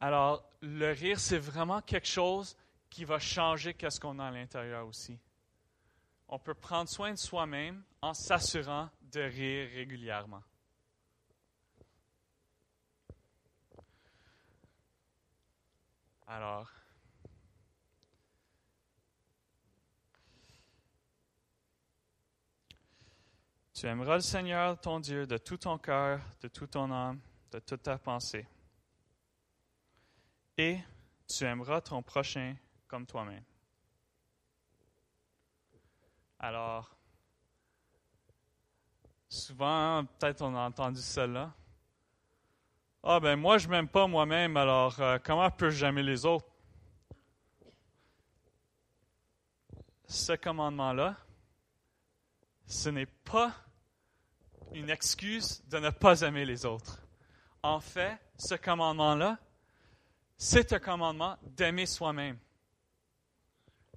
Alors, 0.00 0.44
le 0.60 0.92
rire, 0.92 1.18
c'est 1.18 1.38
vraiment 1.38 1.80
quelque 1.80 2.06
chose 2.06 2.56
qui 2.90 3.04
va 3.04 3.18
changer 3.18 3.74
qu'est-ce 3.74 3.98
qu'on 3.98 4.18
a 4.18 4.26
à 4.26 4.30
l'intérieur 4.30 4.86
aussi. 4.86 5.18
On 6.28 6.38
peut 6.38 6.54
prendre 6.54 6.88
soin 6.88 7.12
de 7.12 7.18
soi-même 7.18 7.82
en 8.02 8.12
s'assurant 8.12 8.90
de 9.02 9.20
rire 9.20 9.70
régulièrement. 9.74 10.42
Alors, 16.26 16.68
tu 23.72 23.86
aimeras 23.86 24.16
le 24.16 24.20
Seigneur 24.20 24.80
ton 24.80 24.98
Dieu 24.98 25.26
de 25.26 25.38
tout 25.38 25.56
ton 25.56 25.78
cœur, 25.78 26.20
de 26.40 26.48
toute 26.48 26.72
ton 26.72 26.90
âme, 26.90 27.20
de 27.52 27.60
toute 27.60 27.82
ta 27.82 27.96
pensée. 27.96 28.46
Et 30.58 30.78
tu 31.28 31.44
aimeras 31.44 31.80
ton 31.80 32.02
prochain 32.02 32.56
comme 32.88 33.06
toi-même. 33.06 33.44
Alors, 36.38 36.96
souvent, 39.28 40.04
peut-être 40.04 40.42
on 40.42 40.54
a 40.54 40.60
entendu 40.60 41.00
cela. 41.00 41.52
Ah 43.02 43.20
ben 43.20 43.36
moi 43.36 43.58
je 43.58 43.68
m'aime 43.68 43.88
pas 43.88 44.06
moi-même, 44.06 44.56
alors 44.56 45.00
euh, 45.00 45.18
comment 45.22 45.50
peux-je 45.50 45.84
aimer 45.86 46.02
les 46.02 46.24
autres? 46.26 46.50
Ce 50.08 50.32
commandement-là, 50.32 51.16
ce 52.66 52.88
n'est 52.88 53.06
pas 53.06 53.52
une 54.72 54.90
excuse 54.90 55.62
de 55.68 55.78
ne 55.78 55.90
pas 55.90 56.22
aimer 56.22 56.44
les 56.44 56.64
autres. 56.64 57.00
En 57.62 57.80
fait, 57.80 58.18
ce 58.38 58.54
commandement-là, 58.54 59.38
c'est 60.36 60.72
un 60.72 60.78
commandement 60.78 61.36
d'aimer 61.42 61.86
soi-même. 61.86 62.38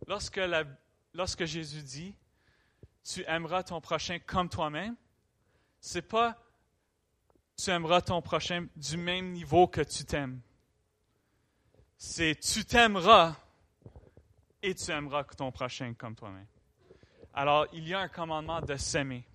Lorsque, 0.07 1.45
Jésus 1.45 1.83
dit, 1.83 2.15
tu 3.03 3.23
aimeras 3.27 3.63
ton 3.63 3.81
prochain 3.81 4.19
comme 4.19 4.49
toi-même, 4.49 4.95
c'est 5.79 6.01
pas 6.01 6.37
tu 7.55 7.71
aimeras 7.71 8.01
ton 8.01 8.21
prochain 8.21 8.67
du 8.75 8.95
même 8.95 9.33
niveau 9.33 9.67
que 9.67 9.81
tu 9.81 10.05
t'aimes. 10.05 10.39
C'est 11.97 12.39
tu 12.39 12.63
t'aimeras 12.63 13.35
et 14.61 14.73
tu 14.73 14.91
aimeras 14.91 15.25
ton 15.25 15.51
prochain 15.51 15.93
comme 15.93 16.15
toi-même. 16.15 16.47
Alors, 17.33 17.67
il 17.73 17.87
y 17.87 17.93
a 17.93 17.99
un 17.99 18.07
commandement 18.07 18.61
de 18.61 18.75
s'aimer. 18.77 19.27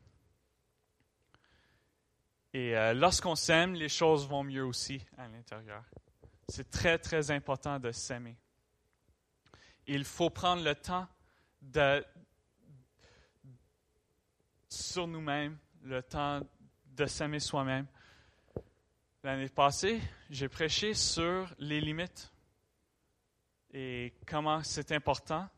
Et 2.55 2.77
euh, 2.77 2.95
lorsqu'on 2.95 3.35
s'aime, 3.35 3.75
les 3.75 3.89
choses 3.89 4.27
vont 4.27 4.45
mieux 4.45 4.65
aussi 4.65 5.05
à 5.19 5.29
l'intérieur. 5.29 5.85
C'est 6.49 6.71
très, 6.71 6.99
très 6.99 7.31
important 7.31 7.79
de 7.79 7.91
s'aimer. 7.91 8.37
Il 9.87 10.05
faut 10.05 10.31
prendre 10.31 10.63
le 10.63 10.75
temps 10.75 11.07
de, 11.61 12.05
sur 14.69 15.07
nous-mêmes, 15.07 15.59
le 15.83 16.03
temps 16.03 16.41
de 16.87 17.07
s'aimer 17.07 17.41
soi-même, 17.41 17.87
L'année 19.25 19.49
passée, 19.49 20.03
j'ai 20.29 20.51
prêché 20.51 20.93
sur 20.93 21.49
les 21.59 21.81
limites 21.81 22.31
et 23.73 24.13
comment 24.27 24.63
c'est 24.63 24.93
important 24.93 25.49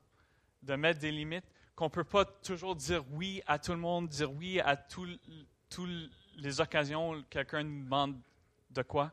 de 0.63 0.77
mettre 0.77 1.01
des 1.01 1.11
limites, 1.11 1.45
qu'on 1.75 1.87
ne 1.87 1.91
peut 1.91 2.05
pas 2.05 2.25
toujours 2.25 2.77
dire 2.77 3.03
oui 3.11 3.43
à 3.45 3.59
tout 3.59 3.73
le 3.73 3.79
monde, 3.79 4.09
dire 4.09 4.33
oui 4.33 4.61
à 4.61 4.77
toutes 4.77 5.21
les 6.37 6.61
occasions 6.61 7.11
où 7.11 7.23
quelqu'un 7.25 7.65
nous 7.65 7.83
demande 7.83 8.21
de 8.71 8.83
quoi. 8.83 9.11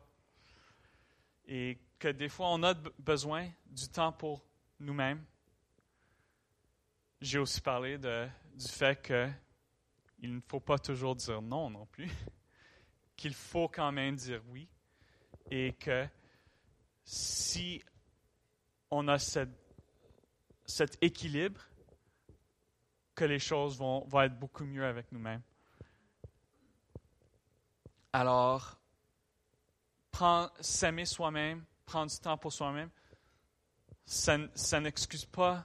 Et 1.46 1.78
que 1.98 2.08
des 2.08 2.28
fois, 2.28 2.48
on 2.50 2.62
a 2.62 2.74
besoin 2.98 3.50
du 3.66 3.88
temps 3.88 4.12
pour 4.12 4.44
nous-mêmes. 4.80 5.24
J'ai 7.20 7.38
aussi 7.38 7.60
parlé 7.60 7.98
du 7.98 8.68
fait 8.68 9.00
qu'il 9.00 10.34
ne 10.34 10.40
faut 10.46 10.60
pas 10.60 10.78
toujours 10.78 11.16
dire 11.16 11.40
non 11.40 11.70
non 11.70 11.86
plus 11.86 12.10
qu'il 13.16 13.34
faut 13.34 13.68
quand 13.68 13.92
même 13.92 14.16
dire 14.16 14.42
oui 14.48 14.68
et 15.50 15.72
que 15.72 16.06
si 17.04 17.82
on 18.90 19.08
a 19.08 19.18
cet 19.18 20.98
équilibre, 21.00 21.60
que 23.14 23.24
les 23.24 23.38
choses 23.38 23.78
vont, 23.78 24.04
vont 24.06 24.22
être 24.22 24.38
beaucoup 24.38 24.64
mieux 24.64 24.84
avec 24.84 25.10
nous-mêmes. 25.12 25.42
Alors, 28.12 28.78
s'aimer 30.60 31.04
soi-même, 31.04 31.64
prendre 31.84 32.10
du 32.10 32.18
temps 32.18 32.36
pour 32.36 32.52
soi-même, 32.52 32.90
ça, 34.04 34.80
n'excuse 34.80 35.24
pas 35.24 35.64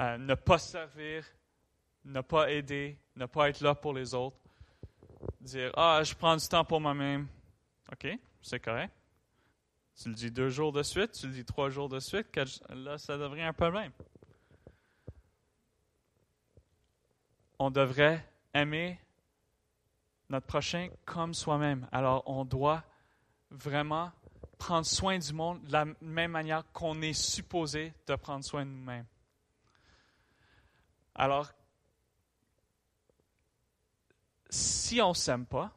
euh, 0.00 0.16
ne 0.16 0.34
pas 0.34 0.58
servir, 0.58 1.26
ne 2.04 2.20
pas 2.22 2.50
aider, 2.50 2.98
ne 3.16 3.26
pas 3.26 3.50
être 3.50 3.60
là 3.60 3.74
pour 3.74 3.92
les 3.92 4.14
autres 4.14 4.40
dire 5.40 5.70
Ah, 5.76 6.00
je 6.04 6.14
prends 6.14 6.36
du 6.36 6.46
temps 6.46 6.64
pour 6.64 6.80
moi-même. 6.80 7.26
OK, 7.92 8.08
c'est 8.42 8.60
correct. 8.60 8.92
Tu 10.00 10.08
le 10.08 10.14
dis 10.14 10.30
deux 10.30 10.48
jours 10.48 10.72
de 10.72 10.82
suite, 10.82 11.12
tu 11.12 11.26
le 11.26 11.32
dis 11.32 11.44
trois 11.44 11.68
jours 11.68 11.88
de 11.88 12.00
suite, 12.00 12.26
là, 12.70 12.96
ça 12.96 13.18
devrait 13.18 13.42
un 13.42 13.52
problème. 13.52 13.92
On 17.58 17.70
devrait 17.70 18.24
aimer 18.54 18.98
notre 20.30 20.46
prochain 20.46 20.88
comme 21.04 21.34
soi-même. 21.34 21.88
Alors, 21.92 22.22
on 22.26 22.44
doit 22.44 22.84
vraiment 23.50 24.12
prendre 24.58 24.86
soin 24.86 25.18
du 25.18 25.32
monde 25.32 25.62
de 25.66 25.72
la 25.72 25.84
même 26.00 26.30
manière 26.30 26.70
qu'on 26.72 27.02
est 27.02 27.12
supposé 27.12 27.92
de 28.06 28.14
prendre 28.14 28.44
soin 28.44 28.64
de 28.64 28.70
nous-mêmes. 28.70 29.06
Alors, 31.14 31.50
si 34.48 35.00
on 35.00 35.10
ne 35.10 35.14
s'aime 35.14 35.46
pas, 35.46 35.72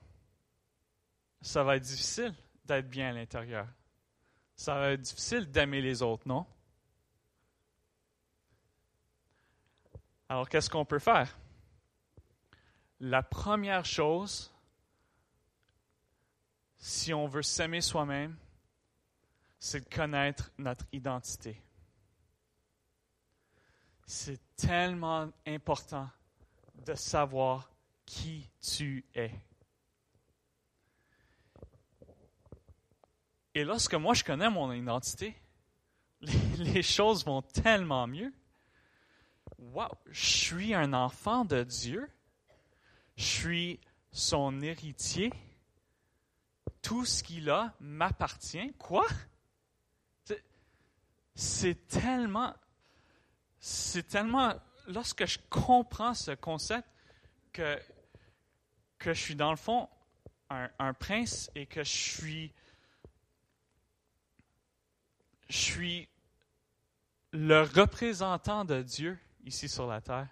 ça 1.41 1.63
va 1.63 1.75
être 1.75 1.83
difficile 1.83 2.33
d'être 2.65 2.87
bien 2.87 3.09
à 3.09 3.13
l'intérieur. 3.13 3.67
Ça 4.55 4.75
va 4.75 4.91
être 4.91 5.01
difficile 5.01 5.49
d'aimer 5.49 5.81
les 5.81 6.01
autres, 6.01 6.27
non? 6.27 6.45
Alors, 10.29 10.47
qu'est-ce 10.47 10.69
qu'on 10.69 10.85
peut 10.85 10.99
faire? 10.99 11.35
La 13.05 13.21
première 13.21 13.83
chose, 13.83 14.49
si 16.77 17.13
on 17.13 17.27
veut 17.27 17.41
s'aimer 17.41 17.81
soi-même, 17.81 18.33
c'est 19.59 19.81
de 19.81 19.93
connaître 19.93 20.53
notre 20.57 20.85
identité. 20.93 21.61
C'est 24.05 24.39
tellement 24.55 25.29
important 25.45 26.09
de 26.85 26.93
savoir 26.93 27.69
qui 28.05 28.49
tu 28.61 29.05
es. 29.13 29.33
Et 33.53 33.65
lorsque 33.65 33.95
moi 33.95 34.13
je 34.13 34.23
connais 34.23 34.49
mon 34.49 34.71
identité, 34.71 35.35
les, 36.21 36.81
choses 36.81 37.25
vont 37.25 37.41
tellement 37.41 38.07
mieux. 38.07 38.33
Wow, 39.57 39.89
je 40.09 40.25
suis 40.25 40.73
un 40.73 40.93
enfant 40.93 41.43
de 41.43 41.63
Dieu. 41.63 42.09
Je 43.15 43.23
suis 43.23 43.79
son 44.11 44.61
héritier. 44.61 45.31
Tout 46.81 47.05
ce 47.05 47.23
qu'il 47.23 47.49
a 47.49 47.73
m'appartient. 47.79 48.73
Quoi? 48.77 49.07
C'est 51.35 51.87
tellement, 51.87 52.53
c'est 53.59 54.07
tellement, 54.07 54.53
lorsque 54.87 55.25
je 55.25 55.39
comprends 55.49 56.13
ce 56.13 56.31
concept, 56.31 56.87
que, 57.51 57.79
je 59.05 59.13
suis 59.13 59.35
dans 59.35 59.51
le 59.51 59.57
fond 59.57 59.89
un, 60.49 60.69
un 60.79 60.93
prince 60.93 61.49
et 61.55 61.65
que 61.65 61.83
je 61.83 61.89
suis, 61.89 62.53
je 65.49 65.57
suis 65.57 66.09
le 67.31 67.61
représentant 67.61 68.63
de 68.63 68.81
Dieu 68.81 69.17
ici 69.43 69.67
sur 69.67 69.87
la 69.87 70.01
terre. 70.01 70.27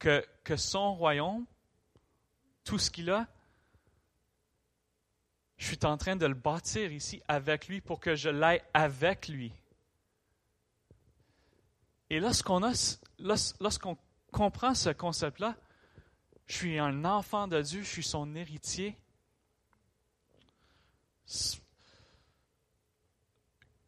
Que, 0.00 0.56
son 0.56 0.94
royaume, 0.94 1.44
tout 2.64 2.78
ce 2.78 2.90
qu'il 2.90 3.10
a, 3.10 3.28
je 5.58 5.66
suis 5.66 5.84
en 5.84 5.96
train 5.96 6.16
de 6.16 6.26
le 6.26 6.34
bâtir 6.34 6.90
ici 6.90 7.22
avec 7.28 7.68
lui 7.68 7.80
pour 7.80 8.00
que 8.00 8.16
je 8.16 8.30
l'aille 8.30 8.62
avec 8.74 9.28
lui. 9.28 9.52
Et 12.08 12.18
lorsqu'on 12.18 12.60
lorsqu'on 13.18 13.98
comprend 14.32 14.74
ce 14.74 14.88
concept-là, 14.88 15.54
je 16.46 16.56
suis 16.56 16.78
un 16.78 17.04
enfant 17.04 17.46
de 17.46 17.60
Dieu, 17.60 17.82
je 17.82 17.88
suis 17.88 18.02
son 18.02 18.34
héritier. 18.34 18.98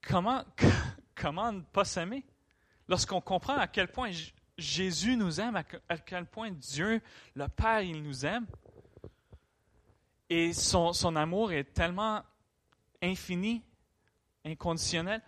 Comment, 0.03 0.45
comment 1.17 1.53
ne 1.53 1.61
pas 1.61 1.85
s'aimer? 1.85 2.25
Lorsqu'on 2.87 3.21
comprend 3.21 3.57
à 3.57 3.67
quel 3.67 3.91
point 3.91 4.11
Jésus 4.63 5.17
nous 5.17 5.41
aime, 5.41 5.57
à 5.57 5.99
quel 5.99 6.27
point 6.27 6.51
Dieu, 6.51 7.01
le 7.35 7.49
Père, 7.49 7.83
il 7.83 8.03
nous 8.03 8.25
aime, 8.25 8.47
et 10.31 10.53
son, 10.55 10.93
son 10.93 11.15
amour 11.17 11.53
est 11.53 11.75
tellement 11.75 12.23
infini, 13.03 13.63
inconditionnel. 14.45 15.21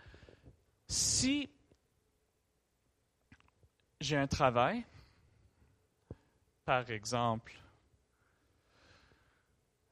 Si 0.87 1.49
j'ai 4.01 4.17
un 4.17 4.27
travail, 4.27 4.83
par 6.63 6.89
exemple, 6.89 7.53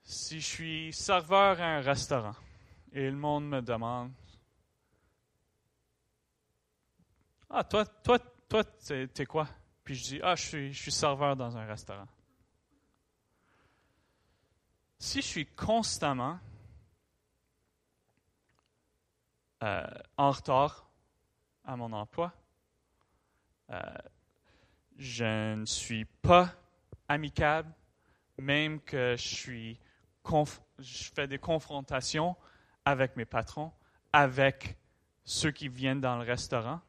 si 0.04 0.40
je 0.40 0.46
suis 0.46 0.94
serveur 0.94 1.62
à 1.62 1.78
un 1.78 1.82
restaurant 1.82 2.36
et 2.92 3.10
le 3.10 3.16
monde 3.16 3.48
me 3.48 3.62
demande 3.62 4.12
Ah, 7.56 7.64
toi, 7.64 7.86
toi, 7.86 8.18
toi, 8.54 8.64
t'es 8.64 9.26
quoi? 9.26 9.48
Puis 9.84 9.96
je 9.96 10.04
dis, 10.04 10.20
ah, 10.22 10.36
je 10.36 10.72
suis, 10.72 10.92
serveur 10.92 11.36
dans 11.36 11.58
un 11.58 11.66
restaurant. 11.66 12.08
Si 15.00 15.24
je 15.24 15.28
suis 15.28 15.46
constamment 15.48 16.40
euh, 19.64 19.88
en 20.18 20.30
retard 20.30 20.88
à 21.66 21.76
mon 21.76 21.92
emploi, 21.94 22.32
euh, 23.72 23.80
je 24.98 25.56
ne 25.56 25.66
suis 25.66 26.06
pas 26.06 26.54
amicable, 27.08 27.74
même 28.38 28.82
que 28.82 29.16
je 29.18 29.66
fais 31.16 31.28
des 31.28 31.40
confrontations 31.40 32.36
avec 32.86 33.16
mes 33.16 33.26
patrons, 33.26 33.72
avec 34.12 34.78
ceux 35.26 35.50
qui 35.50 35.70
viennent 35.70 36.02
dans 36.02 36.18
le 36.18 36.24
restaurant 36.24 36.82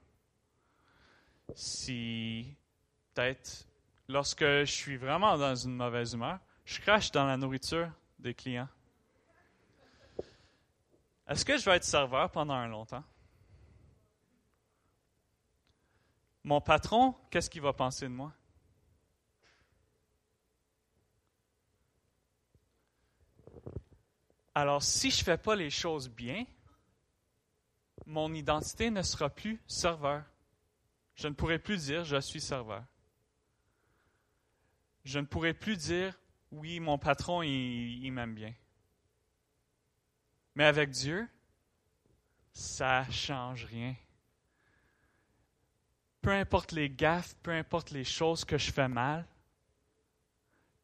si 1.54 2.56
peut-être 3.12 3.66
lorsque 4.08 4.44
je 4.44 4.64
suis 4.64 4.96
vraiment 4.96 5.36
dans 5.36 5.54
une 5.54 5.76
mauvaise 5.76 6.14
humeur, 6.14 6.38
je 6.64 6.80
crache 6.80 7.10
dans 7.10 7.26
la 7.26 7.36
nourriture 7.36 7.90
des 8.18 8.34
clients. 8.34 8.68
Est-ce 11.26 11.44
que 11.44 11.56
je 11.56 11.64
vais 11.64 11.76
être 11.76 11.84
serveur 11.84 12.30
pendant 12.30 12.54
un 12.54 12.68
longtemps? 12.68 13.04
Mon 16.42 16.60
patron, 16.60 17.14
qu'est-ce 17.30 17.48
qu'il 17.48 17.62
va 17.62 17.72
penser 17.72 18.04
de 18.04 18.10
moi? 18.10 18.32
Alors, 24.54 24.82
si 24.82 25.10
je 25.10 25.20
ne 25.20 25.24
fais 25.24 25.38
pas 25.38 25.56
les 25.56 25.70
choses 25.70 26.08
bien, 26.08 26.44
mon 28.06 28.32
identité 28.34 28.90
ne 28.90 29.02
sera 29.02 29.30
plus 29.30 29.60
serveur. 29.66 30.22
Je 31.14 31.28
ne 31.28 31.34
pourrai 31.34 31.58
plus 31.58 31.86
dire 31.86 32.04
je 32.04 32.20
suis 32.20 32.40
serveur. 32.40 32.84
Je 35.04 35.18
ne 35.18 35.26
pourrai 35.26 35.54
plus 35.54 35.76
dire 35.76 36.18
oui, 36.50 36.78
mon 36.80 36.98
patron, 36.98 37.42
il, 37.42 38.10
m'aime 38.12 38.34
bien. 38.34 38.54
Mais 40.54 40.64
avec 40.64 40.90
Dieu, 40.90 41.28
ça 42.52 43.08
change 43.10 43.64
rien. 43.64 43.94
Peu 46.22 46.30
importe 46.30 46.72
les 46.72 46.88
gaffes, 46.88 47.34
peu 47.42 47.50
importe 47.50 47.90
les 47.90 48.04
choses 48.04 48.44
que 48.44 48.56
je 48.56 48.72
fais 48.72 48.88
mal, 48.88 49.26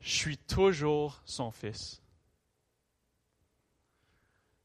je 0.01 0.11
suis 0.11 0.39
toujours 0.39 1.22
son 1.24 1.53
fils. 1.53 2.03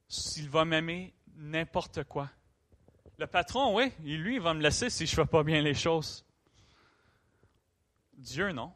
S'il 0.07 0.49
va 0.49 0.65
m'aimer, 0.65 1.13
n'importe 1.35 2.03
quoi. 2.05 2.29
Le 3.17 3.27
patron, 3.27 3.75
oui, 3.75 3.91
lui, 3.99 4.35
il 4.35 4.41
va 4.41 4.53
me 4.53 4.61
laisser 4.61 4.89
si 4.89 5.05
je 5.05 5.11
ne 5.11 5.23
fais 5.23 5.29
pas 5.29 5.43
bien 5.43 5.61
les 5.61 5.73
choses. 5.73 6.25
Dieu, 8.13 8.51
non. 8.51 8.73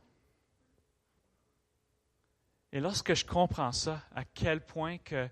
Et 2.71 2.79
lorsque 2.79 3.13
je 3.13 3.25
comprends 3.25 3.71
ça, 3.71 4.03
à 4.13 4.23
quel 4.23 4.65
point 4.65 4.97
que 4.97 5.27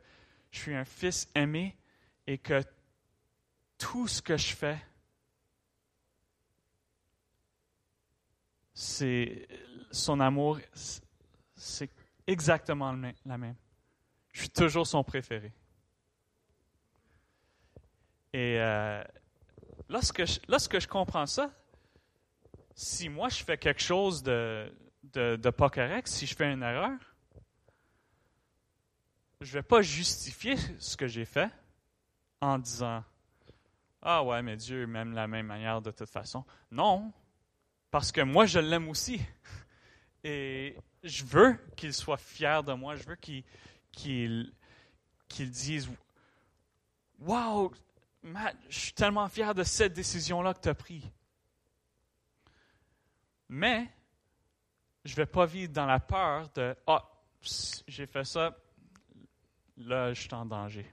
je 0.52 0.60
suis 0.60 0.76
un 0.76 0.86
fils 0.86 1.30
aimé 1.36 1.78
et 2.26 2.38
que 2.38 2.64
tout 3.78 4.08
ce 4.08 4.22
que 4.22 4.36
je 4.36 4.56
fais, 4.56 4.80
c'est 8.74 9.48
son 9.92 10.20
amour, 10.20 10.60
c'est 11.56 11.90
exactement 12.26 12.92
la 13.26 13.38
même. 13.38 13.56
Je 14.34 14.42
suis 14.42 14.50
toujours 14.50 14.86
son 14.86 15.04
préféré. 15.04 15.54
Et 18.34 18.58
euh, 18.60 19.04
lorsque, 19.90 20.26
je, 20.26 20.40
lorsque 20.48 20.80
je 20.80 20.88
comprends 20.88 21.26
ça, 21.26 21.52
si 22.76 23.10
moi 23.10 23.30
je 23.30 23.44
fais 23.44 23.58
quelque 23.58 23.82
chose 23.82 24.22
de, 24.22 24.72
de, 25.04 25.50
pas 25.50 25.70
correct, 25.70 26.08
si 26.08 26.26
je 26.26 26.36
fais 26.36 26.52
une 26.52 26.62
erreur, 26.62 26.98
je 29.42 29.48
ne 29.48 29.54
vais 29.54 29.64
pas 29.64 29.82
justifier 29.82 30.56
ce 30.80 30.98
que 30.98 31.08
j'ai 31.08 31.26
fait 31.26 31.50
en 32.42 32.60
disant 32.60 33.04
Ah 34.02 34.24
ouais, 34.24 34.42
mais 34.42 34.58
Dieu 34.58 34.86
m'aime 34.88 35.12
de 35.12 35.16
la 35.16 35.28
même 35.28 35.46
manière 35.48 35.82
de 35.82 35.92
toute 35.92 36.10
façon. 36.10 36.44
Non, 36.72 37.12
parce 37.92 38.12
que 38.12 38.22
moi 38.22 38.46
je 38.46 38.60
l'aime 38.60 38.90
aussi. 38.90 39.22
Et 40.24 40.76
je 41.04 41.24
veux 41.24 41.58
qu'il 41.76 41.94
soit 41.94 42.18
fier 42.18 42.64
de 42.64 42.74
moi, 42.74 42.96
je 42.96 43.04
veux 43.04 43.16
qu'il 43.16 43.46
dise 45.40 45.90
Wow, 47.20 47.72
Je 48.70 48.80
suis 48.80 48.94
tellement 48.94 49.28
fier 49.30 49.54
de 49.54 49.64
cette 49.64 49.94
décision-là 49.94 50.54
que 50.54 50.62
tu 50.62 50.70
as 50.70 50.76
prise. 50.76 51.10
Mais, 53.50 53.88
je 55.06 55.12
ne 55.14 55.16
vais 55.16 55.26
pas 55.26 55.46
vivre 55.46 55.72
dans 55.72 55.86
la 55.86 56.00
peur 56.00 56.50
de 56.54 56.76
Ah, 56.86 57.02
oh, 57.04 57.48
j'ai 57.88 58.06
fait 58.06 58.26
ça, 58.26 58.58
là, 59.78 60.14
je 60.14 60.22
suis 60.22 60.34
en 60.34 60.46
danger. 60.46 60.86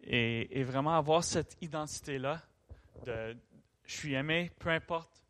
Et, 0.00 0.58
et 0.58 0.64
vraiment 0.64 0.96
avoir 0.96 1.22
cette 1.22 1.56
identité-là 1.60 2.42
de 3.06 3.36
je 3.84 3.96
suis 3.96 4.14
aimé, 4.14 4.50
peu 4.58 4.70
importe, 4.70 5.22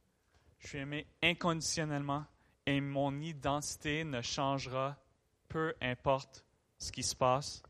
je 0.58 0.68
suis 0.68 0.78
aimé 0.78 1.06
inconditionnellement 1.22 2.24
et 2.64 2.80
mon 2.80 3.20
identité 3.20 4.04
ne 4.04 4.20
changera 4.22 4.96
peu 5.48 5.74
importe 5.80 6.44
ce 6.78 6.92
qui 6.92 7.02
se 7.02 7.14
passe 7.14 7.62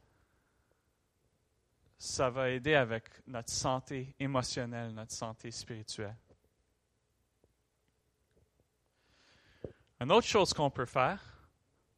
ça 2.02 2.30
va 2.30 2.50
aider 2.50 2.74
avec 2.74 3.04
notre 3.28 3.52
santé 3.52 4.12
émotionnelle, 4.18 4.92
notre 4.92 5.12
santé 5.12 5.52
spirituelle. 5.52 6.16
Une 10.00 10.10
autre 10.10 10.26
chose 10.26 10.52
qu'on 10.52 10.68
peut 10.68 10.84
faire 10.84 11.22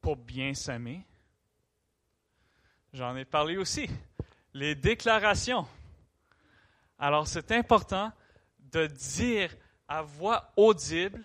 pour 0.02 0.16
bien 0.16 0.52
s'aimer, 0.52 1.06
j'en 2.92 3.16
ai 3.16 3.24
parlé 3.24 3.56
aussi, 3.56 3.88
les 4.52 4.74
déclarations. 4.74 5.66
Alors 6.98 7.26
c'est 7.26 7.50
important 7.52 8.12
de 8.58 8.86
dire 8.86 9.56
à 9.88 10.02
voix 10.02 10.52
audible 10.58 11.24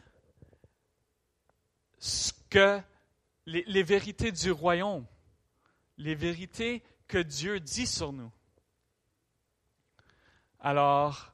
ce 1.97 2.31
que 2.49 2.79
les, 3.45 3.65
les 3.67 3.83
vérités 3.83 4.31
du 4.31 4.51
royaume, 4.51 5.05
les 5.97 6.15
vérités 6.15 6.81
que 7.09 7.17
Dieu 7.17 7.59
dit 7.59 7.85
sur 7.85 8.13
nous. 8.13 8.31
Alors, 10.59 11.31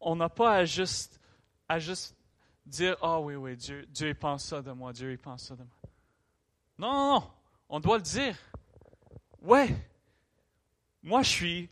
on 0.00 0.16
n'a 0.16 0.28
pas 0.28 0.56
à 0.56 0.64
juste 0.64 1.20
dire 2.64 2.96
Ah 3.02 3.18
oh, 3.18 3.24
oui, 3.24 3.34
oui, 3.34 3.56
Dieu, 3.56 3.86
Dieu 3.88 4.08
il 4.08 4.14
pense 4.14 4.44
ça 4.44 4.62
de 4.62 4.72
moi, 4.72 4.92
Dieu 4.92 5.12
il 5.12 5.18
pense 5.18 5.44
ça 5.44 5.54
de 5.54 5.62
moi. 5.62 5.76
Non, 6.78 6.92
non, 6.92 7.20
non, 7.20 7.30
on 7.68 7.80
doit 7.80 7.98
le 7.98 8.02
dire. 8.02 8.36
Ouais, 9.42 9.68
moi 11.02 11.22
je 11.22 11.28
suis 11.28 11.70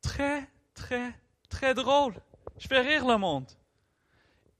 très, 0.00 0.48
très, 0.74 1.12
très 1.48 1.74
drôle. 1.74 2.14
Je 2.58 2.68
fais 2.68 2.80
rire 2.80 3.06
le 3.06 3.16
monde. 3.16 3.50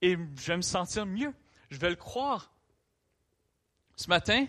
Et 0.02 0.12
je 0.12 0.46
vais 0.46 0.56
me 0.56 0.62
sentir 0.62 1.06
mieux. 1.06 1.32
Je 1.70 1.78
vais 1.78 1.90
le 1.90 1.96
croire. 1.96 2.52
Ce 3.96 4.08
matin, 4.08 4.46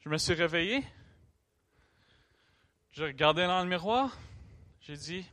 je 0.00 0.08
me 0.08 0.16
suis 0.18 0.34
réveillé. 0.34 0.84
J'ai 2.96 3.04
regardé 3.04 3.46
dans 3.46 3.62
le 3.62 3.68
miroir. 3.68 4.16
J'ai 4.80 4.96
dit 4.96 5.26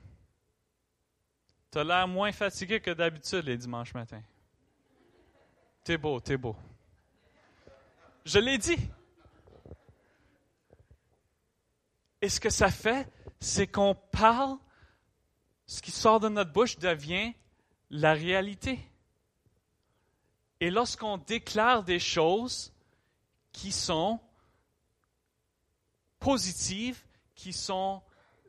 Tu 1.72 1.78
as 1.78 1.84
l'air 1.86 2.06
moins 2.10 2.34
fatigué 2.34 2.82
que 2.82 2.92
d'habitude 2.92 3.46
les 3.46 3.56
dimanches 3.56 3.94
matins. 3.94 4.22
T'es 5.86 5.98
beau, 5.98 6.20
t'es 6.20 6.36
beau. 6.36 6.58
Je 8.26 8.40
l'ai 8.40 8.58
dit. 8.58 8.76
Et 12.22 12.28
ce 12.28 12.42
que 12.42 12.50
ça 12.50 12.70
fait, 12.70 13.10
c'est 13.40 13.68
qu'on 13.68 13.96
parle, 13.96 14.58
ce 15.66 15.82
qui 15.82 15.92
sort 15.92 16.20
de 16.20 16.28
notre 16.28 16.52
bouche 16.52 16.78
devient 16.78 17.32
la 17.90 18.12
réalité. 18.12 18.78
Et 20.60 20.70
lorsqu'on 20.70 21.18
déclare 21.18 21.84
des 21.86 22.00
choses 22.00 22.74
qui 23.54 23.72
sont 23.72 24.20
positives, 26.20 27.02
qui 27.36 27.54
sont 27.54 28.02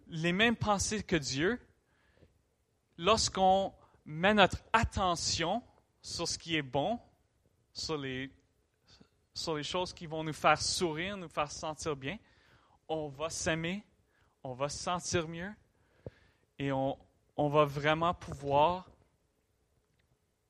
les 0.08 0.32
mêmes 0.32 0.56
pensées 0.56 1.02
que 1.02 1.16
Dieu, 1.16 1.60
lorsqu'on 2.98 3.72
met 4.04 4.34
notre 4.34 4.58
attention 4.72 5.62
sur 6.02 6.28
ce 6.28 6.38
qui 6.38 6.56
est 6.56 6.62
bon, 6.62 6.98
sur 7.72 7.96
les, 7.96 8.30
choses 9.62 9.92
qui 9.92 10.06
vont 10.06 10.22
nous 10.22 10.32
faire 10.32 10.60
sourire, 10.60 11.16
nous 11.16 11.28
faire 11.28 11.50
sentir 11.50 11.96
bien, 11.96 12.18
on 12.88 13.08
va 13.08 13.30
s'aimer, 13.30 13.84
on 14.42 14.52
va 14.52 14.68
se 14.68 14.78
sentir 14.78 15.26
mieux 15.26 15.52
et 16.58 16.70
on, 16.70 16.98
on 17.36 17.48
va 17.48 17.64
vraiment 17.64 18.14
pouvoir 18.14 18.88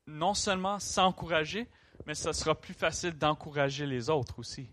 non 0.07 0.35
seulement 0.35 0.79
s'encourager, 0.79 1.69
mais 2.07 2.15
ce 2.15 2.33
sera 2.33 2.55
plus 2.55 2.75
facile 2.75 3.17
d'encourager 3.17 3.87
les 3.87 4.11
autres 4.11 4.39
aussi. 4.39 4.69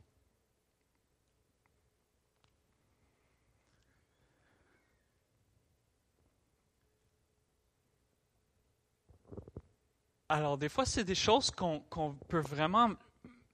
Alors, 10.32 10.58
des 10.58 10.70
fois, 10.70 10.86
c'est 10.86 11.04
des 11.04 11.14
choses 11.14 11.52
qu'on 11.52 12.18
peut 12.30 12.40
vraiment 12.40 12.92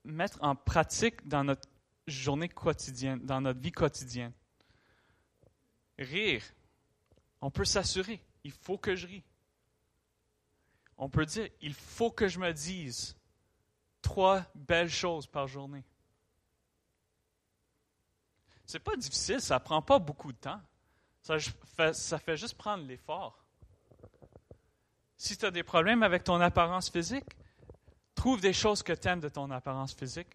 mettre 0.04 0.38
en 0.40 0.54
pratique 0.54 1.26
dans 1.26 1.42
notre 1.42 1.68
journée 2.06 2.48
quotidienne, 2.48 3.18
dans 3.26 3.40
notre 3.40 3.58
vie 3.58 3.72
quotidienne. 3.72 4.32
Rire. 5.98 6.44
On 7.40 7.50
peut 7.50 7.64
s'assurer, 7.64 8.22
il 8.44 8.52
faut 8.52 8.78
que 8.78 8.94
je 8.94 9.08
rie. 9.08 9.24
On 10.96 11.08
peut 11.08 11.26
dire, 11.26 11.48
il 11.62 11.74
faut 11.74 12.12
que 12.12 12.28
je 12.28 12.38
me 12.38 12.52
dise 12.52 13.16
trois 14.00 14.46
belles 14.54 14.88
choses 14.88 15.26
par 15.26 15.48
journée. 15.48 15.84
C'est 18.64 18.78
pas 18.78 18.94
difficile, 18.94 19.40
ça 19.40 19.58
prend 19.58 19.82
pas 19.82 19.98
beaucoup 19.98 20.30
de 20.30 20.38
temps. 20.38 20.60
Ça 21.22 21.40
fait, 21.40 21.92
ça 21.92 22.20
fait 22.20 22.36
juste 22.36 22.54
prendre 22.54 22.84
l'effort. 22.84 23.47
Si 25.18 25.36
tu 25.36 25.44
as 25.44 25.50
des 25.50 25.64
problèmes 25.64 26.04
avec 26.04 26.22
ton 26.22 26.40
apparence 26.40 26.88
physique, 26.88 27.26
trouve 28.14 28.40
des 28.40 28.52
choses 28.52 28.84
que 28.84 28.92
tu 28.92 29.08
aimes 29.08 29.20
de 29.20 29.28
ton 29.28 29.50
apparence 29.50 29.92
physique, 29.92 30.28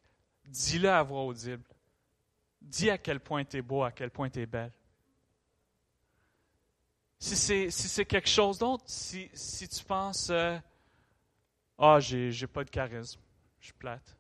dis-le 0.46 0.90
à 0.92 1.02
voix 1.02 1.24
audible. 1.24 1.64
Dis 2.62 2.90
à 2.90 2.98
quel 2.98 3.22
point 3.22 3.46
tu 3.46 3.58
es 3.58 3.62
beau, 3.62 3.84
à 3.84 3.92
quel 3.92 4.12
point 4.12 4.30
tu 4.30 4.42
es 4.42 4.46
belle. 4.46 4.74
Si 7.18 7.38
c'est 7.38 7.72
si 7.72 8.06
quelque 8.06 8.28
chose 8.28 8.58
d'autre, 8.58 8.84
si, 8.86 9.30
si, 9.34 9.70
tu 9.70 9.82
penses 9.86 10.30
euh, 10.30 10.60
Ah, 11.78 12.02
j'ai, 12.02 12.34
j'ai 12.34 12.48
pas 12.48 12.66
de 12.66 12.70
charisme, 12.70 13.22
je 13.62 13.66
suis 13.68 13.74
plate. 13.74 14.18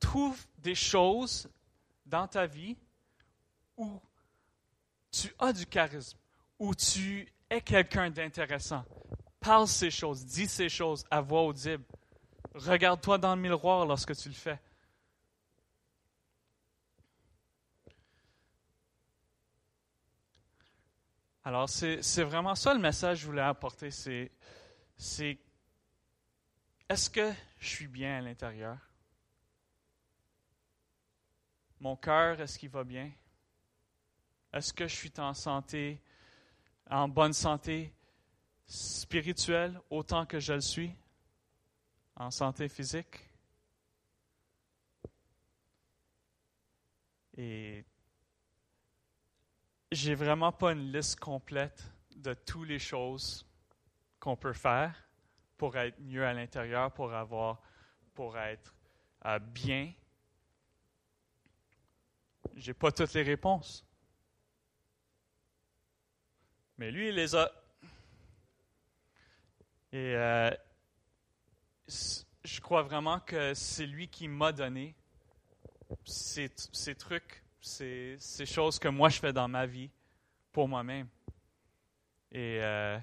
Trouve 0.00 0.42
des 0.56 0.74
choses 0.74 1.50
dans 2.06 2.26
ta 2.26 2.46
vie 2.46 2.76
où 3.76 4.00
tu 5.10 5.34
as 5.38 5.52
du 5.52 5.66
charisme, 5.66 6.18
où 6.58 6.74
tu 6.74 7.30
est 7.50 7.60
quelqu'un 7.60 8.10
d'intéressant. 8.10 8.84
Parle 9.40 9.68
ces 9.68 9.90
choses, 9.90 10.24
dis 10.24 10.48
ces 10.48 10.68
choses 10.68 11.04
à 11.10 11.20
voix 11.20 11.42
audible. 11.42 11.84
Regarde-toi 12.54 13.18
dans 13.18 13.34
le 13.36 13.42
miroir 13.42 13.86
lorsque 13.86 14.16
tu 14.16 14.28
le 14.28 14.34
fais. 14.34 14.58
Alors, 21.44 21.68
c'est 21.68 22.22
vraiment 22.24 22.56
ça 22.56 22.74
le 22.74 22.80
message 22.80 23.18
que 23.18 23.22
je 23.22 23.26
voulais 23.26 23.42
apporter. 23.42 23.90
C'est 23.92 24.32
est-ce 26.88 27.10
que 27.10 27.32
je 27.58 27.68
suis 27.68 27.86
bien 27.86 28.18
à 28.18 28.20
l'intérieur? 28.20 28.78
Mon 31.78 31.94
cœur, 31.94 32.40
est-ce 32.40 32.58
qu'il 32.58 32.70
va 32.70 32.82
bien? 32.82 33.12
Est-ce 34.52 34.72
que 34.72 34.88
je 34.88 34.94
suis 34.94 35.12
en 35.18 35.34
santé? 35.34 36.00
En 36.90 37.08
bonne 37.08 37.32
santé 37.32 37.92
spirituelle 38.66 39.80
autant 39.90 40.26
que 40.26 40.40
je 40.40 40.52
le 40.52 40.60
suis, 40.60 40.92
en 42.16 42.30
santé 42.30 42.68
physique. 42.68 43.28
Et 47.36 47.84
j'ai 49.92 50.14
vraiment 50.14 50.52
pas 50.52 50.72
une 50.72 50.92
liste 50.92 51.20
complète 51.20 51.84
de 52.16 52.34
toutes 52.34 52.68
les 52.68 52.78
choses 52.78 53.46
qu'on 54.18 54.36
peut 54.36 54.54
faire 54.54 54.94
pour 55.56 55.76
être 55.76 55.98
mieux 56.00 56.24
à 56.24 56.32
l'intérieur, 56.32 56.92
pour 56.92 57.12
avoir, 57.12 57.60
pour 58.14 58.38
être 58.38 58.74
euh, 59.26 59.38
bien. 59.38 59.92
J'ai 62.54 62.74
pas 62.74 62.90
toutes 62.90 63.12
les 63.14 63.22
réponses. 63.22 63.84
Mais 66.78 66.90
lui, 66.90 67.08
il 67.08 67.14
les 67.14 67.34
a. 67.34 67.50
Et 69.92 70.14
euh, 70.14 70.50
je 72.44 72.60
crois 72.60 72.82
vraiment 72.82 73.20
que 73.20 73.54
c'est 73.54 73.86
lui 73.86 74.08
qui 74.08 74.28
m'a 74.28 74.52
donné 74.52 74.94
ces, 76.04 76.48
trucs, 76.94 77.42
ces, 77.60 78.16
ces, 78.18 78.46
choses 78.46 78.78
que 78.78 78.88
moi 78.88 79.08
je 79.08 79.18
fais 79.18 79.32
dans 79.32 79.48
ma 79.48 79.66
vie 79.66 79.90
pour 80.52 80.68
moi-même. 80.68 81.08
Et 82.32 82.58
euh, 82.60 82.98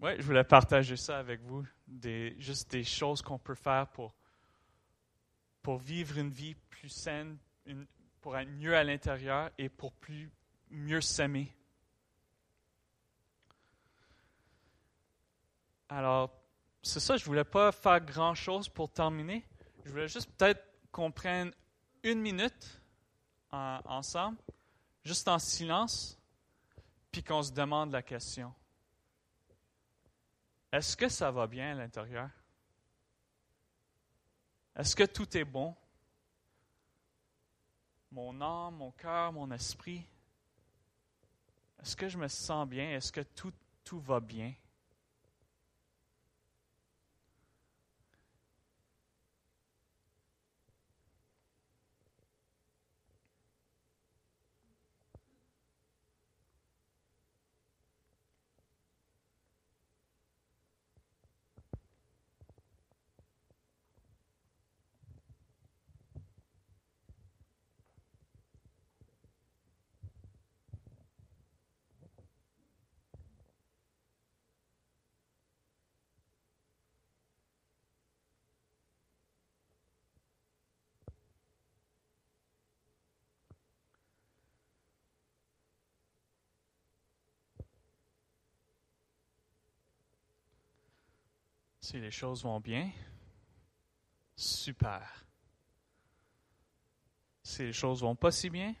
ouais, 0.00 0.16
je 0.18 0.22
voulais 0.22 0.44
partager 0.44 0.96
ça 0.96 1.18
avec 1.18 1.40
vous, 1.40 1.64
des, 1.86 2.36
juste 2.38 2.70
des 2.70 2.84
choses 2.84 3.22
qu'on 3.22 3.38
peut 3.38 3.54
faire 3.54 3.88
pour, 3.88 4.14
pour 5.62 5.78
vivre 5.78 6.18
une 6.18 6.30
vie 6.30 6.54
plus 6.70 6.90
saine, 6.90 7.38
pour 8.20 8.36
être 8.36 8.50
mieux 8.50 8.76
à 8.76 8.84
l'intérieur 8.84 9.50
et 9.58 9.68
pour 9.68 9.92
plus, 9.92 10.30
mieux 10.70 11.00
s'aimer. 11.00 11.52
Alors, 15.88 16.30
c'est 16.82 17.00
ça, 17.00 17.16
je 17.16 17.22
ne 17.22 17.26
voulais 17.26 17.44
pas 17.44 17.72
faire 17.72 18.00
grand-chose 18.00 18.68
pour 18.68 18.92
terminer. 18.92 19.46
Je 19.84 19.90
voulais 19.90 20.08
juste 20.08 20.30
peut-être 20.32 20.62
qu'on 20.90 21.10
prenne 21.10 21.52
une 22.02 22.20
minute 22.20 22.80
ensemble, 23.50 24.38
juste 25.02 25.28
en 25.28 25.38
silence, 25.38 26.18
puis 27.12 27.22
qu'on 27.22 27.42
se 27.42 27.52
demande 27.52 27.92
la 27.92 28.02
question. 28.02 28.52
Est-ce 30.72 30.96
que 30.96 31.08
ça 31.08 31.30
va 31.30 31.46
bien 31.46 31.70
à 31.70 31.74
l'intérieur? 31.74 32.28
Est-ce 34.74 34.96
que 34.96 35.04
tout 35.04 35.36
est 35.36 35.44
bon? 35.44 35.76
Mon 38.10 38.40
âme, 38.40 38.74
mon 38.76 38.90
cœur, 38.90 39.32
mon 39.32 39.50
esprit? 39.52 40.04
Est-ce 41.80 41.94
que 41.94 42.08
je 42.08 42.18
me 42.18 42.26
sens 42.26 42.68
bien? 42.68 42.90
Est-ce 42.90 43.12
que 43.12 43.20
tout, 43.20 43.52
tout 43.84 44.00
va 44.00 44.18
bien? 44.18 44.52
Si 91.84 92.00
les 92.00 92.10
choses 92.10 92.42
vont 92.44 92.60
bien, 92.60 92.90
super. 94.34 95.06
Si 97.42 97.62
les 97.62 97.74
choses 97.74 98.00
vont 98.00 98.16
pas 98.16 98.30
si 98.30 98.48
bien, 98.48 98.74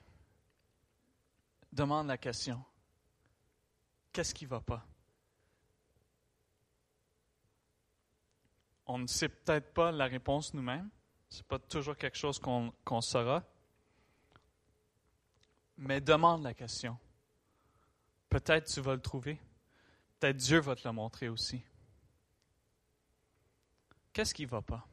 demande 1.70 2.06
la 2.06 2.16
question. 2.16 2.64
Qu'est-ce 4.10 4.32
qui 4.32 4.46
va 4.46 4.62
pas? 4.62 4.86
On 8.86 8.96
ne 8.96 9.06
sait 9.06 9.28
peut-être 9.28 9.74
pas 9.74 9.92
la 9.92 10.06
réponse 10.06 10.54
nous-mêmes. 10.54 10.88
Ce 11.28 11.40
n'est 11.40 11.44
pas 11.44 11.58
toujours 11.58 11.98
quelque 11.98 12.16
chose 12.16 12.38
qu'on 12.38 13.00
saura. 13.02 13.44
Mais 15.76 16.00
demande 16.00 16.42
la 16.42 16.54
question. 16.54 16.96
Peut-être 18.30 18.72
tu 18.72 18.80
vas 18.80 18.94
le 18.94 19.02
trouver. 19.02 19.38
Peut-être 20.18 20.38
Dieu 20.38 20.60
va 20.60 20.74
te 20.74 20.88
le 20.88 20.92
montrer 20.92 21.28
aussi. 21.28 21.62
Qu'est-ce 24.14 24.32
qui 24.32 24.44
ne 24.44 24.48
va 24.48 24.62
pas? 24.62 24.86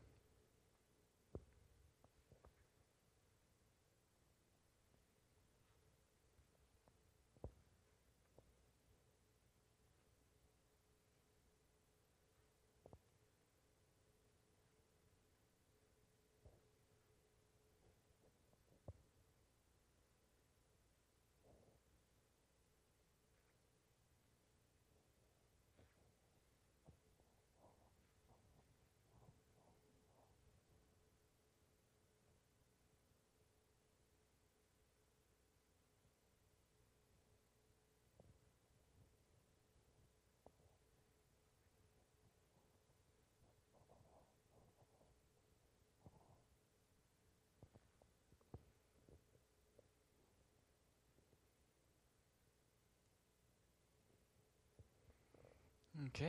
OK. 56.03 56.23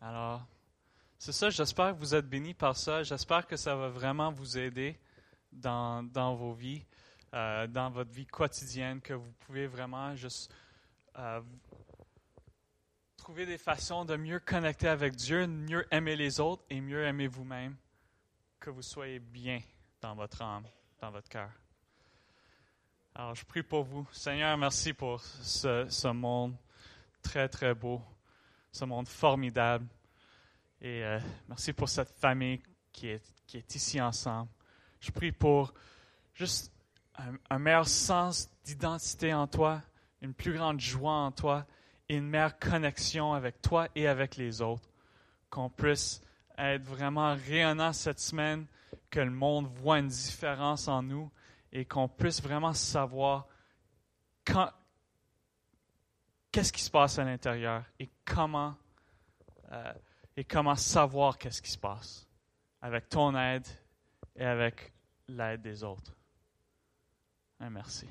Alors, 0.00 0.46
c'est 1.18 1.32
ça, 1.32 1.50
j'espère 1.50 1.92
que 1.92 1.98
vous 1.98 2.14
êtes 2.14 2.26
bénis 2.26 2.54
par 2.54 2.74
ça. 2.74 3.02
J'espère 3.02 3.46
que 3.46 3.56
ça 3.56 3.76
va 3.76 3.88
vraiment 3.88 4.32
vous 4.32 4.56
aider 4.56 4.98
dans, 5.52 6.02
dans 6.02 6.34
vos 6.34 6.54
vies, 6.54 6.82
euh, 7.34 7.66
dans 7.66 7.90
votre 7.90 8.10
vie 8.10 8.26
quotidienne, 8.26 9.02
que 9.02 9.12
vous 9.12 9.32
pouvez 9.40 9.66
vraiment 9.66 10.14
juste 10.14 10.54
euh, 11.18 11.42
trouver 13.18 13.44
des 13.44 13.58
façons 13.58 14.06
de 14.06 14.16
mieux 14.16 14.40
connecter 14.40 14.88
avec 14.88 15.14
Dieu, 15.14 15.46
mieux 15.46 15.86
aimer 15.90 16.16
les 16.16 16.40
autres 16.40 16.64
et 16.70 16.80
mieux 16.80 17.04
aimer 17.04 17.26
vous-même, 17.26 17.76
que 18.58 18.70
vous 18.70 18.82
soyez 18.82 19.18
bien 19.18 19.60
dans 20.00 20.14
votre 20.14 20.40
âme, 20.40 20.64
dans 21.00 21.10
votre 21.10 21.28
cœur. 21.28 21.50
Alors, 23.14 23.34
je 23.34 23.44
prie 23.44 23.62
pour 23.62 23.84
vous. 23.84 24.08
Seigneur, 24.12 24.56
merci 24.56 24.94
pour 24.94 25.20
ce, 25.20 25.86
ce 25.90 26.08
monde 26.08 26.56
très, 27.26 27.48
très 27.48 27.74
beau, 27.74 28.00
ce 28.70 28.84
monde 28.84 29.08
formidable. 29.08 29.86
Et 30.80 31.02
euh, 31.04 31.18
merci 31.48 31.72
pour 31.72 31.88
cette 31.88 32.10
famille 32.10 32.60
qui 32.92 33.08
est, 33.08 33.34
qui 33.46 33.56
est 33.56 33.74
ici 33.74 34.00
ensemble. 34.00 34.48
Je 35.00 35.10
prie 35.10 35.32
pour 35.32 35.74
juste 36.34 36.72
un, 37.50 37.58
meilleur 37.58 37.88
sens 37.88 38.48
d'identité 38.64 39.34
en 39.34 39.48
toi, 39.48 39.82
une 40.22 40.34
plus 40.34 40.54
grande 40.54 40.78
joie 40.78 41.12
en 41.12 41.32
toi 41.32 41.66
et 42.08 42.16
une 42.16 42.28
meilleure 42.28 42.58
connexion 42.58 43.32
avec 43.32 43.60
toi 43.60 43.88
et 43.96 44.06
avec 44.06 44.36
les 44.36 44.62
autres. 44.62 44.88
Qu'on 45.50 45.68
puisse 45.68 46.20
être 46.56 46.84
vraiment 46.84 47.34
rayonnant 47.34 47.92
cette 47.92 48.20
semaine, 48.20 48.66
que 49.10 49.20
le 49.20 49.30
monde 49.30 49.66
voit 49.66 49.98
une 49.98 50.08
différence 50.08 50.86
en 50.86 51.02
nous 51.02 51.30
et 51.72 51.84
qu'on 51.84 52.08
puisse 52.08 52.40
vraiment 52.40 52.72
savoir 52.72 53.48
quand, 54.44 54.70
qu'est-ce 56.56 56.72
qui 56.72 56.80
se 56.80 56.90
passe 56.90 57.18
à 57.18 57.24
l'intérieur 57.24 57.84
et 58.00 58.08
comment, 58.24 58.74
euh, 59.72 59.92
et 60.38 60.42
comment 60.42 60.74
savoir 60.74 61.36
qu'est-ce 61.36 61.60
qui 61.60 61.70
se 61.70 61.76
passe 61.76 62.26
avec 62.80 63.10
ton 63.10 63.36
aide 63.36 63.66
et 64.34 64.46
avec 64.46 64.90
l'aide 65.28 65.60
des 65.60 65.84
autres. 65.84 66.16
merci. 67.60 68.08